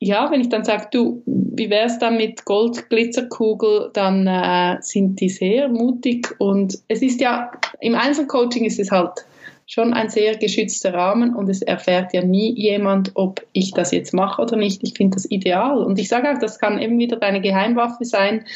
ja, 0.00 0.30
wenn 0.30 0.40
ich 0.40 0.48
dann 0.48 0.64
sage, 0.64 0.88
du, 0.92 1.22
wie 1.26 1.70
wäre 1.70 1.86
es 1.86 1.98
dann 1.98 2.16
mit 2.16 2.44
Goldglitzerkugel, 2.44 3.90
dann 3.92 4.26
äh, 4.26 4.76
sind 4.80 5.20
die 5.20 5.28
sehr 5.28 5.68
mutig 5.68 6.34
und 6.38 6.78
es 6.88 7.02
ist 7.02 7.20
ja, 7.20 7.50
im 7.80 7.94
Einzelcoaching 7.94 8.64
ist 8.64 8.78
es 8.78 8.90
halt 8.90 9.24
schon 9.66 9.92
ein 9.92 10.08
sehr 10.08 10.36
geschützter 10.36 10.94
Rahmen 10.94 11.34
und 11.34 11.50
es 11.50 11.62
erfährt 11.62 12.14
ja 12.14 12.24
nie 12.24 12.54
jemand, 12.58 13.10
ob 13.14 13.44
ich 13.52 13.72
das 13.72 13.90
jetzt 13.92 14.14
mache 14.14 14.40
oder 14.40 14.56
nicht. 14.56 14.82
Ich 14.82 14.94
finde 14.94 15.16
das 15.16 15.30
ideal 15.30 15.84
und 15.84 15.98
ich 15.98 16.08
sage 16.08 16.30
auch, 16.30 16.38
das 16.38 16.58
kann 16.58 16.80
eben 16.80 16.98
wieder 16.98 17.16
deine 17.16 17.42
Geheimwaffe 17.42 18.04
sein, 18.04 18.46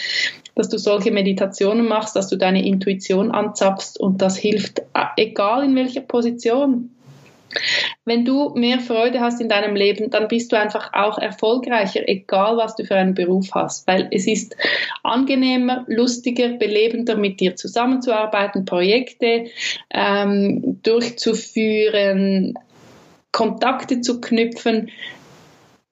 dass 0.55 0.69
du 0.69 0.79
solche 0.79 1.11
Meditationen 1.11 1.87
machst, 1.87 2.17
dass 2.17 2.29
du 2.29 2.37
deine 2.37 2.65
Intuition 2.65 3.31
anzapfst 3.31 3.99
und 3.99 4.21
das 4.21 4.37
hilft, 4.37 4.81
äh, 4.81 5.07
egal 5.17 5.65
in 5.65 5.75
welcher 5.75 6.03
Position. 6.03 6.91
Wenn 8.05 8.25
du 8.25 8.51
mehr 8.55 8.81
Freude 8.81 9.21
hast 9.21 9.41
in 9.41 9.49
deinem 9.49 9.77
Leben, 9.77 10.11
dann 10.11 10.29
bist 10.29 10.53
du 10.53 10.59
einfach 10.59 10.93
auch 10.95 11.19
erfolgreicher, 11.19 12.09
egal 12.09 12.57
was 12.57 12.75
du 12.77 12.85
für 12.85 12.97
einen 12.97 13.15
Beruf 13.15 13.51
hast, 13.55 13.87
weil 13.87 14.09
es 14.11 14.27
ist 14.27 14.57
angenehmer, 15.03 15.85
lustiger, 15.87 16.49
belebender, 16.49 17.17
mit 17.17 17.41
dir 17.41 17.55
zusammenzuarbeiten, 17.55 18.65
Projekte 18.65 19.47
ähm, 19.91 20.81
durchzuführen, 20.83 22.59
Kontakte 23.33 24.01
zu 24.01 24.21
knüpfen. 24.21 24.91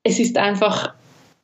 Es 0.02 0.18
ist 0.18 0.38
einfach 0.38 0.94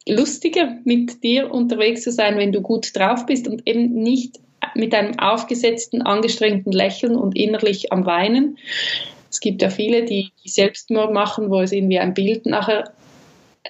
lustiger, 0.09 0.77
mit 0.85 1.23
dir 1.23 1.53
unterwegs 1.53 2.03
zu 2.03 2.13
sein, 2.13 2.39
wenn 2.39 2.53
du 2.53 2.61
gut 2.61 2.97
drauf 2.97 3.27
bist 3.27 3.49
und 3.49 3.67
eben 3.67 3.93
nicht 3.93 4.41
mit 4.75 4.95
einem 4.95 5.19
aufgesetzten, 5.19 6.03
angestrengten 6.03 6.73
Lächeln 6.73 7.17
und 7.17 7.37
innerlich 7.37 7.93
am 7.93 8.07
Weinen. 8.07 8.59
Es 9.31 9.41
gibt 9.41 9.63
ja 9.63 9.71
viele, 9.71 10.05
die 10.05 10.33
Selbstmord 10.45 11.13
machen, 11.13 11.51
wo 11.51 11.61
es 11.61 11.73
irgendwie 11.73 11.99
ein 11.99 12.15
Bild 12.15 12.47
nachher 12.47 12.93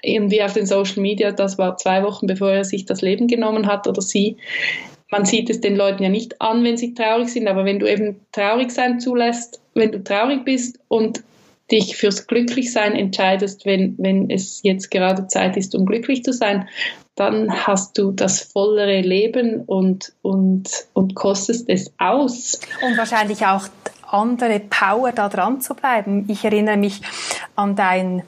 irgendwie 0.02 0.42
auf 0.42 0.52
den 0.52 0.66
Social 0.66 1.00
Media, 1.00 1.32
das 1.32 1.58
war 1.58 1.76
zwei 1.78 2.02
Wochen 2.02 2.26
bevor 2.26 2.50
er 2.50 2.64
sich 2.64 2.84
das 2.84 3.00
Leben 3.00 3.26
genommen 3.28 3.66
hat 3.66 3.86
oder 3.86 4.02
sie. 4.02 4.36
Man 5.10 5.24
sieht 5.24 5.48
es 5.50 5.60
den 5.60 5.76
Leuten 5.76 6.02
ja 6.02 6.08
nicht 6.08 6.40
an, 6.40 6.64
wenn 6.64 6.76
sie 6.76 6.94
traurig 6.94 7.28
sind, 7.28 7.48
aber 7.48 7.64
wenn 7.64 7.78
du 7.78 7.90
eben 7.90 8.20
traurig 8.32 8.70
sein 8.70 9.00
zulässt, 9.00 9.60
wenn 9.74 9.92
du 9.92 10.02
traurig 10.02 10.44
bist 10.44 10.78
und 10.88 11.22
dich 11.70 11.96
fürs 11.96 12.26
Glücklichsein 12.26 12.94
entscheidest, 12.94 13.66
wenn, 13.66 13.96
wenn 13.98 14.30
es 14.30 14.60
jetzt 14.62 14.90
gerade 14.90 15.26
Zeit 15.26 15.56
ist, 15.56 15.74
um 15.74 15.84
glücklich 15.86 16.22
zu 16.22 16.32
sein, 16.32 16.68
dann 17.16 17.50
hast 17.66 17.98
du 17.98 18.12
das 18.12 18.40
vollere 18.40 19.00
Leben 19.00 19.62
und, 19.62 20.12
und, 20.22 20.86
und 20.92 21.14
kostest 21.14 21.68
es 21.68 21.92
aus. 21.98 22.60
Und 22.86 22.96
wahrscheinlich 22.96 23.46
auch 23.46 23.68
andere 24.08 24.60
Power 24.60 25.12
da 25.12 25.28
dran 25.28 25.60
zu 25.60 25.74
bleiben. 25.74 26.26
Ich 26.28 26.44
erinnere 26.44 26.76
mich 26.76 27.00
an 27.56 27.74
dein 27.74 28.22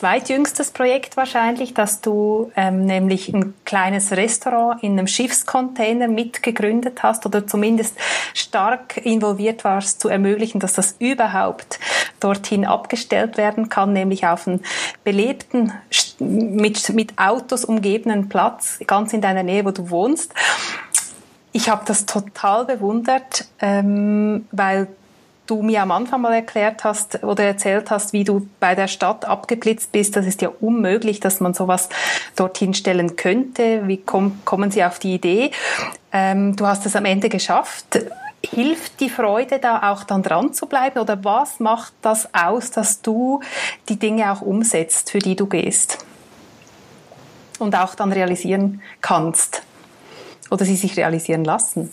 zweitjüngstes 0.00 0.70
Projekt 0.70 1.18
wahrscheinlich, 1.18 1.74
dass 1.74 2.00
du 2.00 2.50
ähm, 2.56 2.86
nämlich 2.86 3.28
ein 3.28 3.52
kleines 3.66 4.12
Restaurant 4.12 4.82
in 4.82 4.92
einem 4.92 5.06
Schiffscontainer 5.06 6.08
mitgegründet 6.08 7.02
hast 7.02 7.26
oder 7.26 7.46
zumindest 7.46 7.98
stark 8.32 8.96
involviert 9.04 9.62
warst, 9.62 10.00
zu 10.00 10.08
ermöglichen, 10.08 10.58
dass 10.58 10.72
das 10.72 10.96
überhaupt 11.00 11.78
dorthin 12.18 12.64
abgestellt 12.64 13.36
werden 13.36 13.68
kann, 13.68 13.92
nämlich 13.92 14.26
auf 14.26 14.48
einen 14.48 14.62
belebten 15.04 15.74
mit, 16.18 16.88
mit 16.94 17.18
Autos 17.18 17.66
umgebenen 17.66 18.30
Platz, 18.30 18.78
ganz 18.86 19.12
in 19.12 19.20
deiner 19.20 19.42
Nähe, 19.42 19.66
wo 19.66 19.70
du 19.70 19.90
wohnst. 19.90 20.32
Ich 21.52 21.68
habe 21.68 21.82
das 21.84 22.06
total 22.06 22.64
bewundert, 22.64 23.44
ähm, 23.60 24.46
weil 24.50 24.88
du 25.50 25.62
mir 25.62 25.82
am 25.82 25.90
Anfang 25.90 26.20
mal 26.20 26.32
erklärt 26.32 26.84
hast 26.84 27.24
oder 27.24 27.44
erzählt 27.44 27.90
hast, 27.90 28.12
wie 28.12 28.24
du 28.24 28.48
bei 28.60 28.74
der 28.74 28.88
Stadt 28.88 29.24
abgeblitzt 29.24 29.90
bist. 29.90 30.14
Das 30.14 30.26
ist 30.26 30.42
ja 30.42 30.50
unmöglich, 30.60 31.18
dass 31.18 31.40
man 31.40 31.54
sowas 31.54 31.88
dorthin 32.36 32.72
stellen 32.74 33.16
könnte. 33.16 33.88
Wie 33.88 33.96
komm, 33.96 34.40
kommen 34.44 34.70
Sie 34.70 34.84
auf 34.84 34.98
die 34.98 35.14
Idee? 35.14 35.50
Ähm, 36.12 36.54
du 36.54 36.66
hast 36.66 36.86
es 36.86 36.94
am 36.94 37.04
Ende 37.04 37.28
geschafft. 37.28 37.98
Hilft 38.42 39.00
die 39.00 39.10
Freude 39.10 39.58
da 39.58 39.92
auch 39.92 40.04
dann 40.04 40.22
dran 40.22 40.54
zu 40.54 40.66
bleiben 40.66 41.00
oder 41.00 41.22
was 41.24 41.60
macht 41.60 41.92
das 42.00 42.32
aus, 42.32 42.70
dass 42.70 43.02
du 43.02 43.40
die 43.88 43.98
Dinge 43.98 44.32
auch 44.32 44.40
umsetzt, 44.40 45.10
für 45.10 45.18
die 45.18 45.36
du 45.36 45.46
gehst 45.46 45.98
und 47.58 47.74
auch 47.76 47.94
dann 47.94 48.12
realisieren 48.12 48.80
kannst 49.02 49.62
oder 50.50 50.64
sie 50.64 50.76
sich 50.76 50.96
realisieren 50.96 51.44
lassen? 51.44 51.92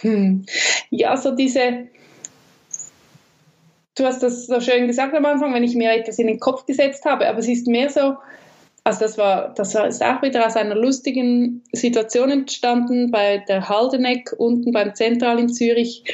Hm. 0.00 0.44
Ja, 0.90 1.16
so 1.16 1.34
diese, 1.34 1.88
du 3.94 4.04
hast 4.04 4.22
das 4.22 4.46
so 4.46 4.60
schön 4.60 4.86
gesagt 4.86 5.14
am 5.14 5.24
Anfang, 5.24 5.54
wenn 5.54 5.64
ich 5.64 5.74
mir 5.74 5.92
etwas 5.92 6.18
in 6.18 6.26
den 6.26 6.40
Kopf 6.40 6.66
gesetzt 6.66 7.04
habe, 7.04 7.28
aber 7.28 7.38
es 7.38 7.48
ist 7.48 7.66
mehr 7.66 7.90
so, 7.90 8.16
also 8.82 9.00
das 9.00 9.16
war, 9.16 9.54
das 9.54 9.74
ist 9.74 10.04
auch 10.04 10.20
wieder 10.22 10.46
aus 10.46 10.56
einer 10.56 10.74
lustigen 10.74 11.62
Situation 11.72 12.30
entstanden 12.30 13.10
bei 13.10 13.38
der 13.38 13.68
Haldeneck 13.68 14.34
unten 14.36 14.72
beim 14.72 14.94
Zentral 14.94 15.38
in 15.38 15.48
Zürich 15.48 16.04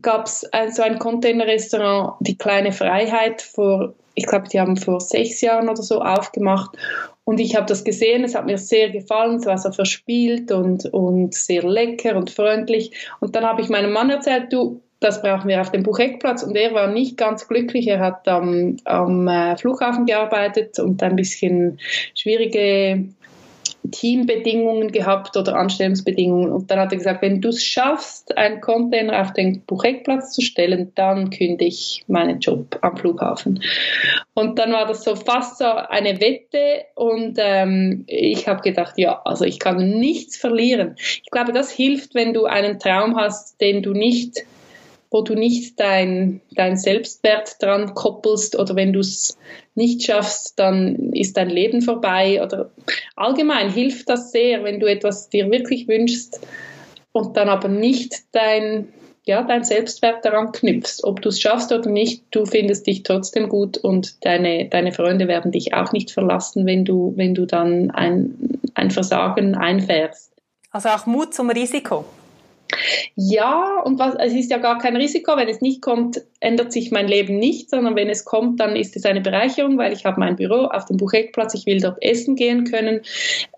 gab 0.00 0.26
es 0.26 0.48
so 0.70 0.82
ein 0.82 0.98
Containerrestaurant, 0.98 2.14
die 2.20 2.36
kleine 2.36 2.72
Freiheit 2.72 3.42
vor, 3.42 3.94
ich 4.14 4.26
glaube, 4.26 4.48
die 4.48 4.58
haben 4.58 4.76
vor 4.76 5.00
sechs 5.00 5.40
Jahren 5.40 5.68
oder 5.68 5.82
so 5.82 6.00
aufgemacht 6.00 6.76
und 7.24 7.38
ich 7.38 7.54
habe 7.54 7.66
das 7.66 7.84
gesehen, 7.84 8.24
es 8.24 8.34
hat 8.34 8.46
mir 8.46 8.58
sehr 8.58 8.90
gefallen, 8.90 9.36
es 9.36 9.46
war 9.46 9.58
so 9.58 9.70
verspielt 9.70 10.50
und, 10.50 10.86
und 10.86 11.34
sehr 11.34 11.62
lecker 11.62 12.16
und 12.16 12.30
freundlich. 12.30 12.92
Und 13.20 13.36
dann 13.36 13.44
habe 13.44 13.62
ich 13.62 13.68
meinem 13.68 13.92
Mann 13.92 14.10
erzählt, 14.10 14.52
du, 14.52 14.82
das 15.02 15.22
brauchen 15.22 15.48
wir 15.48 15.60
auf 15.60 15.70
dem 15.70 15.82
Bucheckplatz. 15.82 16.42
Und 16.42 16.56
er 16.56 16.74
war 16.74 16.88
nicht 16.88 17.16
ganz 17.16 17.48
glücklich. 17.48 17.88
Er 17.88 18.00
hat 18.00 18.26
am, 18.28 18.76
am 18.84 19.28
äh, 19.28 19.56
Flughafen 19.56 20.06
gearbeitet 20.06 20.78
und 20.78 21.02
ein 21.02 21.16
bisschen 21.16 21.78
schwierige 22.14 23.04
Teambedingungen 23.90 24.92
gehabt 24.92 25.36
oder 25.36 25.56
Anstellungsbedingungen. 25.56 26.52
Und 26.52 26.70
dann 26.70 26.78
hat 26.78 26.92
er 26.92 26.98
gesagt, 26.98 27.22
wenn 27.22 27.40
du 27.40 27.48
es 27.48 27.64
schaffst, 27.64 28.36
einen 28.36 28.60
Container 28.60 29.20
auf 29.20 29.32
den 29.32 29.62
Bucheckplatz 29.62 30.32
zu 30.32 30.40
stellen, 30.40 30.92
dann 30.94 31.30
kündige 31.30 31.64
ich 31.64 32.04
meinen 32.06 32.38
Job 32.38 32.78
am 32.82 32.96
Flughafen. 32.96 33.62
Und 34.34 34.58
dann 34.58 34.72
war 34.72 34.86
das 34.86 35.02
so 35.02 35.16
fast 35.16 35.58
so 35.58 35.64
eine 35.64 36.20
Wette 36.20 36.84
und 36.94 37.36
ähm, 37.38 38.04
ich 38.06 38.46
habe 38.46 38.62
gedacht, 38.62 38.94
ja, 38.96 39.20
also 39.24 39.44
ich 39.44 39.58
kann 39.58 39.98
nichts 39.98 40.36
verlieren. 40.36 40.94
Ich 40.96 41.30
glaube, 41.30 41.52
das 41.52 41.70
hilft, 41.70 42.14
wenn 42.14 42.32
du 42.32 42.44
einen 42.44 42.78
Traum 42.78 43.16
hast, 43.16 43.60
den 43.60 43.82
du 43.82 43.92
nicht 43.92 44.44
wo 45.12 45.20
du 45.20 45.34
nicht 45.34 45.78
dein, 45.78 46.40
dein 46.52 46.76
Selbstwert 46.76 47.62
dran 47.62 47.94
koppelst 47.94 48.58
oder 48.58 48.74
wenn 48.74 48.92
du 48.92 49.00
es 49.00 49.36
nicht 49.74 50.02
schaffst, 50.02 50.58
dann 50.58 51.12
ist 51.12 51.36
dein 51.36 51.50
Leben 51.50 51.82
vorbei 51.82 52.42
oder 52.42 52.70
allgemein 53.14 53.70
hilft 53.70 54.08
das 54.08 54.32
sehr, 54.32 54.64
wenn 54.64 54.80
du 54.80 54.86
etwas 54.86 55.28
dir 55.28 55.50
wirklich 55.50 55.86
wünschst 55.86 56.40
und 57.12 57.36
dann 57.36 57.50
aber 57.50 57.68
nicht 57.68 58.14
dein, 58.32 58.88
ja, 59.24 59.42
dein 59.42 59.64
Selbstwert 59.64 60.24
daran 60.24 60.50
knüpfst. 60.50 61.04
Ob 61.04 61.20
du 61.20 61.28
es 61.28 61.40
schaffst 61.40 61.72
oder 61.72 61.90
nicht, 61.90 62.24
du 62.30 62.46
findest 62.46 62.86
dich 62.86 63.02
trotzdem 63.02 63.50
gut 63.50 63.76
und 63.76 64.24
deine, 64.24 64.68
deine 64.70 64.92
Freunde 64.92 65.28
werden 65.28 65.52
dich 65.52 65.74
auch 65.74 65.92
nicht 65.92 66.10
verlassen, 66.10 66.64
wenn 66.64 66.86
du, 66.86 67.12
wenn 67.16 67.34
du 67.34 67.44
dann 67.44 67.90
ein, 67.90 68.60
ein 68.74 68.90
Versagen 68.90 69.54
einfährst. 69.54 70.32
Also 70.70 70.88
auch 70.88 71.04
Mut 71.04 71.34
zum 71.34 71.50
Risiko. 71.50 72.06
Ja, 73.14 73.80
und 73.84 73.98
was, 73.98 74.14
es 74.16 74.32
ist 74.32 74.50
ja 74.50 74.58
gar 74.58 74.78
kein 74.78 74.96
Risiko. 74.96 75.36
Wenn 75.36 75.48
es 75.48 75.60
nicht 75.60 75.82
kommt, 75.82 76.22
ändert 76.40 76.72
sich 76.72 76.90
mein 76.90 77.08
Leben 77.08 77.38
nicht, 77.38 77.70
sondern 77.70 77.96
wenn 77.96 78.08
es 78.08 78.24
kommt, 78.24 78.60
dann 78.60 78.76
ist 78.76 78.96
es 78.96 79.04
eine 79.04 79.20
Bereicherung, 79.20 79.78
weil 79.78 79.92
ich 79.92 80.04
habe 80.04 80.18
mein 80.18 80.36
Büro 80.36 80.66
auf 80.66 80.86
dem 80.86 80.96
Bucheckplatz, 80.96 81.54
ich 81.54 81.66
will 81.66 81.80
dort 81.80 82.02
essen 82.02 82.36
gehen 82.36 82.64
können, 82.64 83.02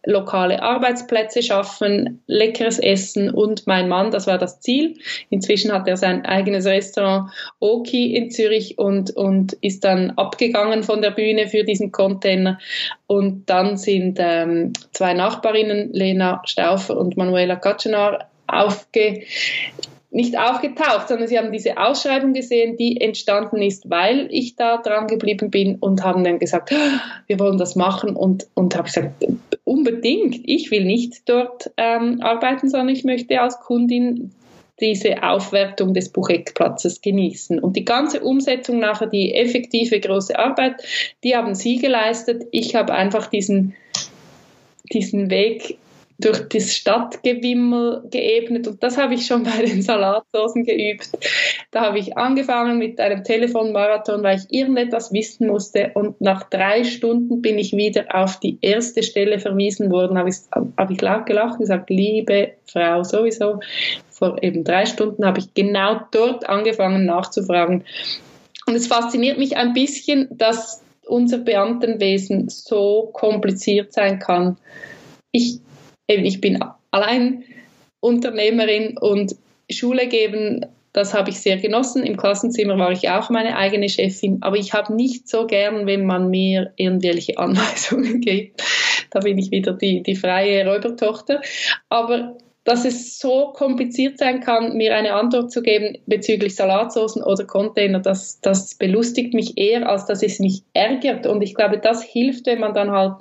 lokale 0.04 0.62
Arbeitsplätze 0.62 1.42
schaffen, 1.42 2.22
leckeres 2.26 2.78
Essen 2.78 3.30
und 3.30 3.66
mein 3.66 3.88
Mann, 3.88 4.10
das 4.10 4.26
war 4.26 4.38
das 4.38 4.60
Ziel. 4.60 4.98
Inzwischen 5.30 5.72
hat 5.72 5.88
er 5.88 5.96
sein 5.96 6.24
eigenes 6.24 6.66
Restaurant 6.66 7.30
Oki 7.60 8.14
in 8.14 8.30
Zürich 8.30 8.78
und, 8.78 9.16
und 9.16 9.54
ist 9.60 9.84
dann 9.84 10.10
abgegangen 10.12 10.82
von 10.82 11.00
der 11.00 11.10
Bühne 11.10 11.48
für 11.48 11.64
diesen 11.64 11.92
Container. 11.92 12.58
Und 13.06 13.48
dann 13.48 13.76
sind 13.76 14.18
ähm, 14.20 14.72
zwei 14.92 15.14
Nachbarinnen, 15.14 15.92
Lena 15.92 16.42
Stauffer 16.44 16.98
und 16.98 17.16
Manuela 17.16 17.56
Katschenar, 17.56 18.28
aufge, 18.62 19.22
nicht 20.10 20.38
aufgetaucht, 20.38 21.08
sondern 21.08 21.26
sie 21.26 21.36
haben 21.38 21.50
diese 21.50 21.76
Ausschreibung 21.76 22.34
gesehen, 22.34 22.76
die 22.76 23.00
entstanden 23.00 23.60
ist, 23.60 23.90
weil 23.90 24.28
ich 24.30 24.54
da 24.54 24.78
dran 24.78 25.08
geblieben 25.08 25.50
bin 25.50 25.76
und 25.76 26.04
haben 26.04 26.22
dann 26.22 26.38
gesagt, 26.38 26.72
ah, 26.72 27.00
wir 27.26 27.40
wollen 27.40 27.58
das 27.58 27.74
machen 27.74 28.14
und, 28.14 28.46
und 28.54 28.76
habe 28.76 28.86
gesagt, 28.86 29.26
unbedingt, 29.64 30.40
ich 30.44 30.70
will 30.70 30.84
nicht 30.84 31.28
dort 31.28 31.72
ähm, 31.76 32.20
arbeiten, 32.22 32.68
sondern 32.68 32.90
ich 32.90 33.02
möchte 33.02 33.40
als 33.40 33.58
Kundin 33.58 34.30
diese 34.80 35.22
Aufwertung 35.22 35.94
des 35.94 36.10
Bucheckplatzes 36.10 37.00
genießen. 37.00 37.58
Und 37.58 37.76
die 37.76 37.84
ganze 37.84 38.20
Umsetzung 38.20 38.78
nachher, 38.78 39.06
die 39.06 39.34
effektive 39.34 40.00
große 40.00 40.38
Arbeit, 40.38 40.74
die 41.22 41.36
haben 41.36 41.54
sie 41.54 41.78
geleistet. 41.78 42.44
Ich 42.50 42.74
habe 42.74 42.92
einfach 42.92 43.26
diesen, 43.26 43.74
diesen 44.92 45.30
Weg 45.30 45.78
durch 46.18 46.48
das 46.48 46.74
Stadtgewimmel 46.74 48.04
geebnet 48.10 48.68
und 48.68 48.82
das 48.82 48.96
habe 48.98 49.14
ich 49.14 49.26
schon 49.26 49.42
bei 49.44 49.64
den 49.64 49.82
Salatsoßen 49.82 50.64
geübt. 50.64 51.10
Da 51.70 51.82
habe 51.82 51.98
ich 51.98 52.16
angefangen 52.16 52.78
mit 52.78 53.00
einem 53.00 53.24
Telefonmarathon, 53.24 54.22
weil 54.22 54.38
ich 54.38 54.46
irgendetwas 54.50 55.12
wissen 55.12 55.48
musste 55.48 55.90
und 55.94 56.20
nach 56.20 56.48
drei 56.48 56.84
Stunden 56.84 57.42
bin 57.42 57.58
ich 57.58 57.72
wieder 57.72 58.14
auf 58.14 58.38
die 58.38 58.58
erste 58.60 59.02
Stelle 59.02 59.38
verwiesen 59.38 59.90
worden, 59.90 60.18
habe 60.18 60.28
ich, 60.28 60.36
habe 60.52 60.92
ich 60.92 61.00
laut 61.00 61.26
gelacht 61.26 61.54
und 61.54 61.60
gesagt, 61.60 61.90
liebe 61.90 62.52
Frau, 62.66 63.02
sowieso, 63.02 63.60
vor 64.10 64.42
eben 64.42 64.62
drei 64.62 64.86
Stunden 64.86 65.26
habe 65.26 65.40
ich 65.40 65.52
genau 65.54 66.00
dort 66.12 66.48
angefangen 66.48 67.04
nachzufragen. 67.04 67.84
Und 68.66 68.74
es 68.74 68.86
fasziniert 68.86 69.38
mich 69.38 69.56
ein 69.56 69.72
bisschen, 69.72 70.28
dass 70.30 70.82
unser 71.06 71.38
Beamtenwesen 71.38 72.48
so 72.48 73.10
kompliziert 73.12 73.92
sein 73.92 74.18
kann. 74.18 74.56
Ich 75.32 75.60
ich 76.06 76.40
bin 76.40 76.58
allein 76.90 77.44
Unternehmerin 78.00 78.98
und 78.98 79.36
Schule 79.70 80.08
geben, 80.08 80.66
das 80.92 81.12
habe 81.12 81.30
ich 81.30 81.40
sehr 81.40 81.56
genossen. 81.56 82.04
Im 82.04 82.16
Klassenzimmer 82.16 82.78
war 82.78 82.92
ich 82.92 83.10
auch 83.10 83.28
meine 83.28 83.56
eigene 83.56 83.88
Chefin, 83.88 84.38
aber 84.42 84.56
ich 84.56 84.74
habe 84.74 84.94
nicht 84.94 85.28
so 85.28 85.46
gern, 85.46 85.86
wenn 85.86 86.06
man 86.06 86.30
mir 86.30 86.72
irgendwelche 86.76 87.36
Anweisungen 87.38 88.20
gibt. 88.20 88.62
Da 89.10 89.20
bin 89.20 89.38
ich 89.38 89.50
wieder 89.50 89.72
die, 89.72 90.02
die 90.02 90.16
freie 90.16 90.66
Räubertochter. 90.66 91.40
Aber 91.88 92.36
dass 92.64 92.86
es 92.86 93.18
so 93.18 93.52
kompliziert 93.52 94.18
sein 94.18 94.40
kann, 94.40 94.76
mir 94.76 94.96
eine 94.96 95.14
Antwort 95.14 95.52
zu 95.52 95.60
geben 95.60 95.98
bezüglich 96.06 96.56
Salatsoßen 96.56 97.22
oder 97.22 97.44
Container, 97.44 98.00
das, 98.00 98.40
das 98.40 98.74
belustigt 98.74 99.34
mich 99.34 99.58
eher, 99.58 99.88
als 99.88 100.06
dass 100.06 100.22
es 100.22 100.40
mich 100.40 100.62
ärgert. 100.72 101.26
Und 101.26 101.42
ich 101.42 101.54
glaube, 101.54 101.78
das 101.78 102.02
hilft, 102.02 102.46
wenn 102.46 102.60
man 102.60 102.72
dann 102.72 102.90
halt 102.90 103.16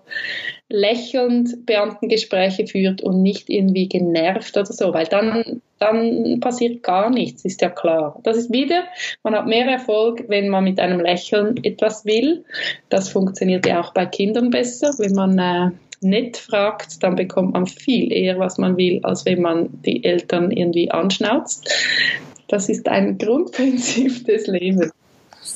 lächelnd 0.70 1.66
Beamtengespräche 1.66 2.68
führt 2.68 3.02
und 3.02 3.22
nicht 3.22 3.50
irgendwie 3.50 3.88
genervt 3.90 4.56
oder 4.56 4.66
so, 4.66 4.94
weil 4.94 5.06
dann, 5.06 5.62
dann 5.78 6.40
passiert 6.40 6.82
gar 6.82 7.10
nichts, 7.10 7.44
ist 7.44 7.62
ja 7.62 7.70
klar. 7.70 8.20
Das 8.24 8.38
ist 8.38 8.52
wieder, 8.52 8.86
man 9.24 9.36
hat 9.36 9.46
mehr 9.46 9.68
Erfolg, 9.68 10.24
wenn 10.30 10.48
man 10.48 10.64
mit 10.64 10.80
einem 10.80 11.02
Lächeln 11.02 11.64
etwas 11.64 12.06
will. 12.06 12.46
Das 12.90 13.10
funktioniert 13.10 13.68
ja 13.68 13.82
auch 13.82 13.94
bei 13.94 14.06
Kindern 14.06 14.50
besser, 14.50 14.92
wenn 14.98 15.14
man 15.14 15.38
äh, 15.38 15.72
nett 16.04 16.38
fragt, 16.38 17.04
dann 17.04 17.16
bekommt 17.16 17.54
man 17.54 17.68
viel 17.68 18.12
eher, 18.12 18.40
was 18.40 18.58
man 18.58 18.78
will, 18.78 19.00
als 19.04 19.26
wenn 19.26 19.42
man 19.42 19.70
die 19.84 20.04
Eltern 20.04 20.52
irgendwie 20.52 20.92
anschnauzt. 20.92 21.70
Das 22.48 22.70
ist 22.70 22.88
ein 22.88 23.18
Grundprinzip 23.18 24.26
des 24.26 24.48
Lebens. 24.48 24.92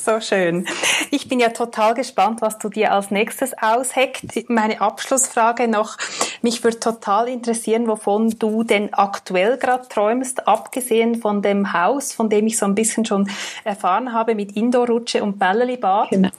So 0.07 0.21
schön. 0.21 0.65
Ich 1.11 1.27
bin 1.27 1.41
ja 1.41 1.49
total 1.49 1.93
gespannt, 1.93 2.41
was 2.41 2.57
du 2.59 2.69
dir 2.69 2.93
als 2.93 3.11
nächstes 3.11 3.51
ausheckt. 3.61 4.49
Meine 4.49 4.79
Abschlussfrage 4.79 5.67
noch. 5.67 5.97
Mich 6.41 6.63
würde 6.63 6.79
total 6.79 7.27
interessieren, 7.27 7.89
wovon 7.89 8.29
du 8.39 8.63
denn 8.63 8.93
aktuell 8.93 9.57
gerade 9.57 9.85
träumst, 9.89 10.47
abgesehen 10.47 11.15
von 11.15 11.41
dem 11.41 11.73
Haus, 11.73 12.13
von 12.13 12.29
dem 12.29 12.47
ich 12.47 12.57
so 12.57 12.65
ein 12.65 12.73
bisschen 12.73 13.03
schon 13.03 13.29
erfahren 13.65 14.13
habe 14.13 14.33
mit 14.33 14.55
Indoor-Rutsche 14.55 15.21
und 15.21 15.39
Bälleli-Bad. 15.39 16.11
Genau. 16.11 16.29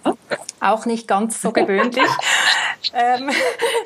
Auch 0.61 0.87
nicht 0.87 1.07
ganz 1.07 1.43
so 1.43 1.53
gewöhnlich. 1.53 2.09
Ähm, 2.95 3.31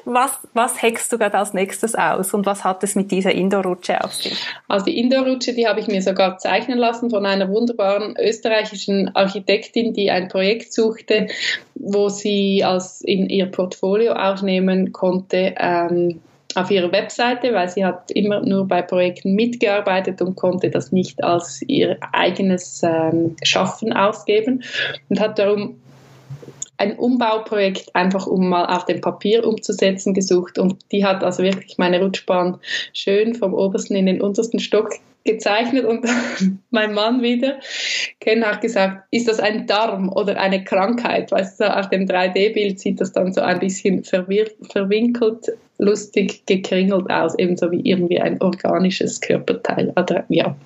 was, 0.04 0.38
was 0.52 0.82
hackst 0.82 1.12
du 1.12 1.18
gerade 1.18 1.38
als 1.38 1.54
nächstes 1.54 1.94
aus 1.94 2.34
und 2.34 2.44
was 2.46 2.62
hat 2.62 2.84
es 2.84 2.94
mit 2.94 3.10
dieser 3.10 3.32
Indoor-Rutsche 3.32 4.04
auf 4.04 4.12
sich? 4.12 4.36
Also 4.68 4.84
die 4.84 4.98
Indoor-Rutsche, 4.98 5.54
die 5.54 5.66
habe 5.66 5.80
ich 5.80 5.86
mir 5.86 6.02
sogar 6.02 6.38
zeichnen 6.38 6.78
lassen 6.78 7.10
von 7.10 7.24
einer 7.24 7.48
wunderbaren 7.48 8.16
österreichischen 8.18 9.14
Architektin, 9.14 9.71
die 9.74 10.10
ein 10.10 10.28
Projekt 10.28 10.72
suchte, 10.72 11.28
wo 11.74 12.08
sie 12.08 12.62
als 12.64 13.00
in 13.00 13.28
ihr 13.28 13.46
Portfolio 13.46 14.12
aufnehmen 14.12 14.92
konnte. 14.92 15.54
Ähm, 15.58 16.20
auf 16.54 16.70
ihrer 16.70 16.92
Webseite, 16.92 17.54
weil 17.54 17.68
sie 17.68 17.84
hat 17.84 18.10
immer 18.10 18.40
nur 18.40 18.68
bei 18.68 18.82
Projekten 18.82 19.34
mitgearbeitet 19.34 20.20
und 20.20 20.36
konnte 20.36 20.70
das 20.70 20.92
nicht 20.92 21.24
als 21.24 21.62
ihr 21.66 21.96
eigenes 22.12 22.82
ähm, 22.82 23.36
Schaffen 23.42 23.92
ausgeben 23.92 24.62
und 25.08 25.20
hat 25.20 25.38
darum 25.38 25.80
ein 26.76 26.98
Umbauprojekt 26.98 27.94
einfach 27.94 28.26
um 28.26 28.48
mal 28.48 28.66
auf 28.66 28.86
dem 28.86 29.00
Papier 29.00 29.46
umzusetzen 29.46 30.14
gesucht 30.14 30.58
und 30.58 30.78
die 30.90 31.04
hat 31.04 31.22
also 31.22 31.42
wirklich 31.42 31.78
meine 31.78 32.02
Rutschbahn 32.02 32.58
schön 32.92 33.34
vom 33.34 33.54
obersten 33.54 33.94
in 33.94 34.06
den 34.06 34.20
untersten 34.20 34.58
Stock 34.58 34.90
gezeichnet 35.24 35.84
und 35.84 36.06
mein 36.70 36.94
Mann 36.94 37.22
wieder, 37.22 37.58
Ken 38.20 38.44
hat 38.44 38.60
gesagt, 38.60 39.04
ist 39.10 39.28
das 39.28 39.40
ein 39.40 39.66
Darm 39.66 40.08
oder 40.08 40.38
eine 40.38 40.64
Krankheit? 40.64 41.30
Weißt 41.30 41.60
du, 41.60 41.76
auf 41.76 41.88
dem 41.90 42.06
3D-Bild 42.06 42.80
sieht 42.80 43.00
das 43.00 43.12
dann 43.12 43.32
so 43.32 43.40
ein 43.40 43.58
bisschen 43.58 44.04
verwinkelt, 44.04 45.52
lustig 45.78 46.46
gekringelt 46.46 47.10
aus, 47.10 47.38
ebenso 47.38 47.70
wie 47.70 47.80
irgendwie 47.80 48.20
ein 48.20 48.40
organisches 48.40 49.20
Körperteil. 49.20 49.92
Oder, 49.96 50.24
ja. 50.28 50.56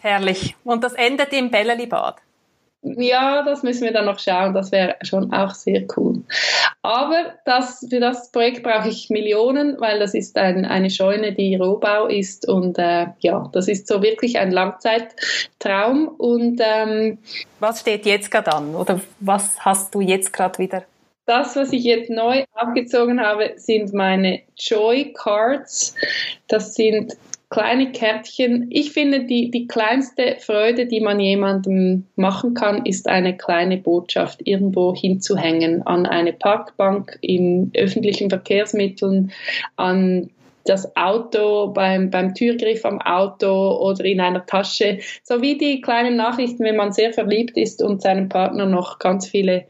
Herrlich. 0.00 0.56
Und 0.64 0.82
das 0.84 0.94
endet 0.94 1.32
im 1.32 1.50
Belleli-Bad. 1.50 2.16
Ja, 2.82 3.44
das 3.44 3.62
müssen 3.62 3.84
wir 3.84 3.92
dann 3.92 4.06
noch 4.06 4.18
schauen. 4.18 4.54
Das 4.54 4.72
wäre 4.72 4.96
schon 5.02 5.32
auch 5.32 5.54
sehr 5.54 5.84
cool. 5.96 6.22
Aber 6.82 7.34
das, 7.44 7.86
für 7.88 8.00
das 8.00 8.32
Projekt 8.32 8.64
brauche 8.64 8.88
ich 8.88 9.08
Millionen, 9.08 9.80
weil 9.80 10.00
das 10.00 10.14
ist 10.14 10.36
ein, 10.36 10.64
eine 10.64 10.90
Scheune, 10.90 11.32
die 11.32 11.54
Rohbau 11.54 12.06
ist. 12.06 12.48
Und 12.48 12.78
äh, 12.78 13.06
ja, 13.20 13.48
das 13.52 13.68
ist 13.68 13.86
so 13.86 14.02
wirklich 14.02 14.38
ein 14.38 14.50
Langzeittraum. 14.50 16.08
Und 16.08 16.60
ähm, 16.60 17.18
was 17.60 17.80
steht 17.80 18.04
jetzt 18.04 18.32
gerade 18.32 18.52
an? 18.52 18.74
Oder 18.74 19.00
was 19.20 19.64
hast 19.64 19.94
du 19.94 20.00
jetzt 20.00 20.32
gerade 20.32 20.58
wieder? 20.58 20.82
Das, 21.26 21.54
was 21.54 21.72
ich 21.72 21.84
jetzt 21.84 22.10
neu 22.10 22.42
aufgezogen 22.52 23.20
habe, 23.20 23.52
sind 23.56 23.94
meine 23.94 24.40
Joy 24.56 25.12
Cards. 25.12 25.94
Das 26.48 26.74
sind 26.74 27.16
kleine 27.52 27.92
Kärtchen. 27.92 28.66
Ich 28.70 28.92
finde, 28.92 29.24
die, 29.24 29.50
die 29.50 29.66
kleinste 29.66 30.36
Freude, 30.40 30.86
die 30.86 31.00
man 31.00 31.20
jemandem 31.20 32.06
machen 32.16 32.54
kann, 32.54 32.86
ist 32.86 33.08
eine 33.08 33.36
kleine 33.36 33.76
Botschaft 33.76 34.40
irgendwo 34.44 34.94
hinzuhängen. 34.94 35.86
An 35.86 36.06
eine 36.06 36.32
Parkbank, 36.32 37.18
in 37.20 37.70
öffentlichen 37.76 38.30
Verkehrsmitteln, 38.30 39.32
an 39.76 40.30
das 40.64 40.96
Auto, 40.96 41.68
beim, 41.68 42.10
beim 42.10 42.34
Türgriff 42.34 42.84
am 42.84 43.00
Auto 43.00 43.78
oder 43.80 44.04
in 44.04 44.20
einer 44.20 44.46
Tasche, 44.46 44.98
So 45.24 45.42
wie 45.42 45.58
die 45.58 45.80
kleinen 45.80 46.16
Nachrichten, 46.16 46.64
wenn 46.64 46.76
man 46.76 46.92
sehr 46.92 47.12
verliebt 47.12 47.56
ist 47.56 47.82
und 47.82 48.00
seinem 48.00 48.28
Partner 48.28 48.66
noch 48.66 48.98
ganz 48.98 49.28
viele 49.28 49.64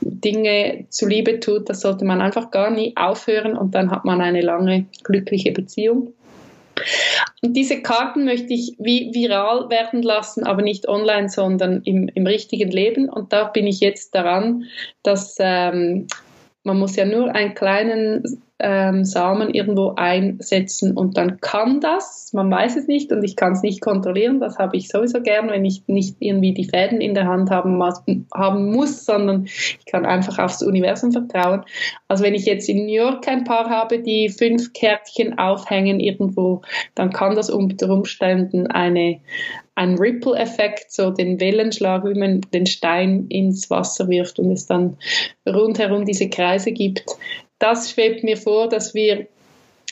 Dinge 0.00 0.86
zuliebe 0.88 1.40
tut, 1.40 1.68
das 1.68 1.80
sollte 1.80 2.04
man 2.04 2.20
einfach 2.20 2.50
gar 2.50 2.70
nie 2.70 2.94
aufhören 2.96 3.56
und 3.56 3.74
dann 3.74 3.90
hat 3.90 4.04
man 4.04 4.20
eine 4.20 4.40
lange 4.40 4.86
glückliche 5.02 5.52
Beziehung. 5.52 6.12
Und 7.42 7.54
diese 7.54 7.82
Karten 7.82 8.24
möchte 8.24 8.52
ich 8.52 8.76
wie 8.78 9.10
viral 9.12 9.70
werden 9.70 10.02
lassen, 10.02 10.44
aber 10.44 10.62
nicht 10.62 10.88
online, 10.88 11.28
sondern 11.28 11.82
im, 11.84 12.08
im 12.14 12.26
richtigen 12.26 12.70
Leben. 12.70 13.08
Und 13.08 13.32
da 13.32 13.44
bin 13.44 13.66
ich 13.66 13.80
jetzt 13.80 14.14
daran, 14.14 14.64
dass 15.02 15.36
ähm, 15.38 16.06
man 16.64 16.78
muss 16.78 16.96
ja 16.96 17.04
nur 17.04 17.34
einen 17.34 17.54
kleinen 17.54 18.42
ähm, 18.58 19.04
Samen 19.04 19.52
irgendwo 19.52 19.92
einsetzen 19.96 20.96
und 20.96 21.18
dann 21.18 21.40
kann 21.40 21.80
das, 21.80 22.30
man 22.32 22.50
weiß 22.50 22.76
es 22.76 22.86
nicht 22.86 23.12
und 23.12 23.22
ich 23.22 23.36
kann 23.36 23.52
es 23.52 23.62
nicht 23.62 23.82
kontrollieren, 23.82 24.40
das 24.40 24.58
habe 24.58 24.78
ich 24.78 24.88
sowieso 24.88 25.20
gern, 25.20 25.50
wenn 25.50 25.64
ich 25.66 25.82
nicht 25.88 26.16
irgendwie 26.20 26.54
die 26.54 26.64
Fäden 26.64 27.02
in 27.02 27.12
der 27.12 27.26
Hand 27.26 27.50
haben, 27.50 27.82
haben 28.34 28.72
muss, 28.72 29.04
sondern 29.04 29.44
ich 29.44 29.84
kann 29.84 30.06
einfach 30.06 30.38
aufs 30.38 30.62
Universum 30.62 31.12
vertrauen. 31.12 31.64
Also 32.08 32.24
wenn 32.24 32.34
ich 32.34 32.46
jetzt 32.46 32.68
in 32.68 32.86
New 32.86 32.94
York 32.94 33.28
ein 33.28 33.44
Paar 33.44 33.68
habe, 33.68 33.98
die 33.98 34.30
fünf 34.30 34.72
Kärtchen 34.72 35.38
aufhängen 35.38 36.00
irgendwo, 36.00 36.62
dann 36.94 37.10
kann 37.10 37.34
das 37.36 37.50
unter 37.50 37.90
Umständen 37.90 38.66
eine, 38.68 39.20
ein 39.74 39.98
Ripple-Effekt, 39.98 40.90
so 40.90 41.10
den 41.10 41.38
Wellenschlag, 41.40 42.06
wie 42.06 42.18
man 42.18 42.40
den 42.54 42.64
Stein 42.64 43.26
ins 43.28 43.68
Wasser 43.68 44.08
wirft 44.08 44.38
und 44.38 44.50
es 44.50 44.64
dann 44.66 44.96
rundherum 45.46 46.06
diese 46.06 46.30
Kreise 46.30 46.72
gibt, 46.72 47.04
das 47.58 47.90
schwebt 47.90 48.22
mir 48.24 48.36
vor, 48.36 48.68
dass 48.68 48.94
wir 48.94 49.28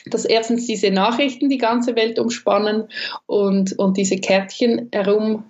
dass 0.09 0.25
erstens 0.25 0.67
diese 0.67 0.91
Nachrichten 0.91 1.49
die 1.49 1.57
ganze 1.57 1.95
Welt 1.95 2.19
umspannen 2.19 2.85
und, 3.25 3.77
und 3.77 3.97
diese 3.97 4.17
Kärtchen 4.17 4.89
herum 4.91 5.43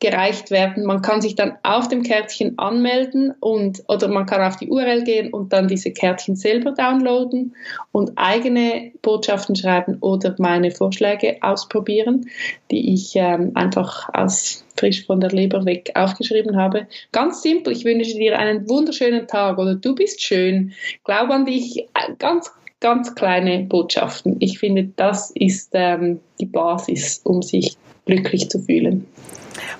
gereicht 0.00 0.50
werden. 0.50 0.84
Man 0.84 1.02
kann 1.02 1.20
sich 1.20 1.34
dann 1.34 1.56
auf 1.62 1.88
dem 1.88 2.02
Kärtchen 2.02 2.58
anmelden 2.58 3.32
und 3.40 3.82
oder 3.88 4.08
man 4.08 4.26
kann 4.26 4.42
auf 4.42 4.56
die 4.56 4.68
URL 4.68 5.04
gehen 5.04 5.32
und 5.32 5.52
dann 5.52 5.68
diese 5.68 5.92
Kärtchen 5.92 6.36
selber 6.36 6.72
downloaden 6.72 7.54
und 7.92 8.12
eigene 8.16 8.92
Botschaften 9.02 9.56
schreiben 9.56 9.98
oder 10.00 10.34
meine 10.38 10.70
Vorschläge 10.70 11.36
ausprobieren, 11.40 12.28
die 12.70 12.92
ich 12.94 13.12
ähm, 13.16 13.52
einfach 13.54 14.08
aus 14.12 14.64
frisch 14.76 15.06
von 15.06 15.20
der 15.20 15.30
Leber 15.30 15.64
weg 15.64 15.92
aufgeschrieben 15.94 16.56
habe. 16.56 16.86
Ganz 17.12 17.42
simpel, 17.42 17.72
ich 17.72 17.84
wünsche 17.84 18.14
dir 18.16 18.38
einen 18.38 18.68
wunderschönen 18.68 19.26
Tag 19.28 19.58
oder 19.58 19.74
du 19.74 19.94
bist 19.94 20.22
schön. 20.22 20.72
Glaub 21.04 21.30
an 21.30 21.44
dich, 21.44 21.86
ganz 22.18 22.50
ganz 22.82 23.14
kleine 23.14 23.60
Botschaften. 23.60 24.36
Ich 24.40 24.58
finde, 24.58 24.84
das 24.96 25.30
ist 25.30 25.70
ähm, 25.72 26.20
die 26.38 26.46
Basis, 26.46 27.22
um 27.24 27.40
sich 27.40 27.78
glücklich 28.04 28.50
zu 28.50 28.58
fühlen. 28.58 29.06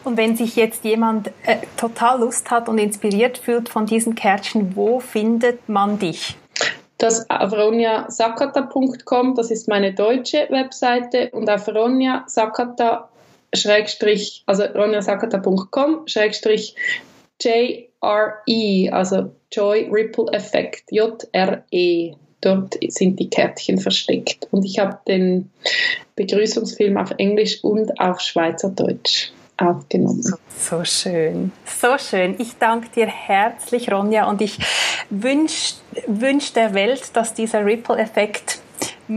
Und 0.05 0.17
wenn 0.17 0.37
sich 0.37 0.57
jetzt 0.57 0.85
jemand 0.85 1.29
äh, 1.45 1.59
total 1.77 2.21
Lust 2.21 2.51
hat 2.51 2.69
und 2.69 2.79
inspiriert 2.79 3.37
fühlt 3.37 3.69
von 3.69 3.87
diesen 3.87 4.15
Kärtchen, 4.15 4.77
wo 4.77 5.01
findet 5.01 5.69
man 5.69 5.99
dich? 5.99 6.37
Das 6.99 7.29
auf 7.29 7.53
ronjasakata.com, 7.53 9.35
das 9.35 9.51
ist 9.51 9.69
meine 9.69 9.93
deutsche 9.93 10.47
Webseite 10.51 11.31
und 11.33 11.51
auf 11.51 11.67
ronjasakata 11.67 13.09
schrägstrich, 13.53 14.45
also 14.47 14.63
ronjasakata.com 14.63 16.07
schrägstrich 16.07 16.77
JRE, 17.43 18.93
also 18.93 19.33
Joy 19.51 19.89
Ripple 19.91 20.33
Effect, 20.33 20.85
J-R-E. 20.93 22.15
Dort 22.43 22.77
sind 22.89 23.19
die 23.19 23.31
Kärtchen 23.31 23.79
versteckt. 23.79 24.49
Und 24.51 24.65
ich 24.65 24.79
habe 24.79 24.99
den 25.09 25.51
Begrüßungsfilm 26.17 26.99
auf 26.99 27.13
Englisch 27.17 27.63
und 27.65 27.99
auf 27.99 28.21
Schweizerdeutsch 28.21 29.31
aufgenommen. 29.57 30.23
So, 30.57 30.85
schön, 30.85 31.53
so 31.65 31.97
schön. 31.99 32.37
Ich 32.39 32.59
danke 32.59 32.89
dir 32.95 33.07
herzlich, 33.07 33.91
Ronja, 33.91 34.29
und 34.29 34.41
ich 34.43 34.59
wünsche 35.09 35.75
wünsch 36.07 36.53
der 36.53 36.75
Welt, 36.75 37.15
dass 37.15 37.35
dieser 37.35 37.65
Ripple-Effekt 37.65 38.62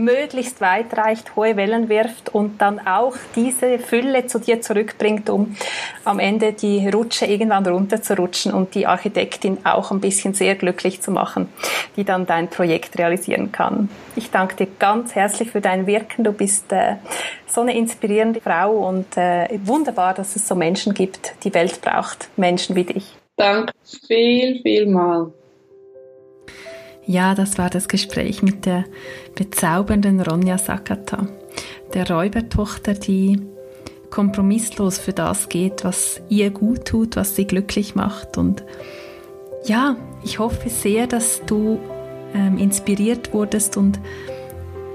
möglichst 0.04 0.60
weit 0.60 0.96
reicht, 0.96 1.36
hohe 1.36 1.56
Wellen 1.56 1.88
wirft 1.88 2.34
und 2.34 2.60
dann 2.60 2.86
auch 2.86 3.14
diese 3.34 3.78
Fülle 3.78 4.26
zu 4.26 4.38
dir 4.38 4.60
zurückbringt, 4.60 5.30
um 5.30 5.56
am 6.04 6.18
Ende 6.18 6.52
die 6.52 6.88
Rutsche 6.88 7.26
irgendwann 7.26 7.66
runterzurutschen 7.66 8.52
und 8.52 8.74
die 8.74 8.86
Architektin 8.86 9.58
auch 9.64 9.90
ein 9.90 10.00
bisschen 10.00 10.34
sehr 10.34 10.54
glücklich 10.54 11.00
zu 11.00 11.10
machen, 11.10 11.48
die 11.96 12.04
dann 12.04 12.26
dein 12.26 12.48
Projekt 12.48 12.98
realisieren 12.98 13.52
kann. 13.52 13.88
Ich 14.14 14.30
danke 14.30 14.56
dir 14.56 14.68
ganz 14.78 15.14
herzlich 15.14 15.50
für 15.50 15.60
dein 15.60 15.86
Wirken. 15.86 16.24
Du 16.24 16.32
bist 16.32 16.72
äh, 16.72 16.96
so 17.46 17.60
eine 17.60 17.76
inspirierende 17.76 18.40
Frau 18.40 18.72
und 18.88 19.16
äh, 19.16 19.48
wunderbar, 19.64 20.14
dass 20.14 20.36
es 20.36 20.46
so 20.46 20.54
Menschen 20.54 20.94
gibt. 20.94 21.34
Die 21.44 21.54
Welt 21.54 21.80
braucht 21.80 22.28
Menschen 22.36 22.76
wie 22.76 22.84
dich. 22.84 23.16
Danke 23.36 23.72
viel, 24.06 24.62
viel 24.62 24.86
mal. 24.86 25.32
Ja, 27.06 27.36
das 27.36 27.56
war 27.56 27.70
das 27.70 27.86
Gespräch 27.86 28.42
mit 28.42 28.66
der 28.66 28.84
bezaubernden 29.36 30.20
Ronja 30.20 30.58
Sakata, 30.58 31.28
der 31.94 32.10
Räubertochter, 32.10 32.94
die 32.94 33.40
kompromisslos 34.10 34.98
für 34.98 35.12
das 35.12 35.48
geht, 35.48 35.84
was 35.84 36.20
ihr 36.28 36.50
gut 36.50 36.84
tut, 36.84 37.14
was 37.14 37.36
sie 37.36 37.46
glücklich 37.46 37.94
macht. 37.94 38.38
Und 38.38 38.64
ja, 39.66 39.96
ich 40.24 40.40
hoffe 40.40 40.68
sehr, 40.68 41.06
dass 41.06 41.42
du 41.46 41.78
ähm, 42.34 42.58
inspiriert 42.58 43.32
wurdest 43.32 43.76
und 43.76 44.00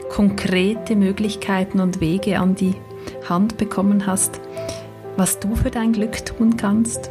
konkrete 0.09 0.97
Möglichkeiten 0.97 1.80
und 1.80 2.01
Wege 2.01 2.39
an 2.39 2.55
die 2.55 2.76
Hand 3.30 3.55
bekommen 3.55 4.05
hast, 4.05 4.41
was 5.16 5.39
du 5.39 5.55
für 5.55 5.72
dein 5.72 5.93
Glück 5.93 6.26
tun 6.26 6.57
kannst, 6.57 7.09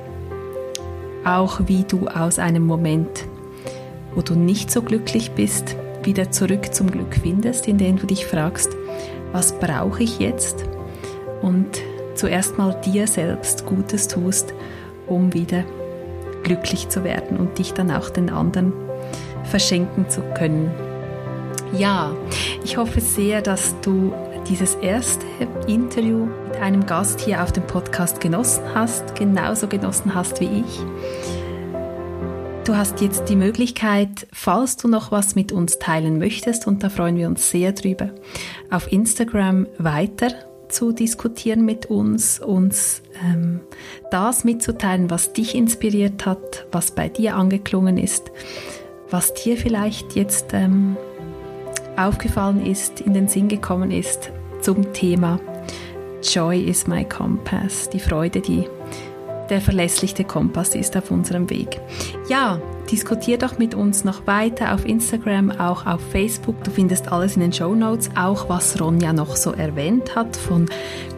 auch 1.24 1.60
wie 1.66 1.84
du 1.84 2.06
aus 2.08 2.38
einem 2.38 2.66
Moment 2.66 3.29
wo 4.14 4.22
du 4.22 4.34
nicht 4.34 4.70
so 4.70 4.82
glücklich 4.82 5.32
bist, 5.32 5.76
wieder 6.02 6.30
zurück 6.30 6.74
zum 6.74 6.90
Glück 6.90 7.16
findest, 7.22 7.68
indem 7.68 7.98
du 7.98 8.06
dich 8.06 8.26
fragst, 8.26 8.70
was 9.32 9.52
brauche 9.58 10.02
ich 10.02 10.18
jetzt? 10.18 10.64
Und 11.42 11.78
zuerst 12.14 12.58
mal 12.58 12.78
dir 12.84 13.06
selbst 13.06 13.66
Gutes 13.66 14.08
tust, 14.08 14.52
um 15.06 15.32
wieder 15.32 15.64
glücklich 16.42 16.88
zu 16.88 17.04
werden 17.04 17.36
und 17.36 17.58
dich 17.58 17.72
dann 17.72 17.90
auch 17.90 18.10
den 18.10 18.30
anderen 18.30 18.72
verschenken 19.44 20.08
zu 20.08 20.22
können. 20.34 20.70
Ja, 21.76 22.12
ich 22.64 22.76
hoffe 22.76 23.00
sehr, 23.00 23.42
dass 23.42 23.74
du 23.82 24.12
dieses 24.48 24.74
erste 24.76 25.24
Interview 25.66 26.26
mit 26.48 26.60
einem 26.60 26.86
Gast 26.86 27.20
hier 27.20 27.42
auf 27.42 27.52
dem 27.52 27.66
Podcast 27.66 28.20
genossen 28.20 28.64
hast, 28.74 29.14
genauso 29.14 29.68
genossen 29.68 30.14
hast 30.14 30.40
wie 30.40 30.64
ich. 30.64 30.80
Du 32.64 32.76
hast 32.76 33.00
jetzt 33.00 33.28
die 33.28 33.36
Möglichkeit, 33.36 34.26
falls 34.32 34.76
du 34.76 34.86
noch 34.86 35.10
was 35.10 35.34
mit 35.34 35.50
uns 35.50 35.78
teilen 35.78 36.18
möchtest, 36.18 36.66
und 36.66 36.82
da 36.82 36.90
freuen 36.90 37.16
wir 37.16 37.26
uns 37.26 37.50
sehr 37.50 37.72
drüber, 37.72 38.10
auf 38.70 38.92
Instagram 38.92 39.66
weiter 39.78 40.28
zu 40.68 40.92
diskutieren 40.92 41.64
mit 41.64 41.86
uns, 41.86 42.38
uns 42.38 43.02
ähm, 43.24 43.60
das 44.10 44.44
mitzuteilen, 44.44 45.10
was 45.10 45.32
dich 45.32 45.54
inspiriert 45.54 46.26
hat, 46.26 46.66
was 46.70 46.92
bei 46.92 47.08
dir 47.08 47.34
angeklungen 47.34 47.98
ist, 47.98 48.30
was 49.10 49.34
dir 49.34 49.56
vielleicht 49.56 50.14
jetzt 50.14 50.52
ähm, 50.52 50.96
aufgefallen 51.96 52.64
ist, 52.64 53.00
in 53.00 53.14
den 53.14 53.26
Sinn 53.26 53.48
gekommen 53.48 53.90
ist 53.90 54.30
zum 54.60 54.92
Thema 54.92 55.40
Joy 56.22 56.60
is 56.60 56.86
my 56.86 57.02
compass, 57.04 57.88
die 57.88 57.98
Freude, 57.98 58.42
die 58.42 58.66
der 59.50 59.60
verlässlichste 59.60 60.24
Kompass 60.24 60.74
ist 60.74 60.96
auf 60.96 61.10
unserem 61.10 61.50
Weg. 61.50 61.80
Ja, 62.28 62.60
diskutier 62.90 63.36
doch 63.36 63.58
mit 63.58 63.74
uns 63.74 64.04
noch 64.04 64.26
weiter 64.26 64.74
auf 64.74 64.86
Instagram, 64.86 65.50
auch 65.50 65.86
auf 65.86 66.00
Facebook. 66.10 66.62
Du 66.64 66.70
findest 66.70 67.12
alles 67.12 67.34
in 67.34 67.42
den 67.42 67.52
Show 67.52 67.74
Notes, 67.74 68.10
auch 68.16 68.48
was 68.48 68.80
Ronja 68.80 69.12
noch 69.12 69.36
so 69.36 69.52
erwähnt 69.52 70.14
hat 70.14 70.36
von 70.36 70.66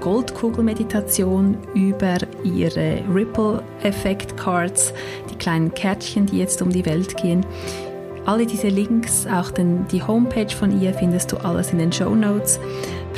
Goldkugelmeditation 0.01 1.57
über 1.75 2.17
ihre 2.43 3.03
Ripple 3.13 3.63
Effect 3.83 4.37
Cards, 4.37 4.93
die 5.31 5.37
kleinen 5.37 5.73
Kärtchen, 5.73 6.27
die 6.27 6.39
jetzt 6.39 6.63
um 6.63 6.71
die 6.71 6.87
Welt 6.87 7.17
gehen. 7.17 7.45
Alle 8.25 8.47
diese 8.47 8.69
Links, 8.69 9.27
auch 9.27 9.51
den, 9.51 9.87
die 9.89 10.03
Homepage 10.03 10.55
von 10.55 10.81
ihr, 10.81 10.95
findest 10.95 11.33
du 11.33 11.39
alles 11.39 11.73
in 11.73 11.79
den 11.79 11.93
Show 11.93 12.15
Notes. 12.15 12.61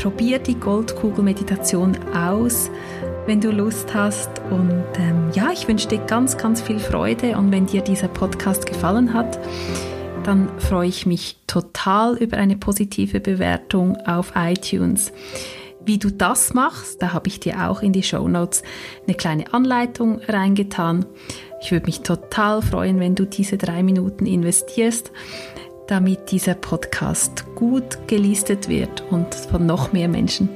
Probier 0.00 0.38
die 0.38 0.58
Goldkugelmeditation 0.58 1.96
aus 2.14 2.70
wenn 3.26 3.40
du 3.40 3.50
Lust 3.50 3.94
hast. 3.94 4.30
Und 4.50 4.84
ähm, 4.98 5.30
ja, 5.34 5.50
ich 5.52 5.66
wünsche 5.68 5.88
dir 5.88 5.98
ganz, 5.98 6.36
ganz 6.36 6.60
viel 6.60 6.78
Freude. 6.78 7.36
Und 7.36 7.52
wenn 7.52 7.66
dir 7.66 7.82
dieser 7.82 8.08
Podcast 8.08 8.66
gefallen 8.66 9.14
hat, 9.14 9.38
dann 10.24 10.48
freue 10.58 10.88
ich 10.88 11.06
mich 11.06 11.36
total 11.46 12.16
über 12.16 12.36
eine 12.36 12.56
positive 12.56 13.20
Bewertung 13.20 13.96
auf 14.06 14.32
iTunes. 14.36 15.12
Wie 15.84 15.98
du 15.98 16.10
das 16.10 16.54
machst, 16.54 17.02
da 17.02 17.12
habe 17.12 17.28
ich 17.28 17.40
dir 17.40 17.68
auch 17.68 17.82
in 17.82 17.92
die 17.92 18.02
Show 18.02 18.26
Notes 18.26 18.62
eine 19.06 19.16
kleine 19.16 19.52
Anleitung 19.52 20.20
reingetan. 20.26 21.04
Ich 21.60 21.72
würde 21.72 21.86
mich 21.86 22.00
total 22.00 22.62
freuen, 22.62 23.00
wenn 23.00 23.14
du 23.14 23.26
diese 23.26 23.58
drei 23.58 23.82
Minuten 23.82 24.24
investierst, 24.24 25.12
damit 25.86 26.30
dieser 26.30 26.54
Podcast 26.54 27.44
gut 27.54 27.98
gelistet 28.06 28.68
wird 28.70 29.02
und 29.10 29.34
von 29.34 29.66
noch 29.66 29.92
mehr 29.92 30.08
Menschen 30.08 30.48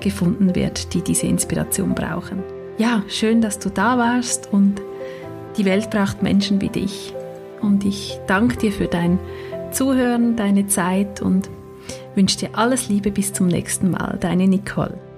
gefunden 0.00 0.54
wird, 0.54 0.94
die 0.94 1.02
diese 1.02 1.26
Inspiration 1.26 1.94
brauchen. 1.94 2.42
Ja, 2.78 3.02
schön, 3.08 3.40
dass 3.40 3.58
du 3.58 3.68
da 3.68 3.98
warst 3.98 4.52
und 4.52 4.80
die 5.56 5.64
Welt 5.64 5.90
braucht 5.90 6.22
Menschen 6.22 6.60
wie 6.60 6.68
dich. 6.68 7.12
Und 7.60 7.84
ich 7.84 8.18
danke 8.26 8.56
dir 8.56 8.72
für 8.72 8.86
dein 8.86 9.18
Zuhören, 9.70 10.36
deine 10.36 10.66
Zeit 10.66 11.20
und 11.20 11.50
wünsche 12.14 12.38
dir 12.38 12.50
alles 12.54 12.88
Liebe 12.88 13.10
bis 13.10 13.32
zum 13.32 13.48
nächsten 13.48 13.90
Mal. 13.90 14.16
Deine 14.20 14.48
Nicole. 14.48 15.09